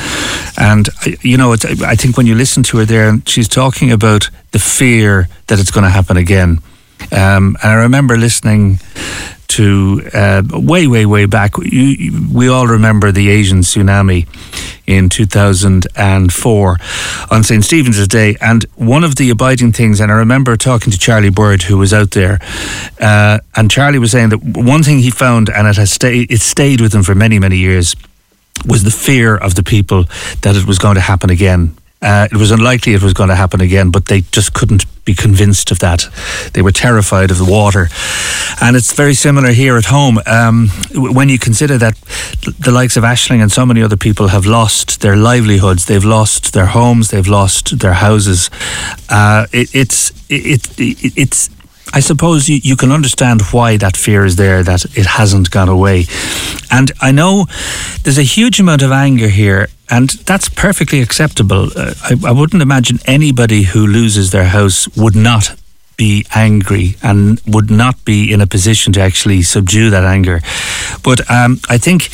[0.58, 0.90] And,
[1.22, 5.30] you know, I think when you listen to her there, she's talking about the fear
[5.48, 6.60] that it's going to happen again.
[7.12, 8.80] Um, and I remember listening
[9.48, 11.58] to uh, way, way, way back.
[11.58, 14.28] We all remember the Asian tsunami
[14.86, 16.78] in 2004
[17.30, 17.64] on St.
[17.64, 18.36] Stephen's Day.
[18.42, 21.94] And one of the abiding things, and I remember talking to Charlie Bird, who was
[21.94, 22.40] out there,
[23.00, 26.42] uh, and Charlie was saying that one thing he found, and it has stayed, it
[26.42, 27.96] stayed with him for many, many years,
[28.66, 30.06] was the fear of the people
[30.42, 31.76] that it was going to happen again.
[32.02, 35.16] Uh, it was unlikely it was going to happen again, but they just couldn't be
[35.16, 36.08] convinced of that.
[36.54, 37.90] They were terrified of the water.
[38.62, 40.20] And it's very similar here at home.
[40.26, 41.98] Um, when you consider that
[42.60, 46.54] the likes of Aisling and so many other people have lost their livelihoods, they've lost
[46.54, 48.50] their homes, they've lost their houses,
[49.10, 51.50] uh, it, it's, it, it, it's,
[51.94, 55.70] I suppose you, you can understand why that fear is there, that it hasn't gone
[55.70, 56.06] away.
[56.70, 57.48] And I know
[58.04, 61.70] there's a huge amount of anger here, and that's perfectly acceptable.
[61.76, 65.56] Uh, I, I wouldn't imagine anybody who loses their house would not
[65.96, 70.42] be angry and would not be in a position to actually subdue that anger.
[71.04, 72.10] But um, I think.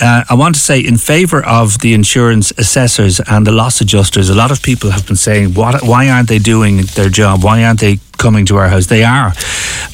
[0.00, 4.30] Uh, I want to say, in favour of the insurance assessors and the loss adjusters,
[4.30, 5.82] a lot of people have been saying, "What?
[5.82, 7.42] Why aren't they doing their job?
[7.42, 9.32] Why aren't they coming to our house?" They are.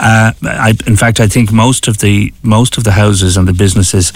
[0.00, 3.52] Uh, I, in fact, I think most of the most of the houses and the
[3.52, 4.12] businesses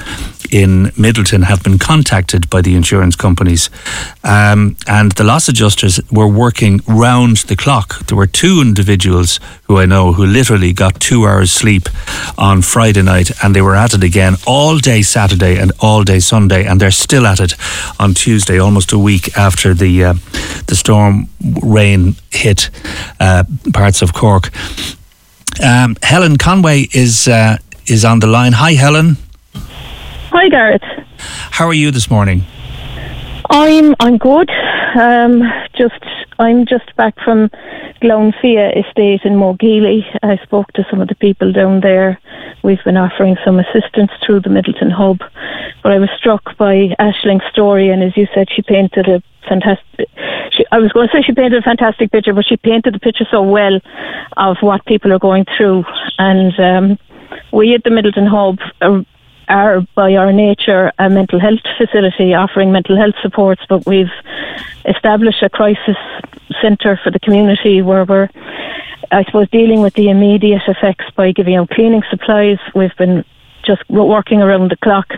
[0.51, 3.70] in Midleton have been contacted by the insurance companies,
[4.24, 8.06] um, and the loss adjusters were working round the clock.
[8.06, 11.89] There were two individuals who I know who literally got two hours sleep
[12.36, 16.20] on Friday night, and they were at it again all day Saturday and all day
[16.20, 17.55] Sunday, and they're still at it
[17.98, 20.14] on Tuesday, almost a week after the uh,
[20.66, 21.28] the storm
[21.62, 22.71] rain hit
[23.21, 24.51] uh, parts of Cork.
[25.63, 28.53] Um, Helen Conway is uh, is on the line.
[28.53, 29.17] Hi, Helen.
[30.31, 30.83] Hi, Gareth.
[31.51, 32.45] How are you this morning?
[33.51, 34.51] I'm I'm good.
[34.95, 35.43] Um,
[35.75, 36.05] just
[36.39, 37.51] I'm just back from
[38.01, 40.05] Glownfia Estate in Mogeely.
[40.23, 42.19] I spoke to some of the people down there.
[42.62, 45.19] We've been offering some assistance through the Midleton Hub,
[45.83, 50.09] but I was struck by Aisling's story, and as you said, she painted a fantastic.
[50.53, 53.01] She, I was going to say she painted a fantastic picture, but she painted the
[53.01, 53.81] picture so well
[54.37, 55.85] of what people are going through,
[56.19, 56.99] and um,
[57.53, 58.59] we at the Midleton Hub.
[58.81, 59.05] Are,
[59.49, 64.12] are by our nature a mental health facility offering mental health supports, but we've
[64.85, 65.97] established a crisis
[66.61, 68.29] centre for the community where we're,
[69.11, 72.59] I suppose, dealing with the immediate effects by giving out cleaning supplies.
[72.75, 73.25] We've been
[73.65, 75.12] just working around the clock.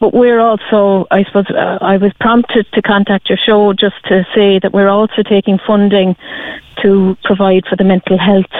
[0.00, 4.26] But we're also, I suppose, uh, I was prompted to contact your show just to
[4.34, 6.16] say that we're also taking funding
[6.82, 8.50] to provide for the mental health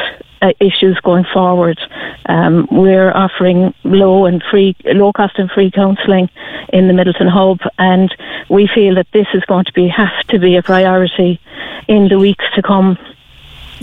[0.42, 1.78] uh, issues going forward.
[2.26, 6.30] Um, we're offering low and free, low cost and free counselling
[6.72, 8.14] in the Midleton Hub, and
[8.48, 11.40] we feel that this is going to be have to be a priority
[11.88, 12.98] in the weeks to come.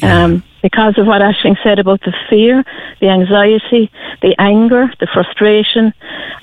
[0.04, 2.64] Um, because of what Aisling said about the fear,
[3.00, 3.92] the anxiety,
[4.22, 5.94] the anger, the frustration,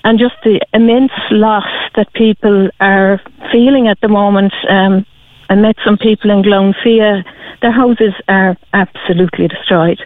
[0.04, 3.20] and just the immense loss that people are
[3.50, 4.52] feeling at the moment.
[4.68, 5.06] Um,
[5.48, 7.24] I met some people in Glownfia.
[7.62, 10.00] Their houses are absolutely destroyed.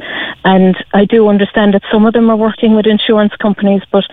[0.44, 4.04] And I do understand that some of them are working with insurance companies, but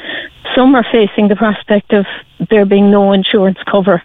[0.55, 2.05] some are facing the prospect of
[2.49, 4.01] there being no insurance cover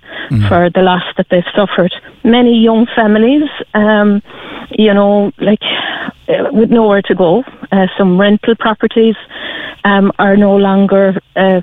[0.49, 1.95] for the loss that they've suffered.
[2.23, 4.23] Many young families, um,
[4.71, 5.63] you know, like
[6.29, 7.45] uh, with nowhere to go.
[7.73, 9.17] Uh, some rental properties
[9.85, 11.21] um, are no longer.
[11.37, 11.63] Uh,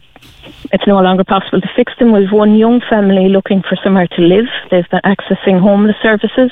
[0.72, 2.12] it's no longer possible to fix them.
[2.12, 4.46] We've one young family looking for somewhere to live.
[4.70, 6.52] They've been accessing homeless services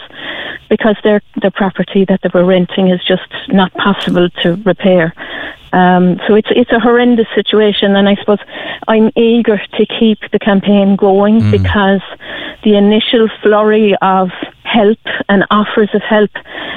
[0.69, 5.13] because their their property that they were renting is just not possible to repair.
[5.71, 8.39] Um, so it's it's a horrendous situation, and I suppose
[8.87, 12.01] I'm eager to keep the campaign going because
[12.63, 14.29] the initial flurry of
[14.71, 16.31] help and offers of help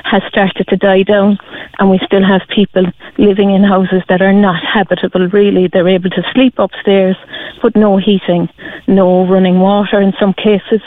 [0.04, 1.38] has started to die down
[1.78, 2.84] and we still have people
[3.18, 7.16] living in houses that are not habitable really they're able to sleep upstairs
[7.60, 8.48] but no heating
[8.86, 10.80] no running water in some cases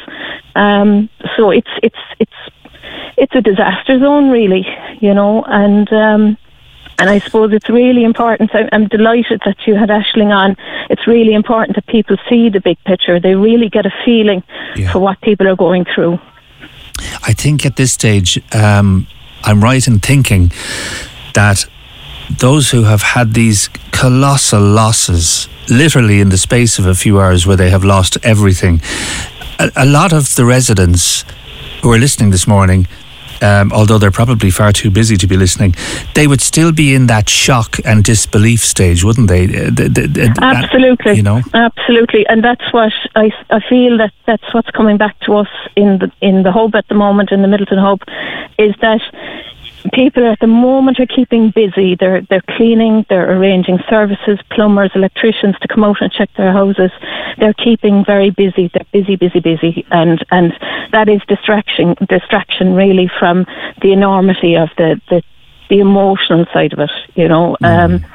[0.56, 2.40] um, so it's it's it's
[3.18, 4.66] it's a disaster zone really
[5.00, 6.38] you know and um,
[6.98, 8.52] and I suppose it's really important.
[8.72, 10.56] I'm delighted that you had Aisling on.
[10.90, 13.20] It's really important that people see the big picture.
[13.20, 14.44] They really get a feeling
[14.76, 14.92] yeah.
[14.94, 16.20] for what people are going through.
[17.24, 19.08] I think at this stage, um,
[19.44, 20.52] I'm right in thinking
[21.34, 21.66] that
[22.40, 27.46] those who have had these colossal losses, literally in the space of a few hours
[27.46, 28.82] where they have lost everything,
[29.60, 31.24] a, a lot of the residents
[31.82, 32.88] who are listening this morning
[33.42, 35.76] um, although they're probably far too busy to be listening,
[36.14, 39.46] they would still be in that shock and disbelief stage, wouldn't they?
[39.46, 44.98] Uh, absolutely, you know, absolutely, and that's what I, I feel that that's what's coming
[44.98, 48.02] back to us in the in the hub at the moment in the Midleton hub,
[48.58, 49.02] is that
[49.94, 51.96] people at the moment are keeping busy.
[51.96, 56.92] They're they're cleaning, they're arranging services, plumbers, electricians to come out and check their houses.
[57.38, 58.70] They're keeping very busy.
[58.74, 60.54] They're busy, busy, busy, and and
[60.92, 63.46] that is distraction distraction really from
[63.82, 65.22] the enormity of the the
[65.70, 66.92] the emotional side of it.
[67.16, 67.58] You know.
[67.62, 67.86] Mm.
[67.86, 68.06] Um,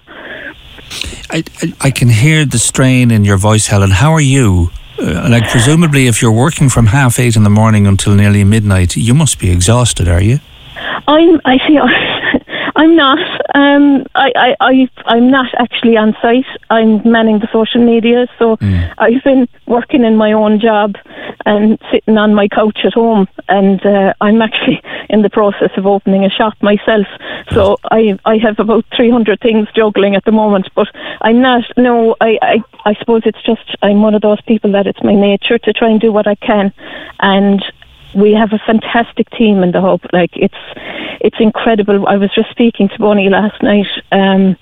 [1.30, 3.92] I, I, I can hear the strain in your voice, Helen.
[3.92, 4.72] How are you?
[4.98, 8.96] Uh, like, presumably, if you're working from half eight in the morning until nearly midnight,
[8.96, 10.40] you must be exhausted, are you?
[11.08, 11.42] I'm.
[11.44, 11.78] I see.
[12.76, 13.20] I'm not.
[13.56, 16.46] Um, I, I, I, I'm not actually on site.
[16.70, 18.94] I'm manning the social media, so mm.
[18.98, 20.96] I've been working in my own job
[21.46, 25.86] and sitting on my couch at home, and uh, I'm actually in the process of
[25.86, 27.08] opening a shop myself.
[27.52, 30.88] So I, I have about 300 things juggling at the moment, but
[31.22, 31.64] I'm not.
[31.78, 35.16] No, I, I, I suppose it's just I'm one of those people that it's my
[35.16, 36.74] nature to try and do what I can,
[37.20, 37.64] and
[38.16, 40.02] we have a fantastic team in the hub.
[40.14, 40.56] Like it's
[41.20, 42.08] it's incredible.
[42.08, 43.88] I was just speaking to Bonnie last night.
[44.12, 44.58] Um,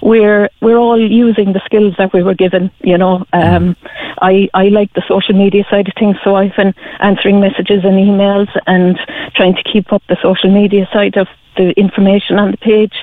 [0.00, 2.70] we're we're all using the skills that we were given.
[2.80, 3.76] You know, um,
[4.22, 7.96] I I like the social media side of things, so I've been answering messages and
[7.96, 8.98] emails and
[9.34, 12.94] trying to keep up the social media side of the information on the page.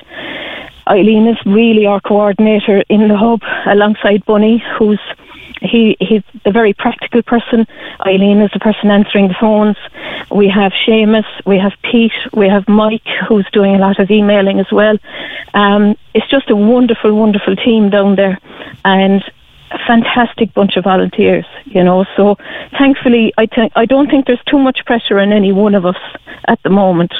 [0.88, 5.00] Eileen is really our coordinator in the hub, alongside Bonnie, who's
[5.62, 7.66] he he's a very practical person.
[8.06, 9.76] Eileen is the person answering the phones.
[10.30, 14.60] We have Seamus, we have Pete, we have Mike, who's doing a lot of emailing
[14.60, 14.98] as well.
[15.54, 18.38] Um, it's just a wonderful, wonderful team down there,
[18.84, 19.22] and
[19.70, 21.46] a fantastic bunch of volunteers.
[21.64, 22.36] You know, so
[22.78, 25.98] thankfully, I think I don't think there's too much pressure on any one of us
[26.46, 27.14] at the moment.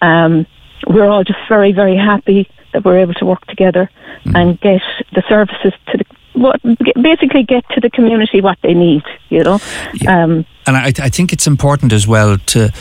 [0.00, 0.46] Um,
[0.86, 3.90] we're all just very, very happy that we're able to work together
[4.24, 4.34] mm.
[4.34, 4.80] and get
[5.14, 6.04] the services to the
[6.34, 9.58] what basically get to the community what they need, you know.
[9.94, 10.24] Yeah.
[10.24, 12.72] Um, and I, I think it's important as well to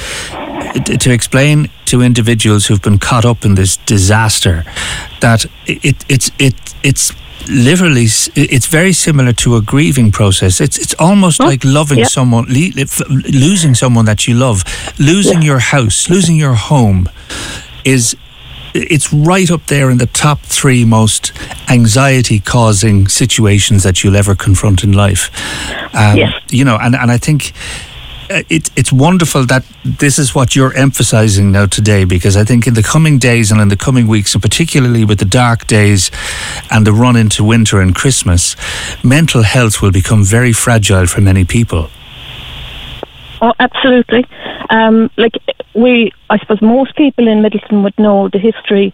[0.99, 4.63] to explain to individuals who've been caught up in this disaster
[5.21, 6.53] that it, it's it
[6.83, 7.11] it's
[7.49, 8.05] literally
[8.35, 10.61] it's very similar to a grieving process.
[10.61, 14.63] It's it's almost oh, like loving someone losing someone that you love.
[14.99, 17.09] Losing your house losing your home
[17.85, 18.15] is
[18.73, 21.31] it's right up there in the top three most
[21.69, 25.29] anxiety causing situations that you'll ever confront in life.
[25.95, 26.33] Um, Yes.
[26.49, 27.53] You know, and, and I think
[28.29, 32.67] uh, it, it's wonderful that this is what you're emphasizing now today because I think
[32.67, 36.11] in the coming days and in the coming weeks, and particularly with the dark days
[36.69, 38.55] and the run into winter and Christmas,
[39.03, 41.89] mental health will become very fragile for many people.
[43.41, 44.25] Oh, absolutely.
[44.69, 45.33] Um, like
[45.73, 48.93] we, I suppose most people in Midleton would know the history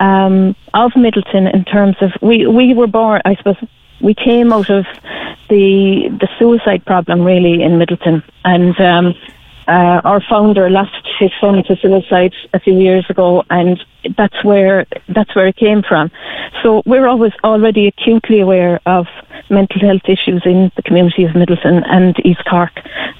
[0.00, 3.20] um, of Midleton in terms of we we were born.
[3.24, 3.56] I suppose
[4.00, 4.86] we came out of
[5.48, 9.14] the the suicide problem really in Midleton, and um,
[9.68, 13.82] uh, our founder lost his son to suicide a few years ago, and
[14.16, 16.10] that's where that's where it came from.
[16.62, 19.06] So we're always already acutely aware of
[19.50, 22.72] mental health issues in the community of Midleton and East Cork,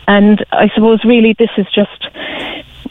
[0.09, 2.09] and I suppose really this is just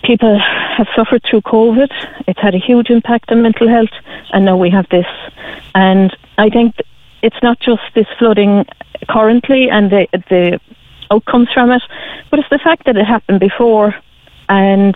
[0.03, 1.91] people have suffered through COVID.
[2.27, 3.93] It's had a huge impact on mental health,
[4.33, 5.07] and now we have this,
[5.75, 6.75] and I think
[7.21, 8.65] it's not just this flooding
[9.09, 10.59] currently and the the
[11.11, 11.83] outcomes from it,
[12.29, 13.93] but it's the fact that it happened before,
[14.49, 14.95] and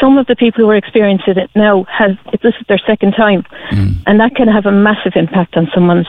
[0.00, 3.12] some of the people who are experiencing it now have if this is their second
[3.12, 3.94] time, mm.
[4.06, 6.08] and that can have a massive impact on someone's,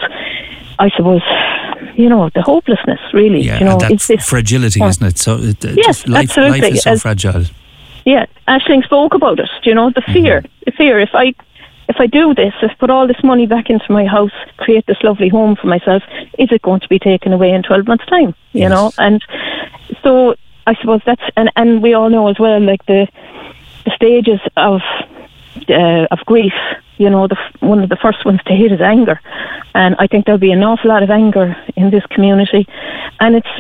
[0.80, 1.22] I suppose,
[1.96, 3.00] you know, the hopelessness.
[3.14, 4.90] Really, Yeah, you know, it's this fragility, Yeah.
[4.90, 5.18] isn't it?
[5.18, 6.62] So it, Yes, just life, absolutely.
[6.62, 7.46] life is so As- fragile.
[8.06, 9.50] yeah, Aisling spoke about it.
[9.64, 10.14] You know, the mm-hmm.
[10.14, 11.00] fear, the fear.
[11.00, 11.34] If I,
[11.92, 14.86] if I do this, if I put all this money back into my house, create
[14.88, 16.02] this lovely home for myself,
[16.40, 18.34] is it going to be taken away in twelve months' time?
[18.54, 19.24] You know, and
[20.04, 20.36] so
[20.68, 23.08] I suppose that's and and we all know as well, like the
[23.86, 24.82] the stages of
[25.70, 26.54] uh, of grief.
[26.98, 29.20] You know, the one of the first ones to hit is anger,
[29.74, 32.68] and I think there'll be an awful lot of anger in this community,
[33.20, 33.54] and it's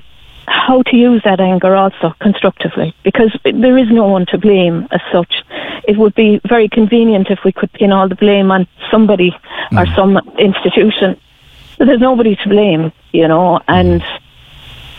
[0.52, 5.02] how to use that anger also constructively because there is no one to blame as
[5.12, 5.34] such.
[5.88, 9.36] It would be very convenient if we could pin all the blame on somebody
[9.78, 11.20] or some institution.
[11.78, 14.04] But there's nobody to blame, you know, and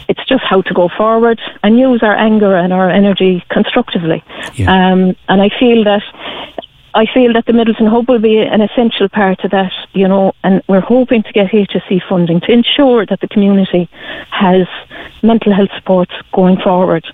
[0.08, 4.24] it's just how to go forward and use our anger and our energy constructively.
[4.68, 6.02] Um, and I feel that
[6.94, 10.34] I feel that the Midleton Hub will be an essential part of that, you know,
[10.44, 13.88] and we're hoping to get HSE funding to ensure that the community
[14.30, 14.66] has
[15.22, 17.04] mental health supports going forward.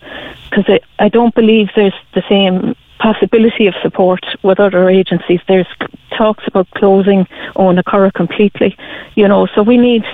[0.51, 5.41] Because I, I don't believe there's the same possibility of support with other agencies.
[5.47, 5.69] There's
[6.17, 8.77] talks about closing on Acora completely,
[9.15, 10.05] you know, so we need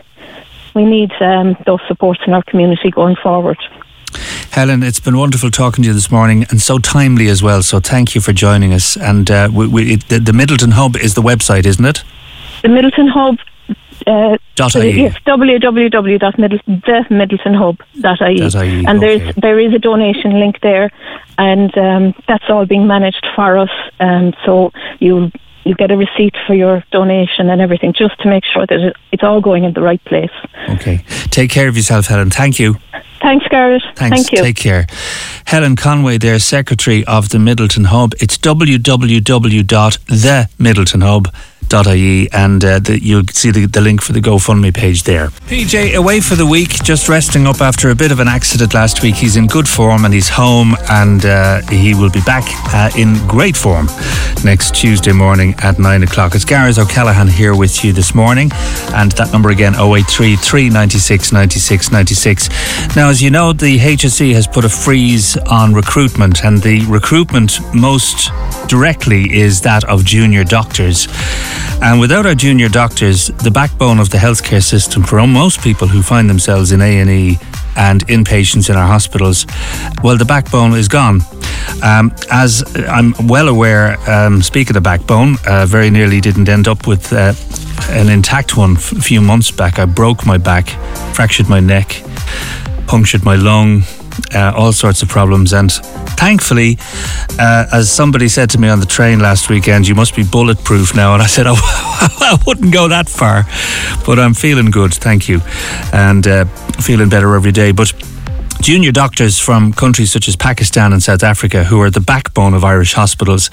[0.74, 3.58] we need um, those supports in our community going forward.
[4.54, 7.60] Helen, it's been wonderful talking to you this morning and so timely as well.
[7.60, 8.96] So thank you for joining us.
[8.96, 12.04] And uh, we, we, it, the, the Midleton Hub is the website, isn't it?
[12.62, 13.36] The Midleton Hub.
[14.06, 14.92] Uh, Dot IE.
[14.92, 18.00] Yes, www.midletonhub.ie.
[18.00, 18.40] Dot IE,
[18.86, 19.18] and okay.
[19.18, 20.92] there's there is a donation link there,
[21.38, 23.70] and um, that's all being managed for us.
[23.98, 24.70] Um, so
[25.00, 25.32] you
[25.64, 29.24] you get a receipt for your donation and everything, just to make sure that it's
[29.24, 30.30] all going in the right place.
[30.68, 30.98] Okay.
[31.30, 32.30] Take care of yourself, Helen.
[32.30, 32.76] Thank you.
[33.24, 33.82] Thanks, Gareth.
[33.96, 34.16] Thanks.
[34.16, 34.42] Thank you.
[34.42, 34.86] Take care.
[35.46, 38.12] Helen Conway, there, Secretary of the Midleton Hub.
[38.20, 38.36] It's
[41.68, 45.28] www.themidletonhub.ie and uh, the, you'll see the, the link for the GoFundMe page there.
[45.48, 49.02] PJ away for the week, just resting up after a bit of an accident last
[49.02, 49.14] week.
[49.14, 53.14] He's in good form and he's home and uh, he will be back uh, in
[53.26, 53.86] great form
[54.44, 56.34] next Tuesday morning at 9 o'clock.
[56.34, 58.50] It's Gareth O'Callaghan here with you this morning
[58.94, 62.96] and that number again 083 396 96 96.
[62.96, 67.58] Now, as you know, the HSE has put a freeze on recruitment and the recruitment
[67.74, 68.30] most
[68.68, 71.06] directly is that of junior doctors.
[71.82, 76.02] And without our junior doctors, the backbone of the healthcare system for most people who
[76.02, 77.38] find themselves in A&E
[77.76, 79.46] and inpatients in our hospitals,
[80.02, 81.20] well, the backbone is gone.
[81.82, 86.68] Um, as I'm well aware, um, speaking of the backbone, uh, very nearly didn't end
[86.68, 87.34] up with uh,
[87.90, 89.78] an intact one a few months back.
[89.78, 90.68] I broke my back,
[91.14, 92.02] fractured my neck,
[92.86, 93.82] punctured my lung,
[94.34, 95.52] uh, all sorts of problems.
[95.52, 95.72] And
[96.18, 96.78] thankfully,
[97.38, 100.94] uh, as somebody said to me on the train last weekend, you must be bulletproof
[100.94, 101.14] now.
[101.14, 103.44] And I said, oh, I wouldn't go that far,
[104.04, 105.40] but I'm feeling good, thank you,
[105.92, 106.44] and uh,
[106.80, 107.72] feeling better every day.
[107.72, 107.92] But
[108.60, 112.64] Junior doctors from countries such as Pakistan and South Africa, who are the backbone of
[112.64, 113.50] Irish hospitals,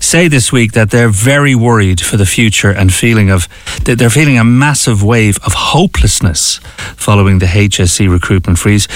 [0.00, 3.48] say this week that they're very worried for the future and feeling of
[3.82, 6.60] they're feeling a massive wave of hopelessness
[6.96, 8.86] following the HSE recruitment freeze.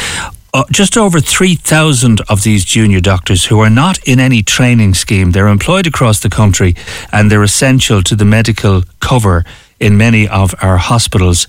[0.54, 5.32] Uh, just over 3,000 of these junior doctors who are not in any training scheme.
[5.32, 6.74] They're employed across the country
[7.12, 9.44] and they're essential to the medical cover
[9.80, 11.46] in many of our hospitals.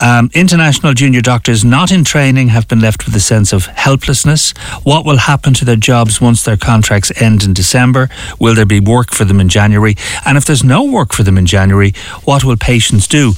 [0.00, 4.52] Um, international junior doctors not in training have been left with a sense of helplessness.
[4.82, 8.08] What will happen to their jobs once their contracts end in December?
[8.38, 9.96] Will there be work for them in January?
[10.26, 11.92] And if there's no work for them in January,
[12.24, 13.32] what will patients do?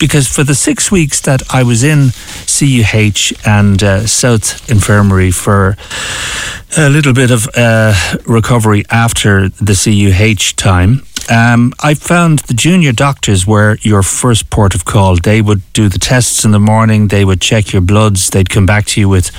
[0.00, 2.10] Because for the six weeks that I was in
[2.46, 5.76] CUH and uh, South Infirmary for
[6.76, 7.94] a little bit of uh,
[8.26, 11.02] recovery after the CUH time.
[11.30, 15.16] Um, I found the junior doctors were your first port of call.
[15.16, 18.64] They would do the tests in the morning, they would check your bloods, they'd come
[18.64, 19.30] back to you with,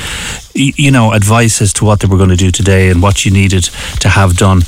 [0.53, 3.32] you know, advice as to what they were going to do today and what you
[3.32, 3.64] needed
[4.02, 4.61] to have done.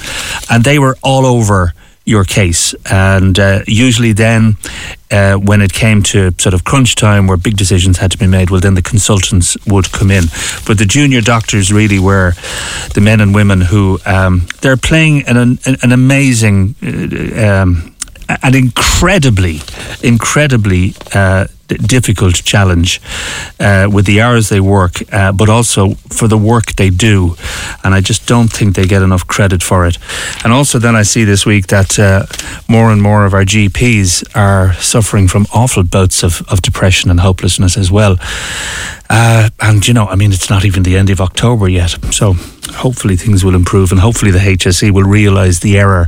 [0.50, 1.74] And they were all over
[2.12, 2.76] your case.
[2.92, 4.58] And uh, usually, then,
[5.10, 8.28] uh, when it came to sort of crunch time where big decisions had to be
[8.28, 10.26] made, well, then the consultants would come in.
[10.68, 12.34] But the junior doctors really were
[12.94, 16.76] the men and women who um, they're playing an, an, an amazing.
[16.84, 17.92] Uh, um,
[18.44, 19.60] an incredibly,
[20.04, 21.48] incredibly uh,
[21.78, 23.02] difficult challenge
[23.60, 27.36] uh, with the hours they work, uh, but also for the work they do.
[27.84, 29.98] And I just don't think they get enough credit for it.
[30.44, 32.26] And also, then I see this week that uh,
[32.68, 37.20] more and more of our GPs are suffering from awful bouts of, of depression and
[37.20, 38.18] hopelessness as well.
[39.10, 41.98] Uh, and, you know, I mean, it's not even the end of October yet.
[42.12, 42.36] So
[42.74, 46.08] hopefully things will improve and hopefully the HSE will realise the error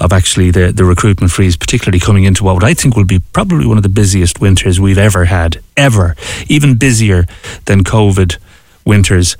[0.00, 3.66] of actually the, the recruitment freeze, particularly coming into what I think will be probably
[3.66, 6.16] one of the busiest winters we've ever had, ever.
[6.48, 7.26] Even busier
[7.66, 8.38] than COVID
[8.84, 9.36] winters.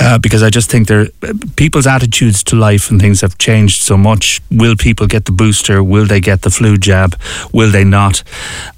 [0.00, 1.08] Uh, because I just think there,
[1.56, 4.40] people's attitudes to life and things have changed so much.
[4.50, 5.82] Will people get the booster?
[5.82, 7.20] Will they get the flu jab?
[7.52, 8.22] Will they not?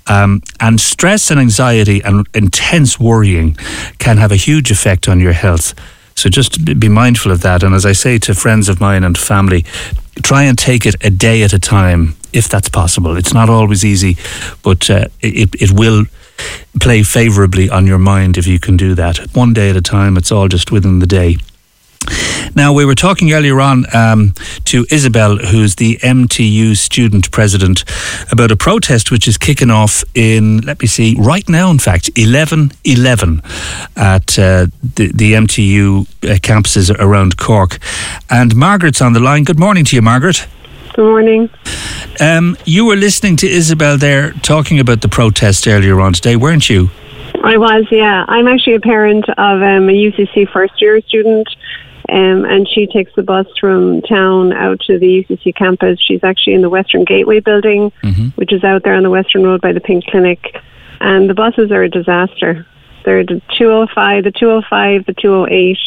[0.08, 3.56] Um, and stress and anxiety and intense worrying
[3.98, 5.72] can have a huge effect on your health.
[6.14, 7.62] So just be mindful of that.
[7.62, 9.64] And as I say to friends of mine and family,
[10.22, 13.16] try and take it a day at a time if that's possible.
[13.16, 14.16] It's not always easy,
[14.62, 16.04] but uh, it, it will
[16.80, 19.18] play favourably on your mind if you can do that.
[19.34, 21.38] One day at a time, it's all just within the day.
[22.56, 24.32] Now, we were talking earlier on um,
[24.66, 27.84] to Isabel, who's the MTU student president,
[28.30, 32.10] about a protest which is kicking off in, let me see, right now, in fact,
[32.16, 33.42] 11 11
[33.96, 37.78] at uh, the, the MTU uh, campuses around Cork.
[38.30, 39.44] And Margaret's on the line.
[39.44, 40.46] Good morning to you, Margaret.
[40.94, 41.50] Good morning.
[42.20, 46.70] Um, you were listening to Isabel there talking about the protest earlier on today, weren't
[46.70, 46.90] you?
[47.42, 48.24] I was, yeah.
[48.28, 51.48] I'm actually a parent of um, a UCC first year student,
[52.08, 55.98] um, and she takes the bus from town out to the UCC campus.
[56.00, 58.28] She's actually in the Western Gateway building, mm-hmm.
[58.36, 60.56] which is out there on the Western Road by the Pink Clinic,
[61.00, 62.66] and the buses are a disaster.
[63.04, 65.78] They're the 205, the 205, the 208,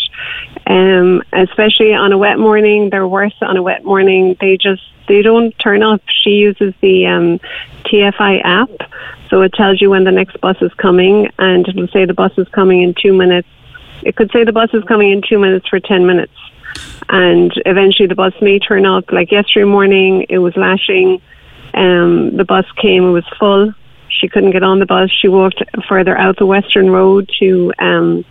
[0.68, 2.90] um, especially on a wet morning.
[2.90, 4.36] They're worse on a wet morning.
[4.40, 6.02] They just they don't turn up.
[6.24, 7.40] She uses the um,
[7.86, 8.70] TFI app,
[9.30, 12.32] so it tells you when the next bus is coming, and it'll say the bus
[12.38, 13.48] is coming in two minutes.
[14.04, 16.34] It could say the bus is coming in two minutes for ten minutes,
[17.10, 19.12] and eventually the bus may turn up.
[19.12, 21.22] Like yesterday morning, it was lashing.
[21.74, 23.74] Um, the bus came, it was full.
[24.10, 25.12] She couldn't get on the bus.
[25.12, 28.26] She walked further out the Western Road to um,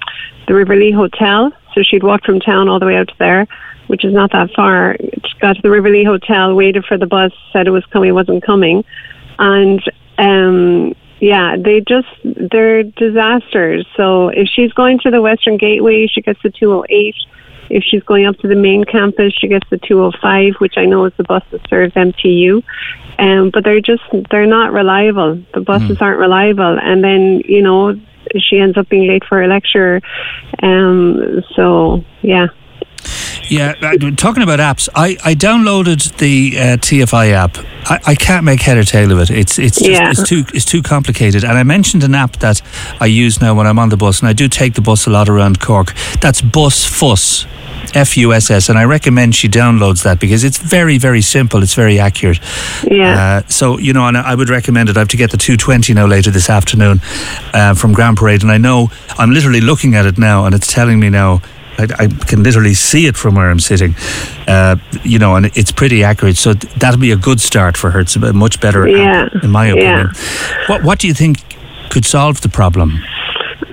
[0.49, 1.53] the River Lee Hotel.
[1.75, 3.47] So she'd walked from town all the way out to there
[3.87, 4.97] which is not that far.
[5.41, 8.45] Got to the River Lee Hotel, waited for the bus, said it was coming, wasn't
[8.45, 8.85] coming,
[9.39, 9.83] and
[10.19, 13.87] um, yeah, they just they're disasters.
[13.97, 17.15] So if she's going to the Western Gateway, she gets the 208.
[17.69, 21.05] If she's going up to the main campus, she gets the 205, which I know
[21.07, 22.63] is the bus that serves MTU.
[23.19, 25.43] Um, but they're just they're not reliable.
[25.55, 26.03] The buses mm.
[26.03, 27.99] aren't reliable, and then you know
[28.39, 30.03] she ends up being late for a lecture.
[30.63, 32.49] Um, so yeah.
[33.49, 37.59] Yeah, uh, talking about apps, I, I downloaded the uh, TFI app.
[37.89, 39.31] I, I can't make head or tail of it.
[39.31, 40.11] It's it's just, yeah.
[40.11, 41.45] it's too it's too complicated.
[41.45, 42.61] And I mentioned an app that
[43.01, 45.11] I use now when I'm on the bus, and I do take the bus a
[45.11, 45.95] lot around Cork.
[46.21, 47.47] That's Bus Fuss.
[47.95, 51.63] F U S S, and I recommend she downloads that because it's very, very simple.
[51.63, 52.41] It's very accurate.
[52.85, 53.43] Yeah.
[53.45, 54.97] Uh, so you know, and I would recommend it.
[54.97, 57.01] I have to get the two twenty now later this afternoon
[57.55, 60.73] uh, from Grand Parade, and I know I'm literally looking at it now, and it's
[60.73, 61.41] telling me now
[61.79, 63.95] I, I, can literally see it from where I'm sitting,
[64.49, 66.37] uh, you know, and it's pretty accurate.
[66.37, 68.01] So that'll be a good start for her.
[68.01, 69.29] It's a much better, yeah.
[69.35, 70.11] app, in my opinion.
[70.15, 70.67] Yeah.
[70.69, 71.39] What What do you think
[71.91, 72.99] could solve the problem?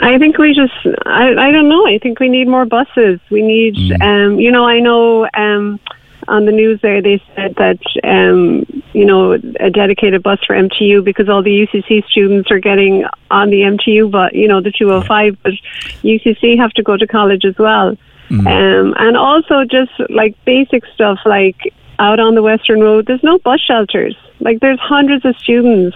[0.01, 0.73] I think we just,
[1.05, 1.87] I, I don't know.
[1.87, 3.19] I think we need more buses.
[3.29, 4.01] We need, mm.
[4.01, 5.27] um, you know, I know.
[5.33, 5.79] Um,
[6.27, 11.03] on the news there, they said that um, you know a dedicated bus for MTU
[11.03, 15.37] because all the UCC students are getting on the MTU, but you know the 205.
[15.43, 15.53] But
[16.01, 17.97] UCC have to go to college as well,
[18.29, 18.39] mm.
[18.39, 23.37] um, and also just like basic stuff like out on the Western Road, there's no
[23.39, 24.15] bus shelters.
[24.39, 25.95] Like there's hundreds of students.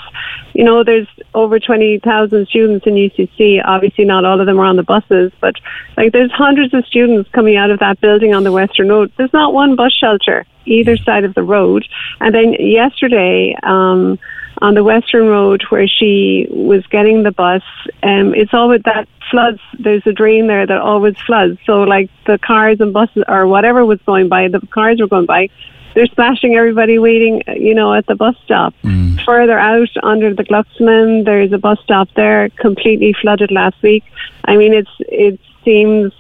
[0.54, 3.62] You know, there's over 20,000 students in UCC.
[3.64, 5.56] Obviously, not all of them are on the buses, but
[5.98, 9.12] like there's hundreds of students coming out of that building on the Western Road.
[9.18, 11.86] There's not one bus shelter either side of the road.
[12.20, 14.20] And then yesterday, um,
[14.62, 17.64] on the Western Road where she was getting the bus,
[18.04, 19.60] um, it's always that floods.
[19.80, 21.60] There's a drain there that always floods.
[21.66, 25.26] So like the cars and buses or whatever was going by, the cars were going
[25.26, 25.50] by.
[25.98, 28.76] They're splashing everybody waiting, you know, at the bus stop.
[28.84, 29.26] Mm.
[29.26, 34.04] Further out under the Glucksman, there's a bus stop there, completely flooded last week.
[34.46, 36.14] I mean, it's it seems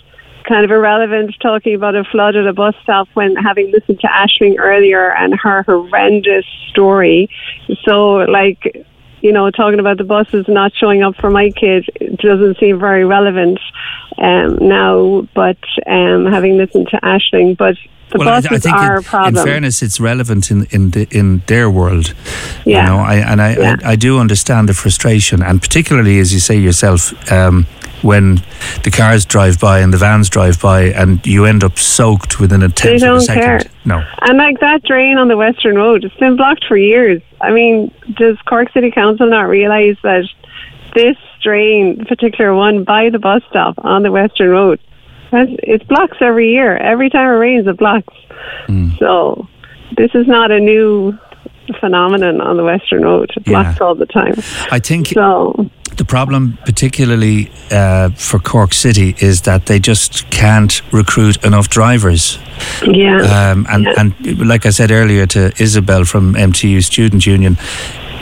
[0.45, 4.07] kind of irrelevant talking about a flood at a bus stop when having listened to
[4.07, 7.29] Aisling earlier and her horrendous story.
[7.85, 8.83] So, like,
[9.21, 11.87] you know, talking about the buses not showing up for my kid
[12.19, 13.59] doesn't seem very relevant
[14.17, 17.75] um, now, but um, having listened to Aisling, but
[18.09, 19.37] the well, buses I think are in, a problem.
[19.37, 22.13] in fairness, it's relevant in in the, in their world.
[22.65, 22.83] Yeah.
[22.83, 23.75] You know, I, and I, Yeah.
[23.83, 27.65] I I do understand the frustration, and particularly as you say yourself, um,
[28.01, 28.41] when
[28.83, 32.63] the cars drive by and the vans drive by, and you end up soaked within
[32.63, 33.43] a tenth of a second.
[33.43, 33.61] care.
[33.85, 34.05] No.
[34.21, 37.21] And like that drain on the Western Road, it's been blocked for years.
[37.41, 40.23] I mean, does Cork City Council not realise that
[40.95, 44.79] this drain, particular one by the bus stop on the Western Road,
[45.31, 46.77] has, it blocks every year.
[46.77, 48.13] Every time it rains, it blocks.
[48.65, 48.89] Hmm.
[48.97, 49.47] So
[49.95, 51.17] this is not a new
[51.73, 53.31] phenomenon on the Western Road.
[53.35, 54.35] It blocks all the time.
[54.71, 55.69] I think so.
[55.97, 62.37] The problem, particularly uh, for Cork City, is that they just can't recruit enough drivers.
[62.83, 63.21] Yeah.
[63.21, 67.57] Um, and, and like I said earlier to Isabel from MTU Student Union,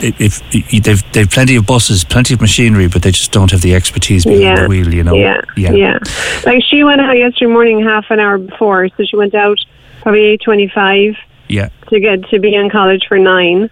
[0.00, 3.62] if, if they've they've plenty of buses, plenty of machinery, but they just don't have
[3.62, 4.62] the expertise behind yeah.
[4.62, 4.92] the wheel.
[4.92, 5.14] You know.
[5.14, 5.40] Yeah.
[5.56, 5.72] Yeah.
[5.72, 5.98] yeah.
[6.44, 9.58] Like she went out yesterday morning half an hour before, so she went out
[10.02, 11.14] probably eight twenty five
[11.48, 11.68] Yeah.
[11.88, 13.70] to get to be in college for nine,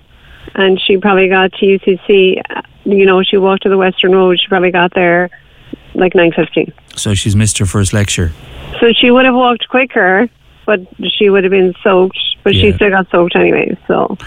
[0.55, 2.41] and she probably got to UCC.
[2.85, 4.39] You know, she walked to the Western Road.
[4.41, 5.31] She probably got there
[5.95, 6.73] like nine fifteen.
[6.97, 8.33] So she's missed her first lecture.
[8.81, 10.29] So she would have walked quicker,
[10.67, 12.19] but she would have been soaked.
[12.43, 13.75] But she still got soaked anyway.
[13.89, 14.19] So,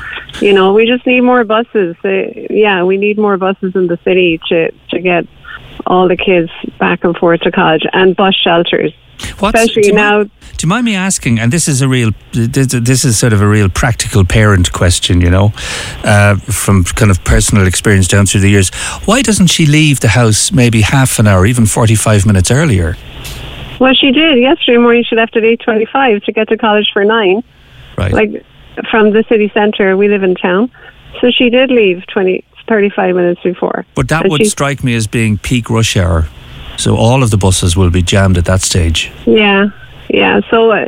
[0.42, 1.96] you know, we just need more buses.
[2.04, 5.28] Yeah, we need more buses in the city to to get
[5.86, 6.50] all the kids
[6.80, 8.92] back and forth to college and bus shelters.
[9.40, 10.18] What's- Especially do now.
[10.18, 11.40] mind- Do you mind me asking?
[11.40, 15.30] And this is a real, this, is sort of a real practical parent question, you
[15.30, 15.54] know,
[16.04, 18.70] uh, from kind of personal experience down through the years.
[19.06, 22.98] Why doesn't she leave the house maybe half an hour, even forty-five minutes earlier?
[23.80, 25.04] Well, she did yesterday morning.
[25.08, 27.44] She left at eight twenty-five to get to college for nine.
[27.96, 28.12] Right.
[28.14, 28.44] Like
[28.90, 30.72] from the city centre, we live in town,
[31.22, 33.86] so she did leave 20, 35 minutes before.
[33.96, 36.28] But that And would she- strike me as being peak rush hour.
[36.78, 39.12] So all of the buses will be jammed at that stage.
[39.26, 39.68] Yeah,
[40.10, 40.42] yeah.
[40.50, 40.88] So, uh,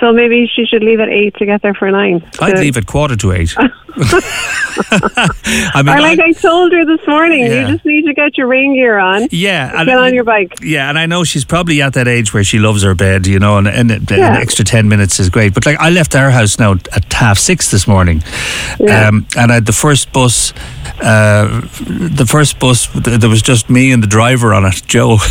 [0.00, 2.22] so maybe she should leave at eight to get there for nine.
[2.40, 3.54] I'd leave at quarter to eight.
[3.96, 7.68] I mean, or like I, told her this morning, Yeah.
[7.68, 9.28] you just need to get your rain gear on.
[9.30, 10.52] Yeah, and- get on your bike.
[10.62, 13.38] Yeah, and I know she's probably at that age where she loves her bed, you
[13.38, 14.36] know, and, and an Yeah.
[14.36, 15.54] extra 10 minutes is great.
[15.54, 18.22] But like, I left our house now at half six this morning.
[18.80, 19.08] Yeah.
[19.08, 20.52] Um, and I had the first bus,
[21.02, 25.18] uh, the first bus, there was just me and the driver on it, Joe.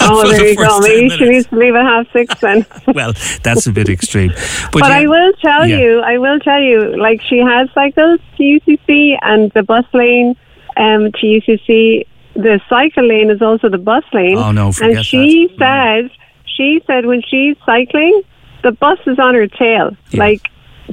[0.00, 0.64] Oh, For the there you go.
[0.64, 2.66] first 10 Maybe she needs to leave at half six then.
[2.94, 3.12] well,
[3.42, 4.30] that's a bit extreme.
[4.30, 5.78] But, But, yeah, I will tell yeah.
[5.78, 10.36] you, I will tell you, like she has cycles to UCC and the bus lane
[10.76, 12.06] um, to UCC.
[12.34, 14.38] The cycle lane is also the bus lane.
[14.38, 16.10] Oh, no, forget And she said,
[16.44, 18.22] she said when she's cycling,
[18.62, 19.96] the bus is on her tail.
[20.12, 20.42] Like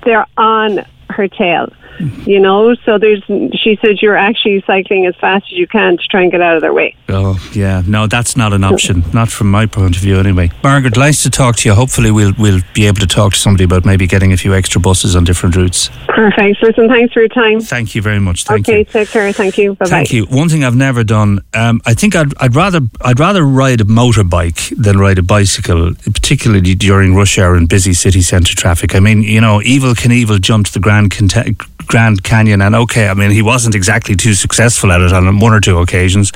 [0.03, 1.71] they're on her tail.
[1.99, 3.23] You know, so there's.
[3.53, 6.55] She says, you're actually cycling as fast as you can to try and get out
[6.55, 6.95] of their way.
[7.07, 7.81] Oh, yeah.
[7.87, 9.03] No, that's not an option.
[9.13, 10.51] Not from my point of view, anyway.
[10.63, 11.75] Margaret, nice to talk to you.
[11.75, 14.81] Hopefully, we'll we'll be able to talk to somebody about maybe getting a few extra
[14.81, 15.89] buses on different routes.
[16.07, 16.61] Perfect.
[16.61, 17.61] Listen, thanks for your time.
[17.61, 18.43] Thank you very much.
[18.43, 18.85] Thank okay, you.
[18.85, 19.31] take care.
[19.31, 19.75] Thank you.
[19.75, 19.89] Bye bye.
[19.89, 20.25] Thank you.
[20.25, 23.85] One thing I've never done, um, I think I'd, I'd rather I'd rather ride a
[23.85, 28.95] motorbike than ride a bicycle, particularly during rush hour and busy city centre traffic.
[28.95, 31.55] I mean, you know, Evel can Knievel jumped the Grand Canta-
[31.89, 35.53] Grand Canyon, and okay, I mean, he wasn't exactly too successful at it on one
[35.53, 36.31] or two occasions,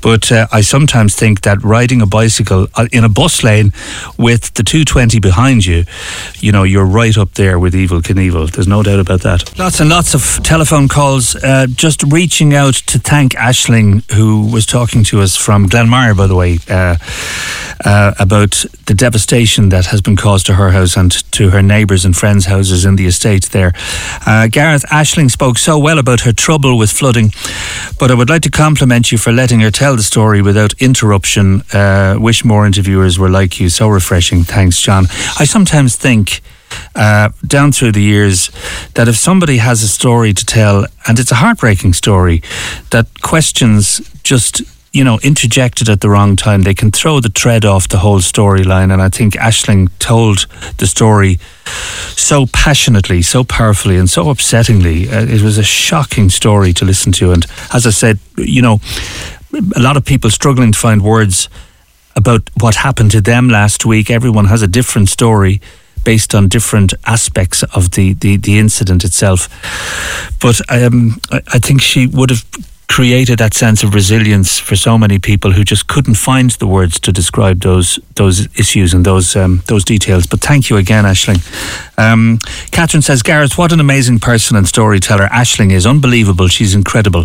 [0.00, 3.72] but uh, I sometimes think that riding a bicycle uh, in a bus lane
[4.16, 5.84] with the 220 behind you,
[6.36, 8.50] you know, you're right up there with Evel Knievel.
[8.52, 9.58] There's no doubt about that.
[9.58, 11.34] Lots and lots of telephone calls.
[11.34, 16.28] Uh, just reaching out to thank Aisling, who was talking to us from Glanmire, by
[16.28, 16.96] the way, uh,
[17.84, 22.04] uh, about the devastation that has been caused to her house and to her neighbours
[22.04, 23.72] and friends' houses in the estate there.
[24.24, 24.46] Uh,
[24.76, 27.32] Gareth Aisling spoke so well about her trouble with flooding,
[27.98, 31.62] but I would like to compliment you for letting her tell the story without interruption.
[31.72, 33.70] Uh, wish more interviewers were like you.
[33.70, 34.44] So refreshing.
[34.44, 35.06] Thanks, John.
[35.38, 36.42] I sometimes think
[36.94, 38.50] uh, down through the years
[38.92, 42.42] that if somebody has a story to tell, and it's a heartbreaking story,
[42.90, 44.60] that questions just
[44.96, 48.20] you know, interjected at the wrong time, they can throw the thread off the whole
[48.20, 48.90] storyline.
[48.90, 50.46] And I think Aisling told
[50.78, 51.38] the story
[52.16, 55.06] so passionately, so powerfully, and so upsettingly.
[55.12, 57.32] Uh, it was a shocking story to listen to.
[57.32, 57.44] And
[57.74, 58.80] as I said, you know,
[59.52, 61.50] a lot of people struggling to find words
[62.16, 64.10] about what happened to them last week.
[64.10, 65.60] Everyone has a different story
[66.04, 69.50] based on different aspects of the, the, the incident itself.
[70.40, 72.46] But um, I think she would have
[72.88, 77.00] created that sense of resilience for so many people who just couldn't find the words
[77.00, 80.26] to describe those those issues and those um, those details.
[80.26, 81.40] But thank you again, Aisling.
[81.98, 82.38] Um,
[82.70, 85.86] Catherine says, Gareth, what an amazing person and storyteller Aisling is.
[85.86, 86.48] Unbelievable.
[86.48, 87.24] She's incredible.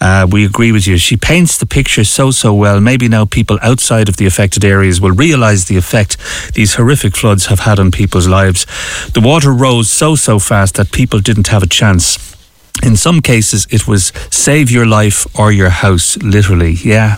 [0.00, 0.98] Uh, we agree with you.
[0.98, 2.80] She paints the picture so so well.
[2.80, 6.16] Maybe now people outside of the affected areas will realise the effect
[6.54, 8.66] these horrific floods have had on people's lives.
[9.14, 12.39] The water rose so so fast that people didn't have a chance
[12.82, 16.72] in some cases, it was save your life or your house, literally.
[16.84, 17.16] Yeah.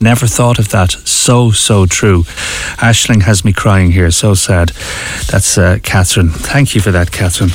[0.00, 0.92] Never thought of that.
[0.92, 2.24] So, so true.
[2.78, 4.10] Aisling has me crying here.
[4.10, 4.70] So sad.
[5.30, 6.30] That's uh, Catherine.
[6.30, 7.50] Thank you for that, Catherine.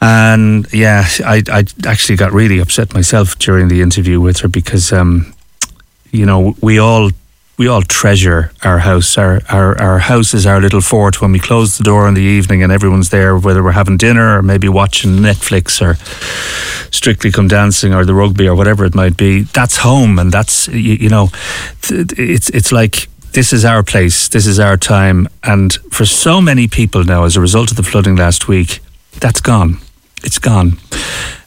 [0.00, 4.92] And yeah, I, I actually got really upset myself during the interview with her because,
[4.92, 5.32] um,
[6.10, 7.10] you know, we all
[7.58, 9.18] we all treasure our house.
[9.18, 11.20] Our, our our house is our little fort.
[11.20, 14.38] When we close the door in the evening and everyone's there, whether we're having dinner
[14.38, 15.96] or maybe watching Netflix or
[16.90, 20.68] Strictly Come Dancing or the rugby or whatever it might be, that's home, and that's
[20.68, 21.28] you, you know,
[21.90, 26.68] it's it's like this is our place, this is our time, and for so many
[26.68, 28.80] people now, as a result of the flooding last week,
[29.20, 29.78] that's gone.
[30.24, 30.78] It's gone.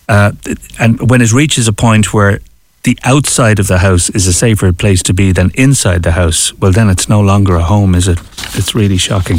[0.07, 0.31] Uh,
[0.79, 2.39] and when it reaches a point where
[2.85, 6.53] the outside of the house is a safer place to be than inside the house,
[6.53, 8.19] well, then it's no longer a home, is it?
[8.53, 9.37] It's really shocking.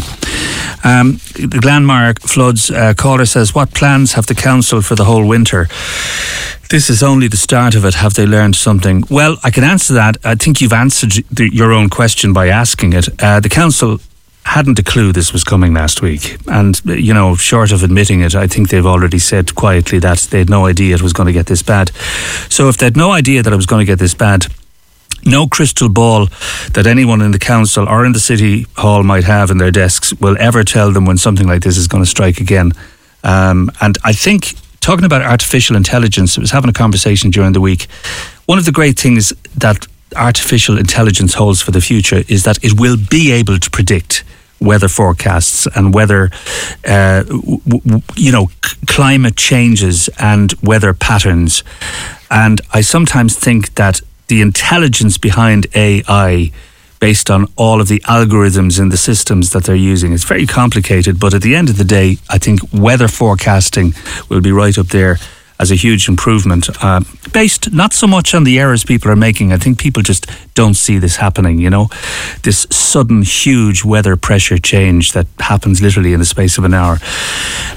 [0.85, 5.27] Um, the Glanmire floods uh, caller says, What plans have the council for the whole
[5.27, 5.69] winter?
[6.71, 7.95] This is only the start of it.
[7.95, 9.05] Have they learned something?
[9.09, 10.17] Well, I can answer that.
[10.25, 13.09] I think you've answered the, your own question by asking it.
[13.23, 14.01] Uh, the council
[14.47, 16.39] hadn't a clue this was coming last week.
[16.47, 20.39] And, you know, short of admitting it, I think they've already said quietly that they
[20.39, 21.91] had no idea it was going to get this bad.
[22.49, 24.47] So if they had no idea that it was going to get this bad,
[25.25, 26.29] no crystal ball
[26.73, 30.15] that anyone in the council or in the city hall might have in their desks
[30.21, 32.71] will ever tell them when something like this is going to strike again.
[33.25, 37.61] Um, and I think talking about artificial intelligence, I was having a conversation during the
[37.61, 37.89] week.
[38.47, 42.79] One of the great things that artificial intelligence holds for the future is that it
[42.79, 44.23] will be able to predict
[44.61, 46.31] weather forecasts and weather,
[46.87, 51.63] uh, w- w- you know, c- climate changes and weather patterns.
[52.31, 56.51] And I sometimes think that the intelligence behind AI
[56.99, 60.13] based on all of the algorithms in the systems that they're using.
[60.15, 63.95] It's very complicated, but at the end of the day, I think weather forecasting
[64.31, 65.19] will be right up there
[65.59, 67.01] as a huge improvement, uh,
[67.33, 69.53] based not so much on the errors people are making.
[69.53, 71.89] I think people just don't see this happening, you know,
[72.43, 76.99] this sudden huge weather pressure change that happens literally in the space of an hour.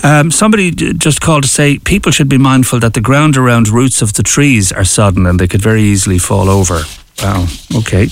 [0.03, 4.01] Um, somebody just called to say people should be mindful that the ground around roots
[4.01, 6.81] of the trees are sodden and they could very easily fall over.
[7.21, 7.47] Wow.
[7.75, 8.07] Okay.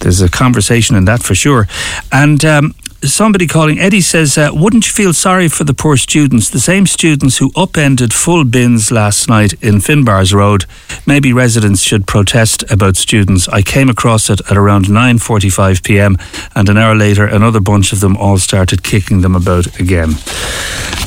[0.00, 1.66] There's a conversation in that for sure.
[2.12, 6.50] And um, somebody calling Eddie says, uh, "Wouldn't you feel sorry for the poor students,
[6.50, 10.64] the same students who upended full bins last night in Finbars Road?
[11.06, 13.48] Maybe residents should protest about students.
[13.48, 16.16] I came across it at around 9:45 p.m.
[16.54, 20.16] and an hour later, another bunch of them all started kicking them about again."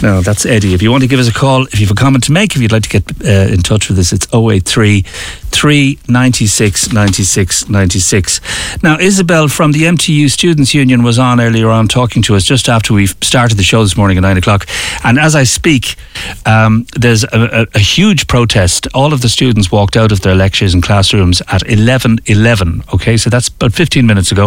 [0.02, 0.74] Now that's Eddie.
[0.74, 2.56] If you want to give us a call, if you have a comment to make,
[2.56, 5.04] if you'd like to get uh, in touch with us, it's 083
[5.52, 8.42] 396 96 96.
[8.82, 12.70] Now, Isabel from the MTU Students' Union was on earlier on talking to us just
[12.70, 14.68] after we started the show this morning at 9 o'clock.
[15.04, 15.96] And as I speak,
[16.46, 18.88] um, there's a, a, a, huge protest.
[18.94, 22.84] All of the students walked out of their lectures and classrooms at 11 11.
[22.94, 24.46] Okay, so that's about 15 minutes ago.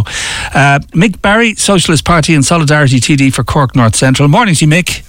[0.55, 4.29] Uh, Mick Barry, Socialist Party and Solidarity TD for Cork North Central.
[4.29, 5.05] Morning to you, Mick.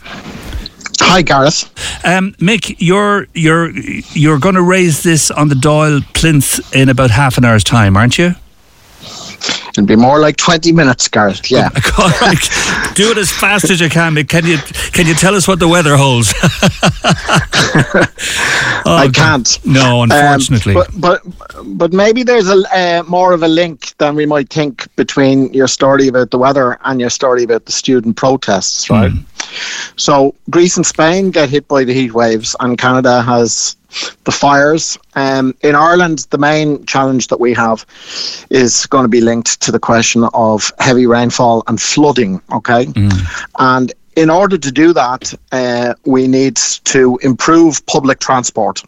[1.02, 1.65] Hi, Gareth.
[2.06, 7.11] Um, Mick, you're you're you're going to raise this on the Dáil plinth in about
[7.11, 8.35] half an hour's time, aren't you?
[9.77, 11.52] It'll be more like twenty minutes, Gareth.
[11.52, 11.69] Yeah.
[12.95, 14.15] Do it as fast as you can.
[14.26, 14.57] Can you
[14.91, 16.34] can you tell us what the weather holds?
[18.85, 19.60] oh, I can't.
[19.65, 20.76] No, unfortunately.
[20.76, 24.49] Um, but, but but maybe there's a uh, more of a link than we might
[24.49, 29.11] think between your story about the weather and your story about the student protests, right?
[29.11, 29.99] Mm.
[29.99, 33.76] So Greece and Spain get hit by the heat waves, and Canada has
[34.23, 34.97] the fires.
[35.15, 37.85] Um, in Ireland, the main challenge that we have
[38.49, 42.41] is going to be linked to the question of heavy rainfall and flooding.
[42.51, 43.45] Okay, mm.
[43.59, 46.55] and in order to do that, uh, we need
[46.85, 48.81] to improve public transport.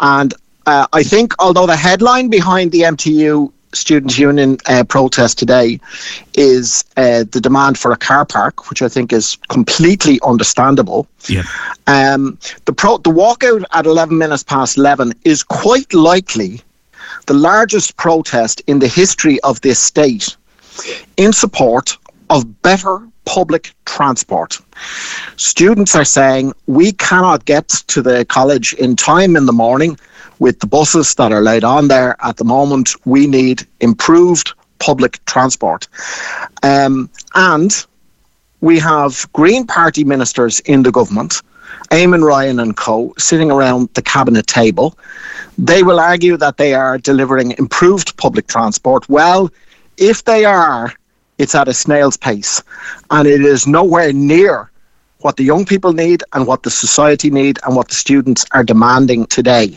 [0.00, 0.32] And
[0.66, 5.80] uh, I think, although the headline behind the MTU Students' Union uh, protest today
[6.34, 11.06] is uh, the demand for a car park, which I think is completely understandable.
[11.28, 11.42] Yeah.
[11.86, 16.62] Um, the pro- the walkout at 11 minutes past 11 is quite likely
[17.26, 20.36] the largest protest in the history of this state
[21.16, 21.96] in support
[22.30, 24.58] of better public transport.
[25.36, 29.98] Students are saying we cannot get to the college in time in the morning
[30.38, 32.94] with the buses that are laid on there at the moment.
[33.06, 35.88] We need improved public transport.
[36.62, 37.86] Um, and
[38.60, 41.42] we have Green Party ministers in the government,
[41.90, 44.96] Eamon Ryan and co, sitting around the cabinet table.
[45.56, 49.08] They will argue that they are delivering improved public transport.
[49.08, 49.50] Well,
[49.96, 50.92] if they are,
[51.38, 52.62] it's at a snail's pace,
[53.10, 54.70] and it is nowhere near
[55.20, 58.62] what the young people need and what the society need and what the students are
[58.62, 59.76] demanding today.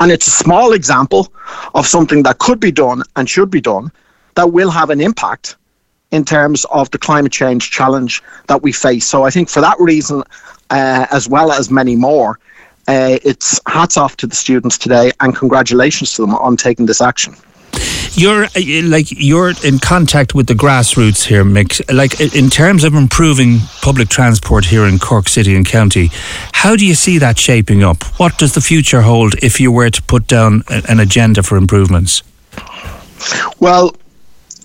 [0.00, 1.32] And it's a small example
[1.74, 3.90] of something that could be done and should be done
[4.34, 5.56] that will have an impact
[6.10, 9.06] in terms of the climate change challenge that we face.
[9.06, 10.22] So I think for that reason,
[10.70, 12.38] uh, as well as many more,
[12.86, 17.02] uh, it's hats off to the students today and congratulations to them on taking this
[17.02, 17.34] action.
[18.18, 21.80] You're uh, like you're in contact with the grassroots here, Mick.
[21.92, 26.10] Like in terms of improving public transport here in Cork City and County,
[26.52, 28.02] how do you see that shaping up?
[28.18, 32.22] What does the future hold if you were to put down an agenda for improvements?
[33.60, 33.94] Well,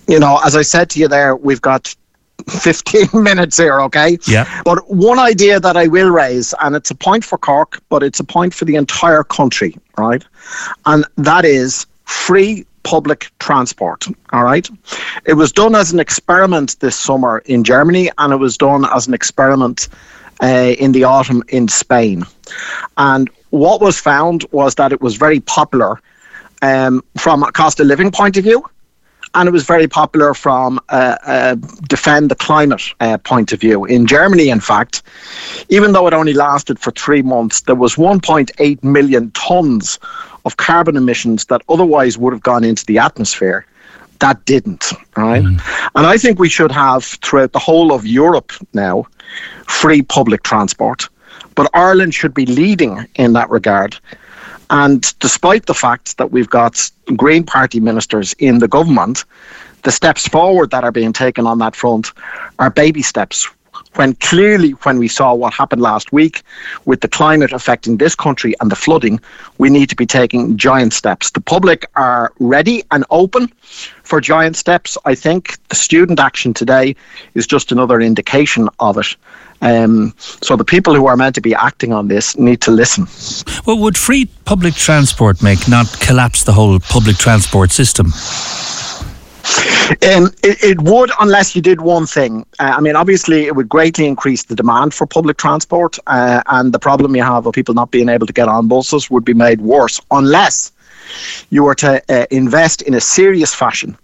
[0.08, 1.94] you know, as I said to you there, we've got
[2.48, 4.18] 15 minutes here, okay?
[4.26, 4.62] Yeah.
[4.64, 8.20] But one idea that I will raise, and it's a point for Cork, but it's
[8.20, 10.24] a point for the entire country, right?
[10.86, 14.06] And that is free public transport.
[14.32, 14.68] All right.
[15.26, 19.08] It was done as an experiment this summer in Germany, and it was done as
[19.08, 19.88] an experiment
[20.42, 22.24] uh, in the autumn in Spain.
[22.96, 26.00] And what was found was that it was very popular
[26.62, 28.64] um, from a cost of living point of view.
[29.36, 31.56] And it was very popular from a, a
[31.88, 33.84] defend the climate uh, point of view.
[33.84, 35.02] In Germany, in fact,
[35.70, 39.98] even though it only lasted for three months, there was 1.8 million tons
[40.44, 43.66] of carbon emissions that otherwise would have gone into the atmosphere
[44.20, 45.42] that didn't right?
[45.42, 45.60] Mm.
[45.94, 49.06] And i think we should have throughout the whole of europe now
[49.66, 51.08] free public transport.
[51.54, 53.96] But ireland should be leading in that regard.
[54.70, 59.24] And despite the fact that we've got green party ministers in the government
[59.82, 62.12] the steps forward that are being taken on that front
[62.58, 63.46] are baby steps
[63.96, 66.42] when clearly, when we saw what happened last week
[66.84, 69.20] with the climate affecting this country and the flooding,
[69.58, 71.30] we need to be taking giant steps.
[71.30, 73.48] The public are ready and open
[74.02, 74.98] for giant steps.
[75.04, 76.96] I think the student action today
[77.34, 79.16] is just another indication of it.
[79.60, 83.06] Um, so the people who are meant to be acting on this need to listen.
[83.66, 88.12] Well, would free public transport make not collapse the whole public transport system?
[89.90, 92.46] Um, it, it, would, unless you did one thing.
[92.58, 96.72] Uh, I mean, obviously, it would greatly increase the demand for public transport, uh, and
[96.72, 99.34] the problem you have of people not being able to get on buses would be
[99.34, 100.72] made worse, unless
[101.50, 103.96] you were to uh, invest in a serious fashion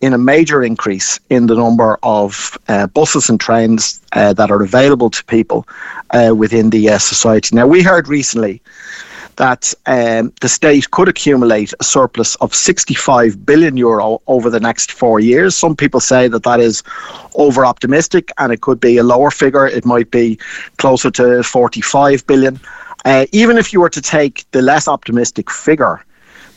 [0.00, 4.62] in a major increase in the number of uh, buses and trains uh, that are
[4.62, 5.66] available to people
[6.10, 7.56] uh, within the society.
[7.56, 8.60] Now, we heard recently
[9.36, 14.92] that um, the state could accumulate a surplus of 65 billion euro over the next
[14.92, 15.56] four years.
[15.56, 16.82] Some people say that that is
[17.34, 19.66] over optimistic and it could be a lower figure.
[19.66, 20.38] It might be
[20.78, 22.60] closer to 45 billion.
[23.04, 26.04] Uh, even if you were to take the less optimistic figure,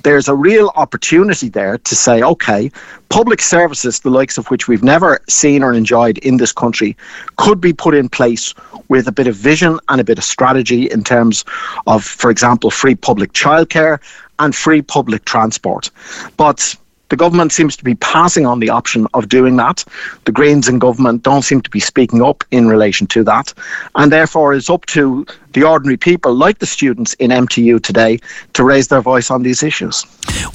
[0.03, 2.71] there's a real opportunity there to say, okay,
[3.09, 6.95] public services, the likes of which we've never seen or enjoyed in this country,
[7.37, 8.53] could be put in place
[8.87, 11.43] with a bit of vision and a bit of strategy in terms
[11.87, 13.99] of, for example, free public childcare
[14.39, 15.89] and free public transport.
[16.37, 16.75] But
[17.09, 19.84] the government seems to be passing on the option of doing that.
[20.25, 23.53] The Greens in government don't seem to be speaking up in relation to that.
[23.95, 28.19] And therefore, it's up to the ordinary people, like the students in MTU today,
[28.53, 30.05] to raise their voice on these issues.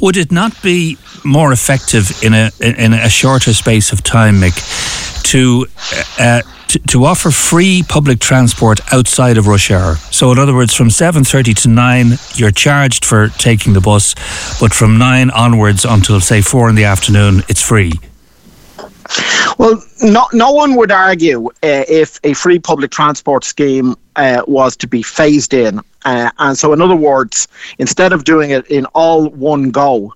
[0.01, 5.23] Would it not be more effective in a, in a shorter space of time, Mick,
[5.25, 5.67] to
[6.19, 6.43] uh,
[6.73, 9.97] to, to offer free public transport outside of rush hour.
[10.11, 14.15] So, in other words, from 7.30 to 9, you're charged for taking the bus,
[14.59, 17.93] but from 9 onwards until, say, 4 in the afternoon, it's free.
[19.59, 24.75] Well, no, no one would argue uh, if a free public transport scheme uh, was
[24.77, 25.81] to be phased in.
[26.07, 30.15] Uh, and so, in other words, instead of doing it in all one go,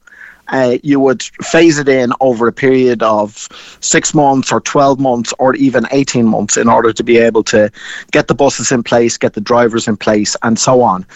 [0.49, 3.49] uh, you would phase it in over a period of
[3.81, 7.71] six months or 12 months or even 18 months in order to be able to
[8.11, 11.07] get the buses in place, get the drivers in place, and so on.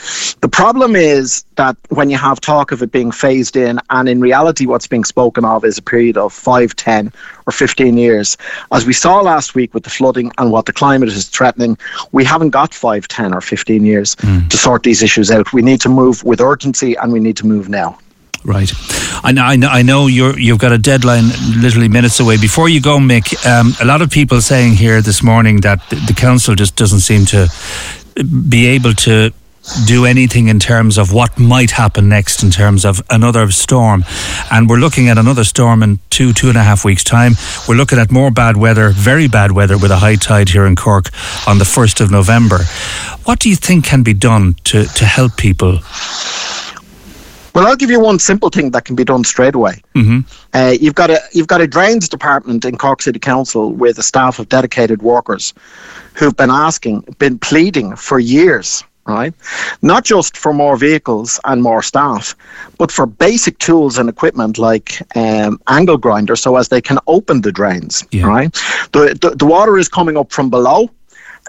[0.40, 4.20] The problem is that when you have talk of it being phased in, and in
[4.20, 7.12] reality, what's being spoken of is a period of 5, 10,
[7.46, 8.36] or 15 years.
[8.72, 11.76] As we saw last week with the flooding and what the climate is threatening,
[12.12, 14.48] we haven't got 5, 10, or 15 years mm.
[14.48, 15.52] to sort these issues out.
[15.52, 17.98] We need to move with urgency and we need to move now.
[18.44, 18.72] Right.
[19.22, 21.24] I know, I know, you're, you've got a deadline
[21.60, 22.38] literally minutes away.
[22.38, 26.14] Before you go, Mick, um, a lot of people saying here this morning that the
[26.16, 27.48] council just doesn't seem to
[28.48, 29.30] be able to
[29.86, 34.04] do anything in terms of what might happen next in terms of another storm.
[34.50, 37.34] And we're looking at another storm in two, two and a half weeks' time.
[37.68, 40.76] We're looking at more bad weather, very bad weather with a high tide here in
[40.76, 41.10] Cork
[41.46, 42.60] on the 1st of November.
[43.24, 45.80] What do you think can be done to, to help people?
[47.54, 49.82] Well, I'll give you one simple thing that can be done straight away.
[49.94, 50.20] Mm-hmm.
[50.54, 54.02] Uh, you've got a you've got a drains department in Cork City Council with a
[54.02, 55.52] staff of dedicated workers
[56.14, 59.34] who've been asking, been pleading for years right?
[59.82, 62.36] Not just for more vehicles and more staff,
[62.78, 67.40] but for basic tools and equipment like um, angle grinder so as they can open
[67.40, 68.26] the drains, yeah.
[68.26, 68.52] right?
[68.92, 70.90] The, the, the water is coming up from below.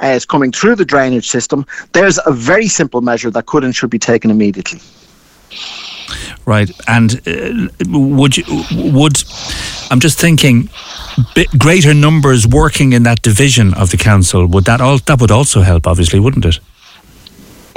[0.02, 1.66] Uh, it's coming through the drainage system.
[1.94, 4.80] There's a very simple measure that could and should be taken immediately.
[6.46, 9.24] Right, and uh, would you, would
[9.92, 10.70] I'm just thinking
[11.58, 15.62] greater numbers working in that division of the council would that all that would also
[15.62, 16.60] help obviously wouldn't it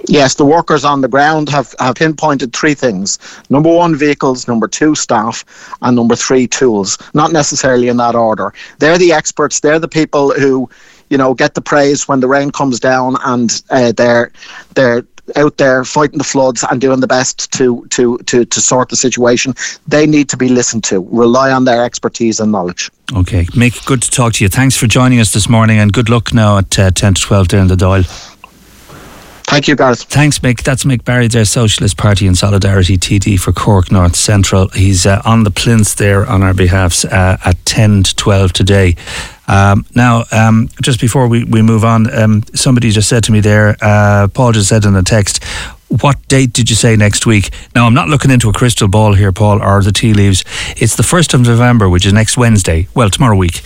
[0.06, 3.18] Yes, the workers on the ground have, have pinpointed three things.
[3.48, 4.46] Number one, vehicles.
[4.46, 5.44] Number two, staff.
[5.80, 6.98] And number three, tools.
[7.14, 8.52] Not necessarily in that order.
[8.80, 9.60] They're the experts.
[9.60, 10.68] They're the people who,
[11.08, 14.30] you know, get the praise when the rain comes down and uh, they're,
[14.74, 15.06] they're
[15.36, 18.96] out there fighting the floods and doing the best to, to, to, to sort the
[18.96, 19.54] situation.
[19.86, 21.00] They need to be listened to.
[21.10, 22.90] Rely on their expertise and knowledge.
[23.14, 23.44] Okay.
[23.46, 24.48] Mick, good to talk to you.
[24.48, 27.48] Thanks for joining us this morning and good luck now at uh, 10 to 12
[27.48, 28.33] there in the Dáil.
[29.54, 30.02] Thank you, Gareth.
[30.02, 30.64] Thanks, Mick.
[30.64, 34.66] That's Mick Barry, their Socialist Party and Solidarity TD for Cork North Central.
[34.70, 38.96] He's uh, on the plinth there on our behalf uh, at 10 to 12 today.
[39.46, 43.38] Um, now, um, just before we, we move on, um, somebody just said to me
[43.38, 45.44] there, uh, Paul just said in a text,
[46.00, 47.50] what date did you say next week?
[47.76, 50.44] Now, I'm not looking into a crystal ball here, Paul, or the tea leaves.
[50.78, 52.88] It's the 1st of November, which is next Wednesday.
[52.92, 53.62] Well, tomorrow week.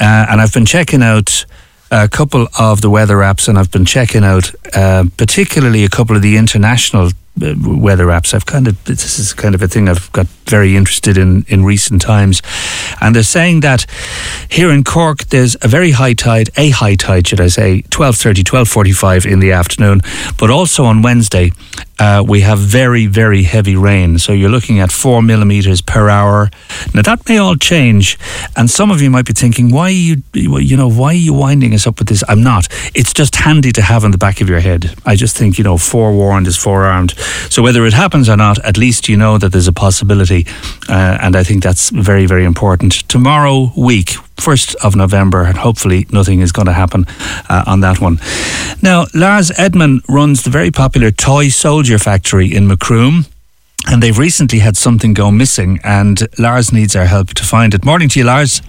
[0.00, 1.46] Uh, and I've been checking out
[1.90, 6.16] a couple of the weather apps, and I've been checking out uh, particularly a couple
[6.16, 7.10] of the international
[7.40, 8.34] weather apps.
[8.34, 11.64] I've kind of this is kind of a thing I've got very interested in in
[11.64, 12.42] recent times,
[13.00, 13.86] and they're saying that
[14.48, 18.44] here in Cork there's a very high tide, a high tide should I say, 12:30,
[18.44, 20.00] 12:45 in the afternoon,
[20.38, 21.52] but also on Wednesday
[22.00, 24.18] uh, we have very, very heavy rain.
[24.18, 26.50] So you're looking at four millimeters per hour.
[26.94, 28.18] Now that may all change,
[28.56, 31.74] and some of you might be thinking, "Why you, you know, why are you winding
[31.74, 32.68] us up with this?" I'm not.
[32.94, 34.94] It's just handy to have in the back of your head.
[35.04, 37.12] I just think you know, forewarned is forearmed.
[37.50, 40.46] So whether it happens or not, at least you know that there's a possibility,
[40.88, 43.08] uh, and I think that's very, very important.
[43.08, 47.06] Tomorrow week 1st of November, and hopefully nothing is going to happen
[47.48, 48.18] uh, on that one.
[48.82, 53.26] Now, Lars Edman runs the very popular Toy Soldier Factory in Macroom.
[53.86, 57.82] And they've recently had something go missing, and Lars needs our help to find it.
[57.82, 58.60] Morning to you, Lars.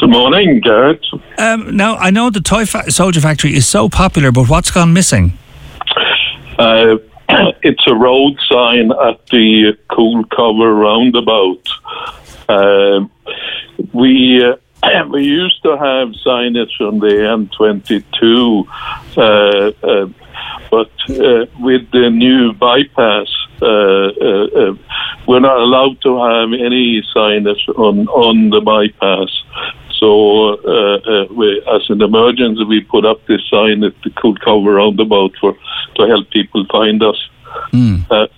[0.00, 1.02] Good morning, Gareth.
[1.36, 4.94] Um, now, I know the Toy Fa- Soldier Factory is so popular, but what's gone
[4.94, 5.36] missing?
[6.58, 6.96] Uh,
[7.62, 11.68] it's a road sign at the Coolcower roundabout.
[12.48, 13.06] Uh,
[13.92, 14.56] we uh,
[15.10, 18.66] we used to have signage on the M22,
[19.16, 20.06] uh, uh,
[20.70, 23.28] but uh, with the new bypass,
[23.60, 24.74] uh, uh,
[25.26, 29.28] we're not allowed to have any signage on, on the bypass.
[30.00, 35.54] So, we, as an emergency, we put up this sign at the Coolcower roundabout for
[35.96, 37.28] to help people find us.
[37.72, 38.30] Mm.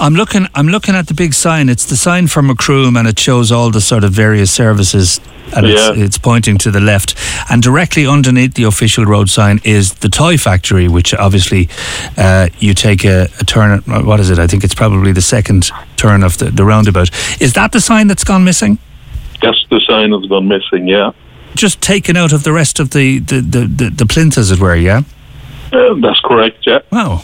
[0.00, 0.46] I'm looking.
[0.54, 1.68] I'm looking at the big sign.
[1.68, 5.20] It's the sign for Macroom, and it shows all the sort of various services,
[5.54, 5.90] and yeah.
[5.90, 7.14] it's, it's, pointing to the left.
[7.50, 11.68] And directly underneath the official road sign is the toy factory, which obviously
[12.16, 13.82] uh, you take a, a, turn.
[13.88, 14.38] At, what is it?
[14.38, 17.10] I think it's probably the second turn of the, the roundabout.
[17.40, 18.78] Is that the sign that's gone missing?
[19.44, 20.88] Yes, the sign has gone missing.
[20.88, 21.12] Yeah.
[21.54, 24.58] Just taken out of the rest of the the the, the, the plinth, as it
[24.58, 24.74] were.
[24.74, 25.02] Yeah.
[25.70, 26.66] Uh, that's correct.
[26.66, 26.80] Yeah.
[26.90, 27.22] Wow.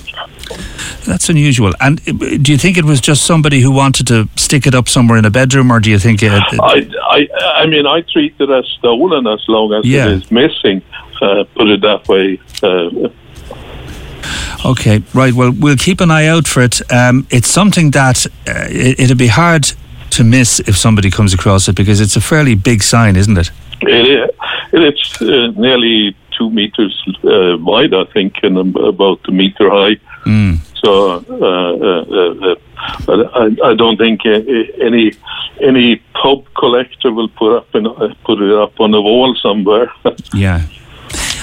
[1.07, 1.73] That's unusual.
[1.81, 4.87] And uh, do you think it was just somebody who wanted to stick it up
[4.89, 6.33] somewhere in a bedroom, or do you think it?
[6.33, 10.07] it I, I, I mean, I treat it as stolen as long as yeah.
[10.07, 10.83] it is missing.
[11.23, 12.39] Uh, put it that way.
[12.63, 13.09] Uh,
[14.63, 15.33] Okay, right.
[15.33, 16.83] Well, we'll keep an eye out for it.
[16.93, 19.73] Um, it's something that uh, it, it'd be hard
[20.13, 23.51] to miss if somebody comes across it because it's a fairly big sign, isn't it?
[23.83, 24.31] It is.
[24.73, 29.97] It's uh, nearly two meters uh, wide, I think, and about a meter high.
[30.25, 30.59] Mm.
[30.83, 32.55] So, uh, uh, uh,
[33.07, 34.41] but I, I don't think uh,
[34.81, 35.13] any
[35.61, 39.93] any pub collector will put up uh, put it up on the wall somewhere.
[40.33, 40.67] Yeah.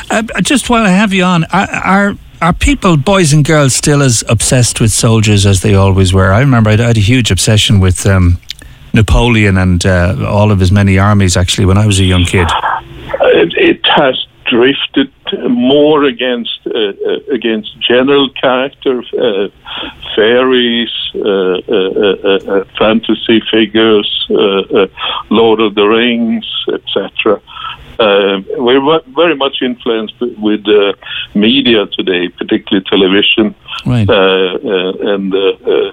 [0.10, 4.02] Uh, just while I have you on, are, are are people, boys and girls, still
[4.02, 6.31] as obsessed with soldiers as they always were?
[6.31, 8.39] I remember I had a huge obsession with um,
[8.93, 11.38] Napoleon and uh, all of his many armies.
[11.38, 12.47] Actually, when I was a young kid.
[13.22, 15.11] it, it has drifted
[15.49, 19.47] more against uh, uh, against general character, uh,
[20.15, 24.09] fairies, uh, uh, uh, fantasy figures,
[25.30, 27.41] Lord of the Rings, etc.
[27.99, 30.65] Um, we're very much influenced with-
[31.34, 33.53] media today, particularly television.
[33.85, 34.09] Right.
[34.09, 35.91] Uh, uh, and uh,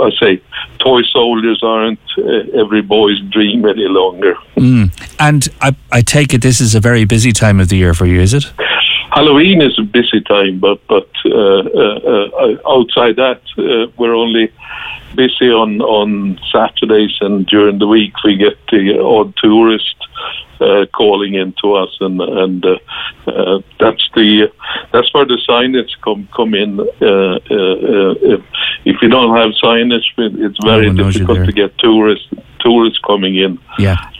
[0.00, 0.42] I say,
[0.78, 4.36] toy soldiers aren't uh, every boy's dream any longer.
[4.56, 4.90] Mm.
[5.18, 8.06] And I, I take it this is a very busy time of the year for
[8.06, 8.44] you, is it?
[9.10, 14.52] Halloween is a busy time, but but uh, uh, uh, outside that, uh, we're only
[15.14, 19.96] busy on on Saturdays and during the week we get the odd tourist
[20.60, 22.78] uh, calling in to us, and and uh,
[23.26, 24.50] uh, that's the
[24.92, 26.80] that's where the signage come come in.
[26.80, 28.40] Uh, uh, uh, if,
[28.84, 32.28] if you don't have signage, it's very difficult to get tourists
[32.60, 33.58] tourists coming in.
[33.78, 34.10] Yeah.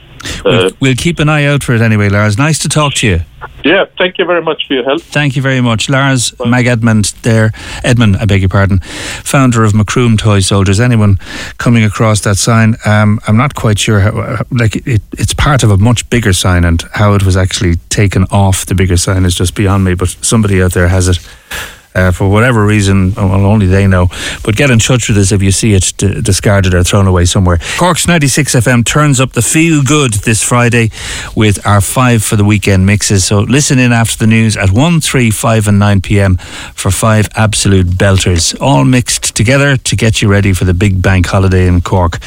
[0.43, 2.37] We'll, we'll keep an eye out for it anyway, Lars.
[2.37, 3.21] Nice to talk to you.
[3.63, 5.01] Yeah, thank you very much for your help.
[5.01, 5.89] Thank you very much.
[5.89, 7.51] Lars Mag Edmund there,
[7.83, 10.79] Edmund, I beg your pardon, founder of Macroom Toy Soldiers.
[10.79, 11.17] Anyone
[11.57, 15.71] coming across that sign, um, I'm not quite sure how, like it, it's part of
[15.71, 19.35] a much bigger sign and how it was actually taken off the bigger sign is
[19.35, 21.19] just beyond me, but somebody out there has it.
[21.95, 24.09] Uh, for whatever reason, well, only they know.
[24.43, 27.25] But get in touch with us if you see it d- discarded or thrown away
[27.25, 27.59] somewhere.
[27.77, 30.91] Cork's 96 FM turns up the feel good this Friday
[31.35, 33.25] with our five for the weekend mixes.
[33.25, 36.37] So listen in after the news at 1, 3, 5, and 9 pm
[36.75, 41.25] for five absolute belters, all mixed together to get you ready for the big bank
[41.25, 42.23] holiday in Cork.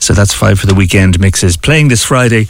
[0.00, 1.56] So that's five for the weekend mixes.
[1.56, 2.48] Playing this Friday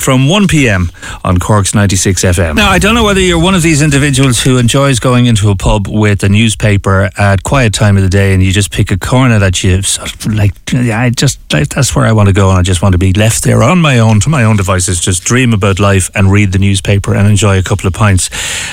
[0.00, 0.90] from 1 pm
[1.24, 2.56] on Cork's 96 FM.
[2.56, 5.56] Now, I don't know whether you're one of these individuals who enjoys going into a
[5.56, 8.98] pub with a newspaper at quiet time of the day and you just pick a
[8.98, 12.58] corner that you sort of like, I just, that's where I want to go and
[12.58, 15.24] I just want to be left there on my own, to my own devices, just
[15.24, 18.30] dream about life and read the newspaper and enjoy a couple of pints.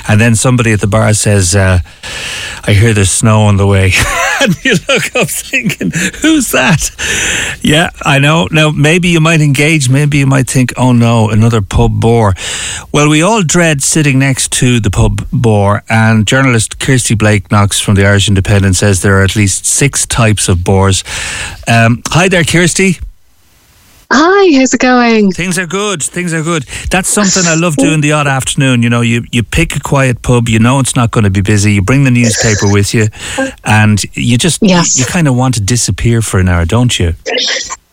[0.09, 1.79] And then somebody at the bar says, uh,
[2.65, 3.91] I hear there's snow on the way.
[4.41, 5.91] and you look up thinking,
[6.21, 6.89] who's that?
[7.61, 8.47] Yeah, I know.
[8.51, 9.89] Now, maybe you might engage.
[9.89, 12.33] Maybe you might think, oh no, another pub bore.
[12.93, 17.79] Well, we all dread sitting next to the pub bore, and journalist Kirsty Blake Knox
[17.79, 21.03] from the Irish Independent says there are at least six types of bores.
[21.67, 22.97] Um, hi there, Kirsty.
[24.09, 25.33] Hi, how's it going?
[25.33, 26.01] Things are good.
[26.01, 26.63] Things are good.
[26.89, 28.81] That's something I love doing the odd afternoon.
[28.81, 31.41] You know, you, you pick a quiet pub, you know it's not going to be
[31.41, 33.07] busy, you bring the newspaper with you,
[33.65, 34.97] and you just, Yes.
[34.97, 37.15] you, kind of want to disappear for an hour, don't you?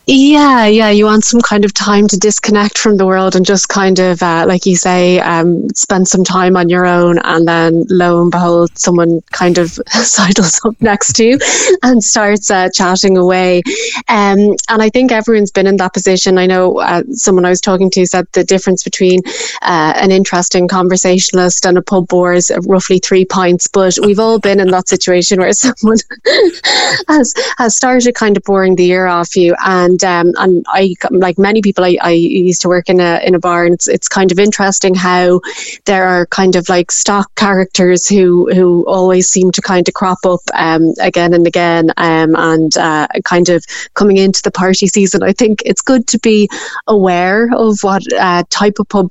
[0.06, 0.90] Yeah, yeah.
[0.90, 4.22] You want some kind of time to disconnect from the world and just kind of,
[4.22, 7.18] uh, like you say, um, spend some time on your own.
[7.24, 11.38] And then lo and behold, someone kind of sidles up next to you
[11.82, 13.62] and starts uh, chatting away.
[14.08, 16.36] Um, and I think everyone's been in that position.
[16.36, 19.20] I know uh, someone I was talking to said the difference between
[19.62, 23.68] uh, an interesting conversationalist and a pub bore is roughly three pints.
[23.68, 25.96] But we've all been in that situation where someone
[27.08, 31.38] has has started kind of boring the ear off you and um and I like
[31.38, 34.08] many people I, I used to work in a in a bar and it's it's
[34.08, 35.40] kind of interesting how
[35.84, 40.18] there are kind of like stock characters who who always seem to kind of crop
[40.24, 43.64] up um again and again um and uh, kind of
[43.94, 45.22] coming into the party season.
[45.22, 46.48] I think it's good to be
[46.86, 49.10] aware of what uh, type of pub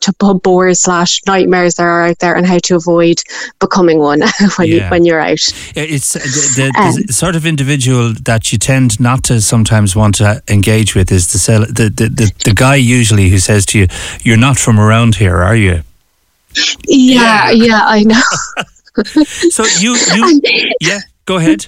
[0.00, 3.18] to pub bores slash nightmares there are out there and how to avoid
[3.60, 4.20] becoming one
[4.56, 5.38] when you when you're out.
[5.76, 9.94] It's uh, the, the, Um, the sort of individual that you tend not to sometimes
[9.94, 13.66] want to engage with is the, sell, the, the, the, the guy usually who says
[13.66, 13.86] to you,
[14.22, 15.82] You're not from around here, are you?
[16.86, 18.20] Yeah, yeah, I know.
[19.50, 20.40] So you, you
[20.80, 21.66] yeah, go ahead.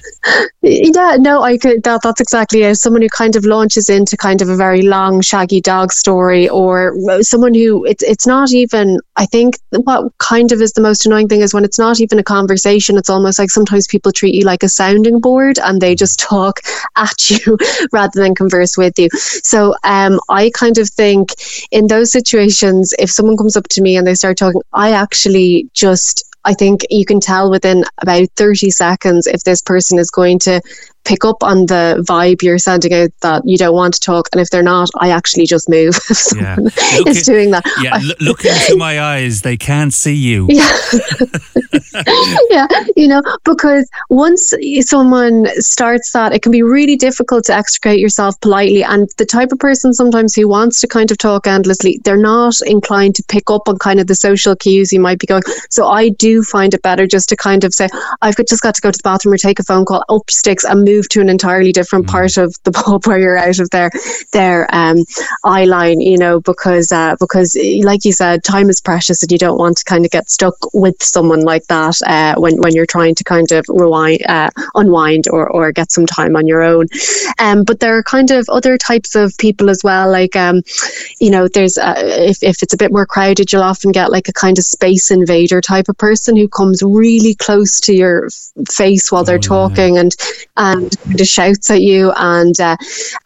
[0.61, 1.83] Yeah, no, I could.
[1.83, 2.75] That, that's exactly it.
[2.75, 6.95] Someone who kind of launches into kind of a very long, shaggy dog story, or
[7.21, 8.99] someone who it's it's not even.
[9.15, 12.19] I think what kind of is the most annoying thing is when it's not even
[12.19, 12.97] a conversation.
[12.97, 16.59] It's almost like sometimes people treat you like a sounding board, and they just talk
[16.95, 17.57] at you
[17.91, 19.09] rather than converse with you.
[19.13, 21.29] So, um, I kind of think
[21.71, 25.69] in those situations, if someone comes up to me and they start talking, I actually
[25.73, 30.39] just I think you can tell within about 30 seconds if this person is going
[30.39, 30.61] to
[31.05, 34.41] pick up on the vibe you're sending out that you don't want to talk and
[34.41, 37.95] if they're not I actually just move if someone Look is at- doing that Yeah,
[37.95, 39.41] l- look into my eyes.
[39.41, 40.47] They can't see you.
[40.49, 40.67] yeah.
[42.49, 47.99] yeah, you know, because once someone starts that, it can be really difficult to extricate
[47.99, 48.83] yourself politely.
[48.83, 52.55] And the type of person sometimes who wants to kind of talk endlessly, they're not
[52.65, 55.43] inclined to pick up on kind of the social cues you might be going.
[55.69, 57.89] So I do find it better just to kind of say,
[58.21, 60.63] I've just got to go to the bathroom or take a phone call, up sticks,
[60.63, 63.89] and move to an entirely different part of the pub where you're out of their
[64.31, 64.97] their um,
[65.43, 69.37] eye line, you know, because uh, because like you said, time is precious, and you
[69.37, 72.85] don't want to kind of get stuck with someone like that uh, when when you're
[72.85, 76.87] trying to kind of rewind, uh, unwind, or or get some time on your own.
[77.39, 80.61] Um, but there are kind of other types of people as well, like um,
[81.19, 84.27] you know, there's uh, if if it's a bit more crowded, you'll often get like
[84.27, 88.29] a kind of space invader type of person who comes really close to your
[88.69, 90.15] face while they're talking and
[90.57, 92.77] and of shouts at you and uh,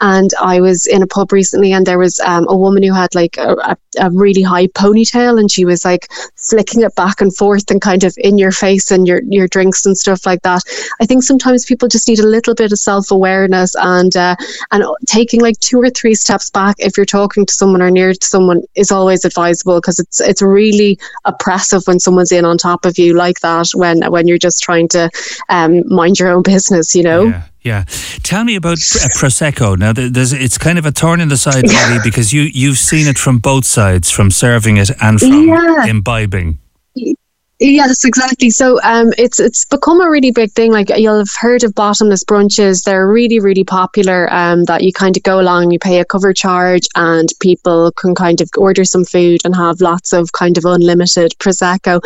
[0.02, 3.14] and I was in a pub recently and there was um, a woman who had
[3.16, 7.36] like a, a, a really high ponytail and she was like flicking it back and
[7.36, 10.62] forth and kind of in your face and your your drinks and stuff like that.
[11.02, 14.36] I think sometimes people just need a little bit of self awareness and uh,
[14.72, 18.14] and taking like two or three steps back if you're talking to someone or near
[18.14, 22.86] to someone is always advisable because it's it's really oppressive when someone's in on top
[22.86, 25.10] of you like that when when you're just trying to
[25.50, 27.24] um, mind your own business, you know.
[27.24, 27.44] Yeah.
[27.62, 27.84] Yeah,
[28.24, 29.78] tell me about uh, prosecco.
[29.78, 33.08] Now, there's, it's kind of a thorn in the side, really, because you you've seen
[33.08, 35.86] it from both sides, from serving it and from Yeah.
[35.88, 36.58] imbibing.
[37.62, 38.50] Yes, exactly.
[38.52, 40.72] So um, it's it's become a really big thing.
[40.72, 42.86] Like you'll have heard of bottomless brunches.
[42.86, 44.32] They're really really popular.
[44.32, 48.16] Um, that you kind of go along, you pay a cover charge, and people can
[48.16, 52.02] kind of order some food and have lots of kind of unlimited prosecco,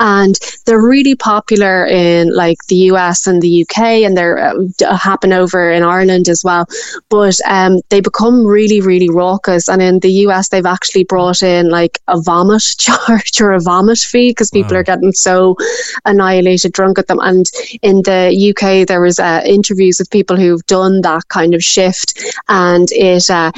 [0.00, 5.32] and they're really popular in like the US and the UK, and they're uh, happen
[5.32, 6.66] over in Ireland as well.
[7.10, 11.70] But um, they become really really raucous, and in the US they've actually brought in
[11.70, 15.56] like a vomit charge or a vomit fee because people are getting so
[16.04, 17.20] annihilated drunk at them.
[17.20, 17.50] And
[17.82, 22.20] in the UK, there was uh, interviews with people who've done that kind of shift,
[22.48, 23.52] and it uh,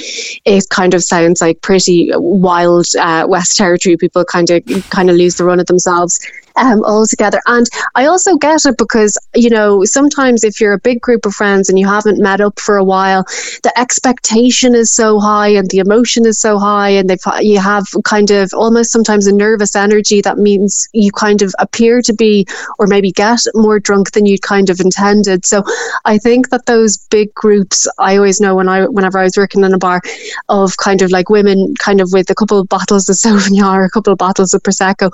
[0.44, 3.97] it kind of sounds like pretty wild uh, West Territory.
[3.97, 6.20] People kind of kind of lose the run of themselves.
[6.59, 7.40] Um, all together.
[7.47, 11.35] and I also get it because you know sometimes if you're a big group of
[11.35, 13.24] friends and you haven't met up for a while,
[13.62, 17.86] the expectation is so high and the emotion is so high, and they've you have
[18.05, 22.47] kind of almost sometimes a nervous energy that means you kind of appear to be
[22.78, 25.44] or maybe get more drunk than you kind of intended.
[25.44, 25.62] So
[26.05, 29.62] I think that those big groups, I always know when I whenever I was working
[29.64, 30.01] in a bar,
[30.48, 33.85] of kind of like women, kind of with a couple of bottles of Sauvignon or
[33.85, 35.10] a couple of bottles of prosecco,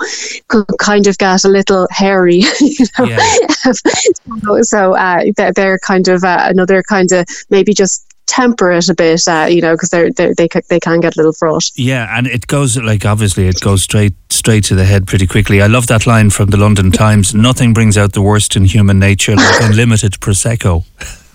[0.48, 2.42] could kind of get a little hairy.
[2.60, 3.18] You know?
[3.72, 8.88] so so uh, they're, they're kind of uh, another kind of maybe just temper it
[8.88, 11.70] a bit, uh, you know, because they're, they're they they can get a little fraught.
[11.76, 15.62] Yeah, and it goes like obviously it goes straight straight to the head pretty quickly.
[15.62, 17.34] I love that line from the London Times.
[17.34, 20.84] Nothing brings out the worst in human nature like unlimited prosecco.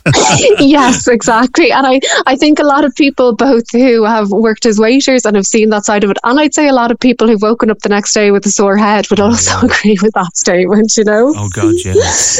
[0.59, 1.71] yes, exactly.
[1.71, 5.35] And I, I think a lot of people, both who have worked as waiters and
[5.35, 7.69] have seen that side of it, and I'd say a lot of people who've woken
[7.69, 10.95] up the next day with a sore head would oh, also agree with that statement,
[10.97, 11.33] you know?
[11.35, 11.93] Oh God, yeah.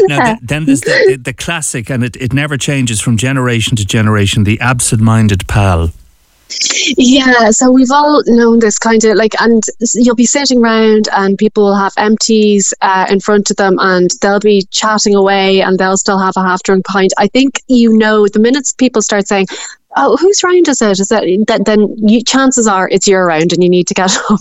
[0.07, 3.75] Now th- then there's the, the, the classic, and it, it never changes from generation
[3.77, 4.43] to generation.
[4.43, 5.91] The absent-minded pal.
[6.97, 9.61] Yeah, so we've all known this kind of like, and
[9.93, 14.09] you'll be sitting around and people will have empties uh, in front of them and
[14.21, 17.13] they'll be chatting away and they'll still have a half drunk pint.
[17.17, 19.47] I think you know the minutes people start saying,
[19.95, 20.99] Oh, whose round is it?
[20.99, 24.15] Is that, that then you, chances are it's your round and you need to get
[24.29, 24.39] up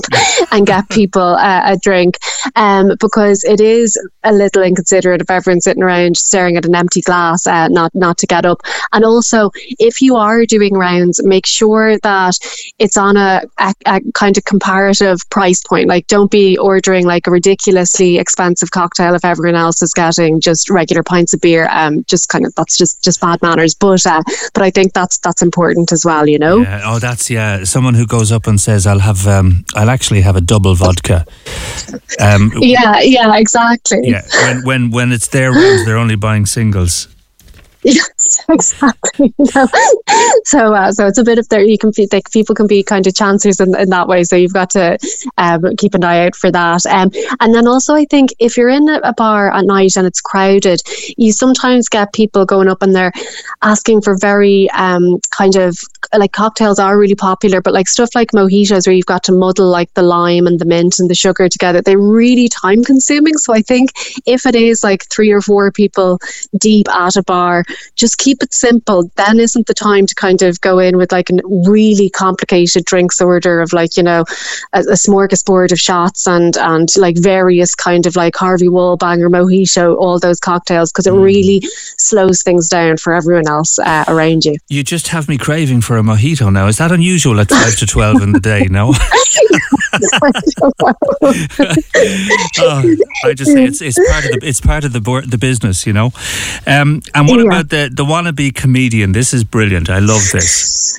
[0.53, 2.19] and get people uh, a drink
[2.55, 7.01] um, because it is a little inconsiderate of everyone sitting around staring at an empty
[7.01, 8.61] glass, uh, not not to get up.
[8.93, 12.39] And also, if you are doing rounds, make sure that
[12.79, 15.89] it's on a, a, a kind of comparative price point.
[15.89, 20.69] Like, don't be ordering like a ridiculously expensive cocktail if everyone else is getting just
[20.69, 21.69] regular pints of beer.
[21.71, 23.75] Um, just kind of that's just just bad manners.
[23.75, 24.23] But uh,
[24.53, 26.29] but I think that's that's important as well.
[26.29, 26.59] You know.
[26.59, 27.65] Yeah, oh, that's yeah.
[27.65, 31.25] Someone who goes up and says, "I'll have, um, I'll actually have a double vodka."
[32.21, 34.01] Um, Yeah, yeah, exactly.
[34.05, 34.23] yeah.
[34.43, 37.09] When when when it's their rounds, they're only buying singles.
[37.89, 39.35] Yes, exactly.
[40.45, 41.63] So, uh, so it's a bit of there.
[41.63, 44.25] You can be, like, people can be kind of chancers in, in that way.
[44.25, 44.99] So you've got to
[45.37, 46.87] um, keep an eye out for that.
[46.87, 47.11] Um,
[47.41, 50.81] and then also, I think if you're in a bar at night and it's crowded,
[51.19, 53.13] you sometimes get people going up and they're
[53.63, 55.77] asking for very um, kind of
[56.17, 59.69] like cocktails are really popular, but like stuff like mojitos where you've got to muddle
[59.69, 63.37] like the lime and the mint and the sugar together, they're really time consuming.
[63.37, 63.91] So I think
[64.27, 66.19] if it is like three or four people
[66.59, 67.65] deep at a bar,
[67.97, 69.11] just keep it simple.
[69.17, 73.21] Then isn't the time to kind of go in with like a really complicated drinks
[73.21, 74.25] order of like, you know,
[74.73, 79.97] a, a smorgasbord of shots and, and like various kind of like Harvey Wallbanger, mojito,
[79.97, 81.63] all those cocktails, because it really
[81.97, 84.57] slows things down for everyone else uh, around you.
[84.69, 86.67] You just have me craving for a mojito now.
[86.67, 88.67] Is that unusual at 5 to 12 in the day?
[88.71, 88.95] No?
[92.61, 92.83] oh,
[93.25, 95.87] I just say it's, it's part of the it's part of the board, the business,
[95.87, 96.13] you know.
[96.67, 97.47] Um, and what Yeah.
[97.47, 99.13] about the the wannabe comedian?
[99.13, 99.89] This is brilliant.
[99.91, 100.97] I love this.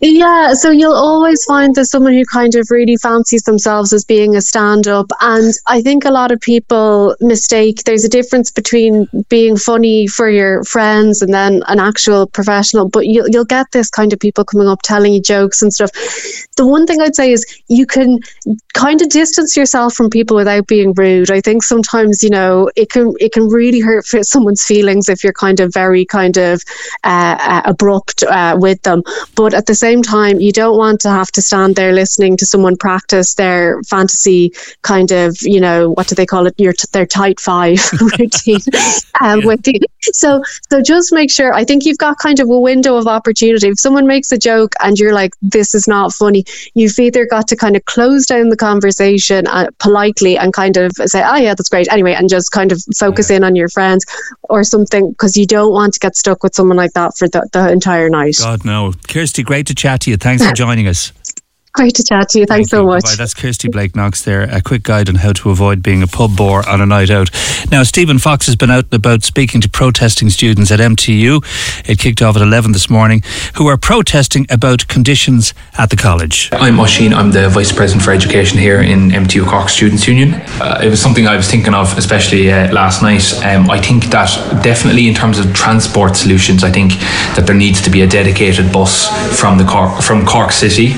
[0.00, 4.36] Yeah, so you'll always find there's someone who kind of really fancies themselves as being
[4.36, 5.10] a stand up.
[5.22, 10.28] And I think a lot of people mistake there's a difference between being funny for
[10.28, 12.90] your friends and then an actual professional.
[12.90, 15.90] But you'll, you'll get this kind of people coming up telling you jokes and stuff.
[16.58, 18.18] The one thing I'd say is you can
[18.74, 21.30] kind of distance yourself from people without being rude.
[21.30, 25.32] I think sometimes, you know, it can it can really hurt someone's feelings if you're
[25.32, 26.62] kind of very kind of
[27.04, 29.02] uh, uh, abrupt uh, with them.
[29.34, 32.46] But at the same time, you don't want to have to stand there listening to
[32.46, 34.52] someone practice their fantasy
[34.82, 36.54] kind of, you know, what do they call it?
[36.58, 37.78] Your their tight five
[38.18, 38.60] routine
[39.20, 39.80] um, with you.
[40.12, 41.54] So so just make sure.
[41.54, 43.68] I think you've got kind of a window of opportunity.
[43.68, 46.44] If someone makes a joke and you're like, this is not funny,
[46.74, 50.92] you've either got to kind of close down the conversation uh, politely and kind of
[50.92, 51.90] say, oh yeah, that's great.
[51.90, 54.04] Anyway, and just kind of focus in on your friends
[54.44, 57.48] or something because you don't want to get stuck with someone like that for the,
[57.52, 58.36] the entire night.
[58.38, 60.16] God no, Kirsty, great to chat to you.
[60.16, 61.12] Thanks for joining us.
[61.76, 62.46] Great to chat to you.
[62.46, 63.04] Thanks so much.
[63.04, 63.14] Bye.
[63.18, 64.44] That's Kirsty Blake Knox there.
[64.44, 67.28] A quick guide on how to avoid being a pub bore on a night out.
[67.70, 71.44] Now, Stephen Fox has been out and about speaking to protesting students at MTU.
[71.86, 73.22] It kicked off at 11 this morning,
[73.56, 76.48] who are protesting about conditions at the college.
[76.52, 77.12] I'm Oisin.
[77.12, 80.32] I'm the Vice President for Education here in MTU Cork Students Union.
[80.58, 83.34] Uh, it was something I was thinking of, especially uh, last night.
[83.44, 84.30] Um, I think that
[84.62, 86.92] definitely in terms of transport solutions, I think
[87.36, 89.08] that there needs to be a dedicated bus
[89.38, 90.94] from the Cork, from Cork City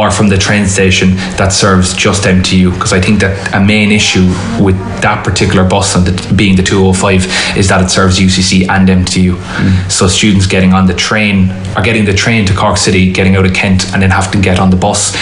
[0.00, 2.72] or from the train station that serves just MTU.
[2.72, 4.26] Because I think that a main issue
[4.58, 8.88] with that particular bus and the, being the 205 is that it serves UCC and
[8.88, 9.34] MTU.
[9.34, 9.90] Mm.
[9.90, 13.44] So students getting on the train are getting the train to Cork City, getting out
[13.44, 15.12] of Kent, and then have to get on the bus.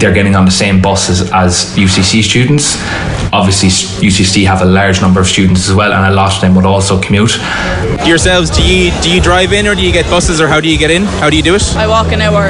[0.00, 2.76] They're getting on the same bus as, as UCC students.
[3.32, 6.56] Obviously, UCC have a large number of students as well, and a lot of them
[6.56, 7.38] would also commute.
[8.04, 10.68] Yourselves, do you do you drive in or do you get buses or how do
[10.68, 11.04] you get in?
[11.22, 11.62] How do you do it?
[11.76, 12.48] I walk an hour.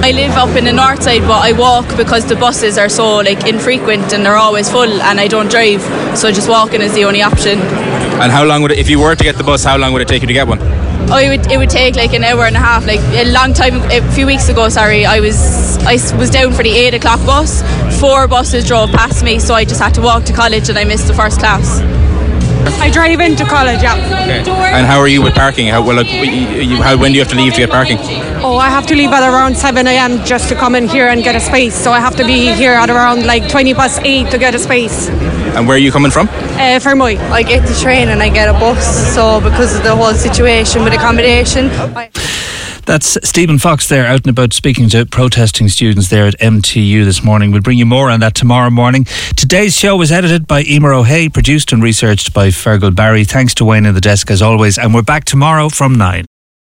[0.00, 3.16] I live up in the north side, but I walk because the buses are so
[3.16, 5.82] like infrequent and they're always full, and I don't drive,
[6.16, 7.58] so just walking is the only option.
[7.58, 10.02] And how long would it, if you were to get the bus, how long would
[10.02, 10.58] it take you to get one?
[11.10, 12.86] Oh, it would, it would take like an hour and a half.
[12.86, 14.68] Like a long time, a few weeks ago.
[14.68, 17.62] Sorry, I was I was down for the eight o'clock bus.
[17.98, 20.84] Four buses drove past me, so I just had to walk to college, and I
[20.84, 21.80] missed the first class.
[22.80, 23.96] I drive into college, yeah.
[23.96, 25.68] And how are you with parking?
[25.68, 27.98] How well, like, you, you, how when do you have to leave to get parking?
[28.42, 30.24] Oh, I have to leave at around 7 a.m.
[30.24, 31.74] just to come in here and get a space.
[31.74, 34.58] So I have to be here at around like 20 past 8 to get a
[34.58, 35.08] space.
[35.08, 36.28] And where are you coming from?
[36.30, 37.16] Uh, for my.
[37.32, 40.84] I get the train and I get a bus, so because of the whole situation
[40.84, 41.70] with accommodation.
[41.70, 42.10] I-
[42.88, 47.22] That's Stephen Fox there out and about speaking to protesting students there at MTU this
[47.22, 47.50] morning.
[47.50, 49.04] We'll bring you more on that tomorrow morning.
[49.36, 53.24] Today's show was edited by Emer O'Hay, produced and researched by Fergal Barry.
[53.24, 56.24] Thanks to Wayne in the desk as always, and we're back tomorrow from 9.